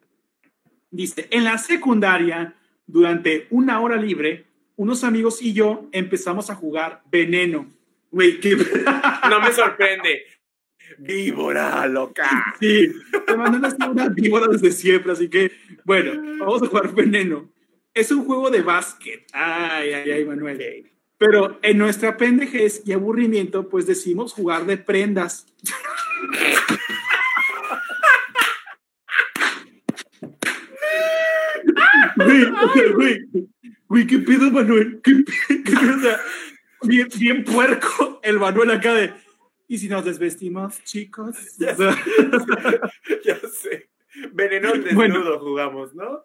[0.90, 2.54] Dice, en la secundaria,
[2.86, 7.70] durante una hora libre, unos amigos y yo empezamos a jugar veneno.
[8.10, 8.40] Güey.
[9.28, 10.22] No me sorprende.
[10.98, 12.54] Víbora, loca.
[12.58, 12.90] Sí,
[13.36, 15.52] Manuel es una víbora desde siempre, así que,
[15.84, 17.52] bueno, vamos a jugar veneno.
[17.92, 19.26] Es un juego de básquet.
[19.32, 20.90] Ay, ay, ay, Manuel.
[21.18, 25.46] Pero en nuestra pendejez y aburrimiento, pues decimos jugar de prendas.
[32.16, 33.26] Güey, güey,
[33.88, 35.00] güey, ¿qué pedo, Manuel?
[35.02, 36.20] ¿Qué, o sea,
[36.82, 39.12] bien, bien puerco el Manuel acá de.
[39.68, 41.36] ¿Y si nos desvestimos, chicos?
[41.58, 41.96] Ya, o sea,
[43.24, 43.88] ya sé.
[44.32, 46.24] Veneno desnudo bueno, jugamos, ¿no?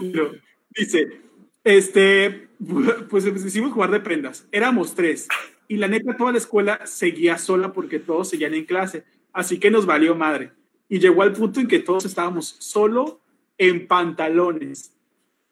[0.00, 0.30] no.
[0.70, 1.20] Dice,
[1.64, 2.48] este,
[3.10, 4.46] pues decidimos jugar de prendas.
[4.52, 5.28] Éramos tres.
[5.68, 9.04] Y la neta, toda la escuela seguía sola porque todos seguían en clase.
[9.32, 10.52] Así que nos valió madre.
[10.88, 13.20] Y llegó al punto en que todos estábamos solo
[13.58, 14.92] en pantalones.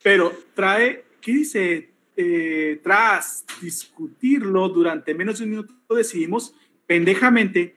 [0.03, 1.93] Pero trae, ¿qué dice?
[2.15, 6.55] Eh, tras discutirlo durante menos de un minuto, decidimos
[6.87, 7.75] pendejamente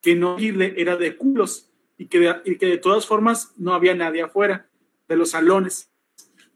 [0.00, 1.68] que no irle era de culos
[1.98, 4.68] y que y que de todas formas no había nadie afuera
[5.08, 5.91] de los salones.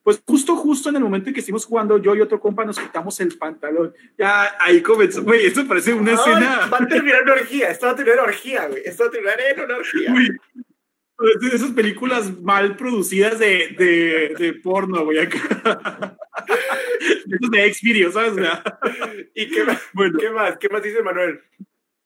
[0.06, 2.78] Pues justo, justo en el momento en que estuvimos jugando, yo y otro compa nos
[2.78, 3.92] quitamos el pantalón.
[4.16, 6.68] Ya ahí comenzó, güey, esto parece una Ay, escena.
[6.72, 8.82] Va a terminar en orgía, esto va a terminar orgía, güey.
[8.84, 10.12] Esto va a terminar en una orgía.
[10.12, 10.28] Güey,
[11.40, 15.40] de esas películas mal producidas de, de, de porno, güey, acá.
[17.28, 18.30] Esos de X-Video, ¿sabes?
[18.30, 18.62] O sea,
[19.34, 19.82] ¿Y qué más?
[19.92, 20.56] bueno, ¿Qué más?
[20.56, 21.40] ¿Qué más dice Manuel?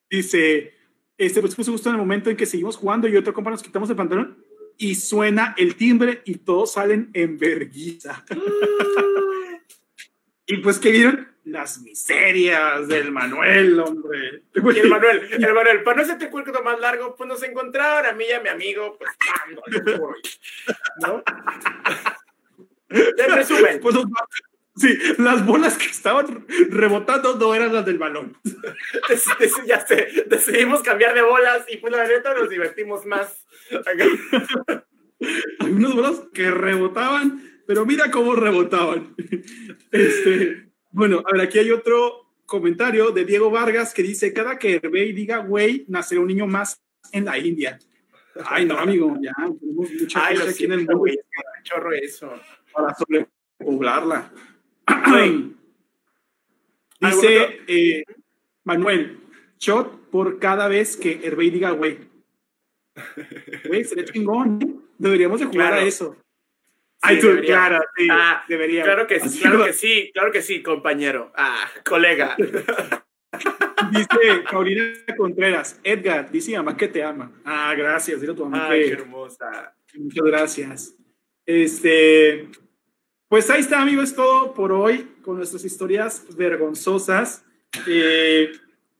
[0.08, 0.72] dice,
[1.18, 3.62] este, pues justo, justo en el momento en que seguimos jugando y otro compa nos
[3.62, 4.38] quitamos el pantalón
[4.80, 8.24] y suena el timbre y todos salen en vergüenza.
[10.46, 11.28] y pues, ¿qué vieron?
[11.44, 14.44] Las miserias del Manuel, hombre.
[14.54, 18.06] Y el Manuel, el Manuel, para no hacerte el cuento más largo, pues nos encontraron
[18.06, 19.10] a mí y a mi amigo, pues.
[21.02, 21.22] ¿no?
[22.92, 23.94] En resumen, Pues,
[24.76, 28.36] sí, las bolas que estaban rebotando no eran las del balón.
[29.66, 33.44] ya sé, decidimos cambiar de bolas y pues la neta nos divertimos más.
[35.60, 39.14] Hay unas bolas que rebotaban, pero mira cómo rebotaban.
[39.92, 44.76] Este, bueno, a ver, aquí hay otro comentario de Diego Vargas que dice, cada que
[44.76, 46.80] Hervey diga güey, nacerá un niño más
[47.12, 47.78] en la India.
[48.44, 51.04] Ay, no, amigo, ya, tenemos mucha Ay, gente aquí en el mundo
[51.62, 52.32] chorro eso.
[52.72, 54.32] para sobrepoblarla.
[55.08, 55.54] Güey.
[57.02, 58.04] ¿Algún Dice eh,
[58.64, 59.18] Manuel,
[59.58, 61.98] shot por cada vez que Hervey diga güey.
[63.66, 64.58] Güey, sería chingón.
[64.62, 64.74] ¿eh?
[64.98, 65.82] Deberíamos de jugar Claro.
[65.82, 66.16] a eso.
[67.08, 68.82] Sí, tú, claro, sí, Ah, debería.
[68.84, 69.66] Claro que Así claro va.
[69.66, 71.32] que sí, claro que sí, compañero.
[71.34, 72.36] Ah, colega.
[73.90, 74.84] Dice Paulina
[75.16, 77.32] Contreras, Edgar, dice mamá que te ama.
[77.44, 79.74] Ah, gracias, dile a tu mamá Ay, qué hermosa.
[79.94, 80.94] muchas gracias.
[81.46, 82.48] Este,
[83.30, 87.44] pues ahí está, amigos, todo por hoy con nuestras historias vergonzosas.
[87.86, 88.50] Eh,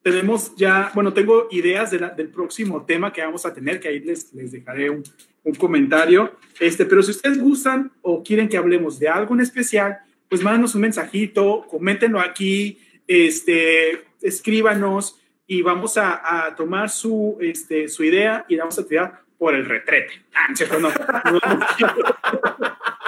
[0.02, 3.88] tenemos ya, bueno, tengo ideas de la- del próximo tema que vamos a tener, que
[3.88, 5.02] ahí les, les dejaré un,
[5.44, 6.36] un comentario.
[6.58, 9.98] Este, pero si ustedes gustan o quieren que hablemos de algo en especial,
[10.28, 12.78] pues mándanos un mensajito, coméntenlo aquí,
[13.08, 18.86] este, escríbanos y vamos a, a tomar su, este, su idea y la vamos a
[18.86, 20.12] tirar por el retrete.
[20.34, 20.88] Ah, no cierto, no.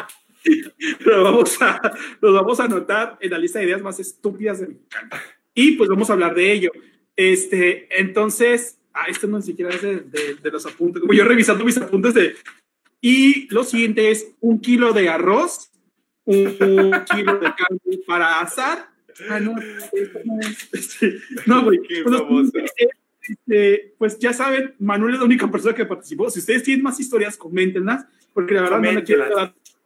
[1.00, 1.80] Lo vamos a,
[2.20, 5.10] los vamos a anotar en la lista de ideas más estúpidas de mexicano.
[5.54, 6.70] Y pues vamos a hablar de ello.
[7.16, 11.02] Este, entonces, ah, esto no ni siquiera es de, de- de los apuntes.
[11.02, 12.34] Voy yo revisando mis apuntes de.
[13.00, 15.70] Y lo siguiente es un kilo de arroz,
[16.24, 16.46] un,
[17.12, 18.88] kilo de carne para asar.
[19.28, 20.40] Ah, no, no
[20.72, 21.80] este, no, güey.
[22.04, 22.52] Famoso.
[23.20, 26.30] este, pues ya saben, Manuel es la única persona que participó.
[26.30, 29.24] Si ustedes tienen más historias, coméntenlas, porque la verdad no le quiero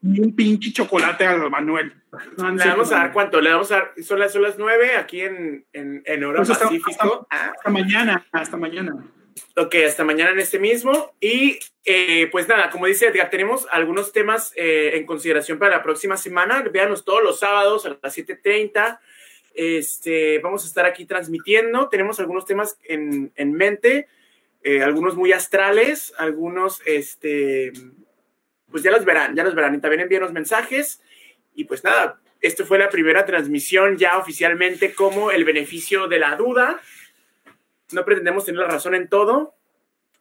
[0.07, 1.93] ni un pinche chocolate a Manuel.
[2.37, 3.01] No, Le vamos a cómo.
[3.03, 6.25] dar cuánto, le vamos a dar, son las, son las nueve aquí en, en, en
[6.25, 7.27] hora Pues hasta- Pacífico.
[7.31, 8.95] Ah, Hasta mañana, hasta mañana.
[9.57, 11.15] Ok, hasta mañana en este mismo.
[11.21, 15.83] Y eh, pues nada, como dice Edgar, tenemos algunos temas eh, en consideración para la
[15.83, 16.63] próxima semana.
[16.63, 18.99] Véanos todos los sábados a las 7.30.
[19.55, 21.89] Este, vamos a estar aquí transmitiendo.
[21.89, 24.07] Tenemos algunos temas en, en mente,
[24.63, 27.73] eh, algunos muy astrales, algunos, este,
[28.71, 29.75] pues ya los verán, ya los verán.
[29.75, 31.01] Y también envíenos mensajes.
[31.55, 36.37] Y pues nada, esto fue la primera transmisión ya oficialmente como el beneficio de la
[36.37, 36.81] duda.
[37.93, 39.55] No pretendemos tener la razón en todo,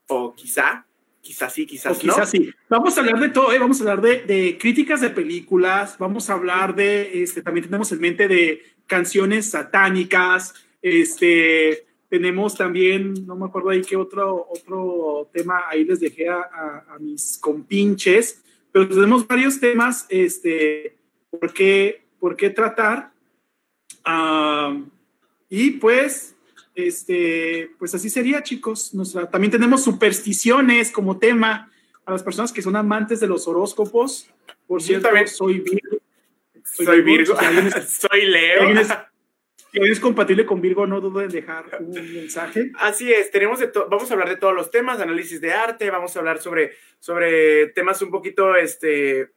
[0.08, 0.86] o quizá,
[1.22, 2.26] quizá sí, quizás O quizás no.
[2.26, 2.54] sí.
[2.70, 3.60] Vamos a hablar de todo, ¿eh?
[3.60, 7.92] vamos a hablar de, de críticas de películas, vamos a hablar de, este, también tenemos
[7.92, 15.30] en mente de canciones satánicas, este, tenemos también, no me acuerdo ahí qué otro, otro
[15.34, 18.41] tema, ahí les dejé a, a- a mis compinches,
[18.72, 20.98] pero tenemos varios temas, este,
[21.30, 23.11] por qué, por qué tratar.
[24.03, 24.77] Ah,
[25.49, 26.36] y pues,
[26.76, 28.94] este, pues así sería, chicos.
[28.94, 31.72] Nuestra, también tenemos supersticiones como tema
[32.06, 34.30] a las personas que son amantes de los horóscopos.
[34.68, 35.98] Por cierto, soy Virgo.
[36.64, 38.60] Soy Virgo, Si alguien es- soy si Leo.
[38.61, 38.90] alguien es,
[39.80, 42.72] alguien es compatible con Virgo, no duden en dejar un mensaje.
[42.76, 46.16] Así es, tenemos de vamos a hablar de todos los temas, análisis de arte, vamos
[46.16, 49.32] a hablar sobre, sobre temas un poquito este,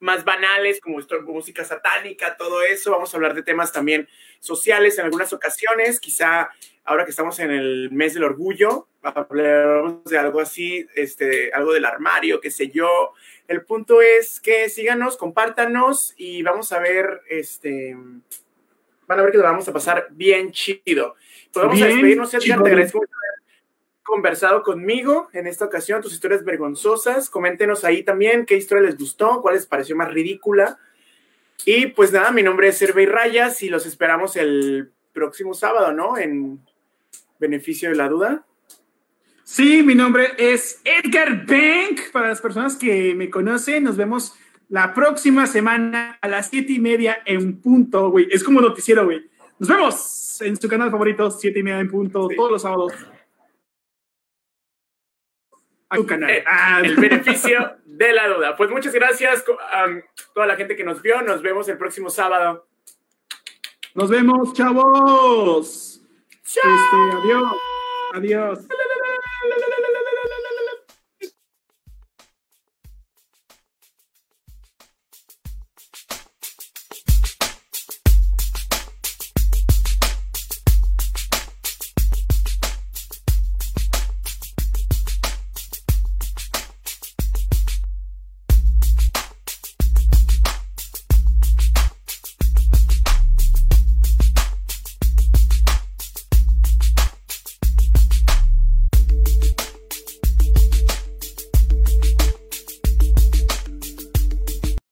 [0.00, 2.90] más banales, como música satánica, todo eso.
[2.90, 4.08] Vamos a hablar de temas también
[4.38, 6.50] sociales en algunas ocasiones, quizá
[6.84, 11.86] ahora que estamos en el mes del orgullo, hablamos de algo así, este, algo del
[11.86, 13.14] armario, qué sé yo.
[13.48, 17.96] El punto es que síganos, compártanos y vamos a ver, este,
[19.06, 21.14] van a ver que lo vamos a pasar bien chido.
[21.52, 23.62] Podemos Bien despedirnos, Edgar, te agradezco mucho haber
[24.02, 27.30] conversado conmigo en esta ocasión, tus historias vergonzosas.
[27.30, 30.78] Coméntenos ahí también qué historia les gustó, cuál les pareció más ridícula.
[31.64, 36.18] Y pues nada, mi nombre es Hervey Rayas y los esperamos el próximo sábado, ¿no?
[36.18, 36.60] En
[37.38, 38.44] beneficio de la duda.
[39.44, 42.10] Sí, mi nombre es Edgar Bank.
[42.12, 44.34] Para las personas que me conocen, nos vemos
[44.68, 48.28] la próxima semana a las siete y media en punto, güey.
[48.30, 49.28] Es como noticiero, güey.
[49.58, 52.92] Nos vemos en su canal favorito, siete y media en punto, todos los sábados.
[55.88, 56.30] A su canal.
[56.30, 58.56] Eh, Ah, el beneficio de la duda.
[58.56, 59.86] Pues muchas gracias a
[60.34, 61.22] toda la gente que nos vio.
[61.22, 62.66] Nos vemos el próximo sábado.
[63.94, 66.00] Nos vemos, chavos.
[66.42, 67.52] Este, adiós.
[68.12, 68.58] Adiós.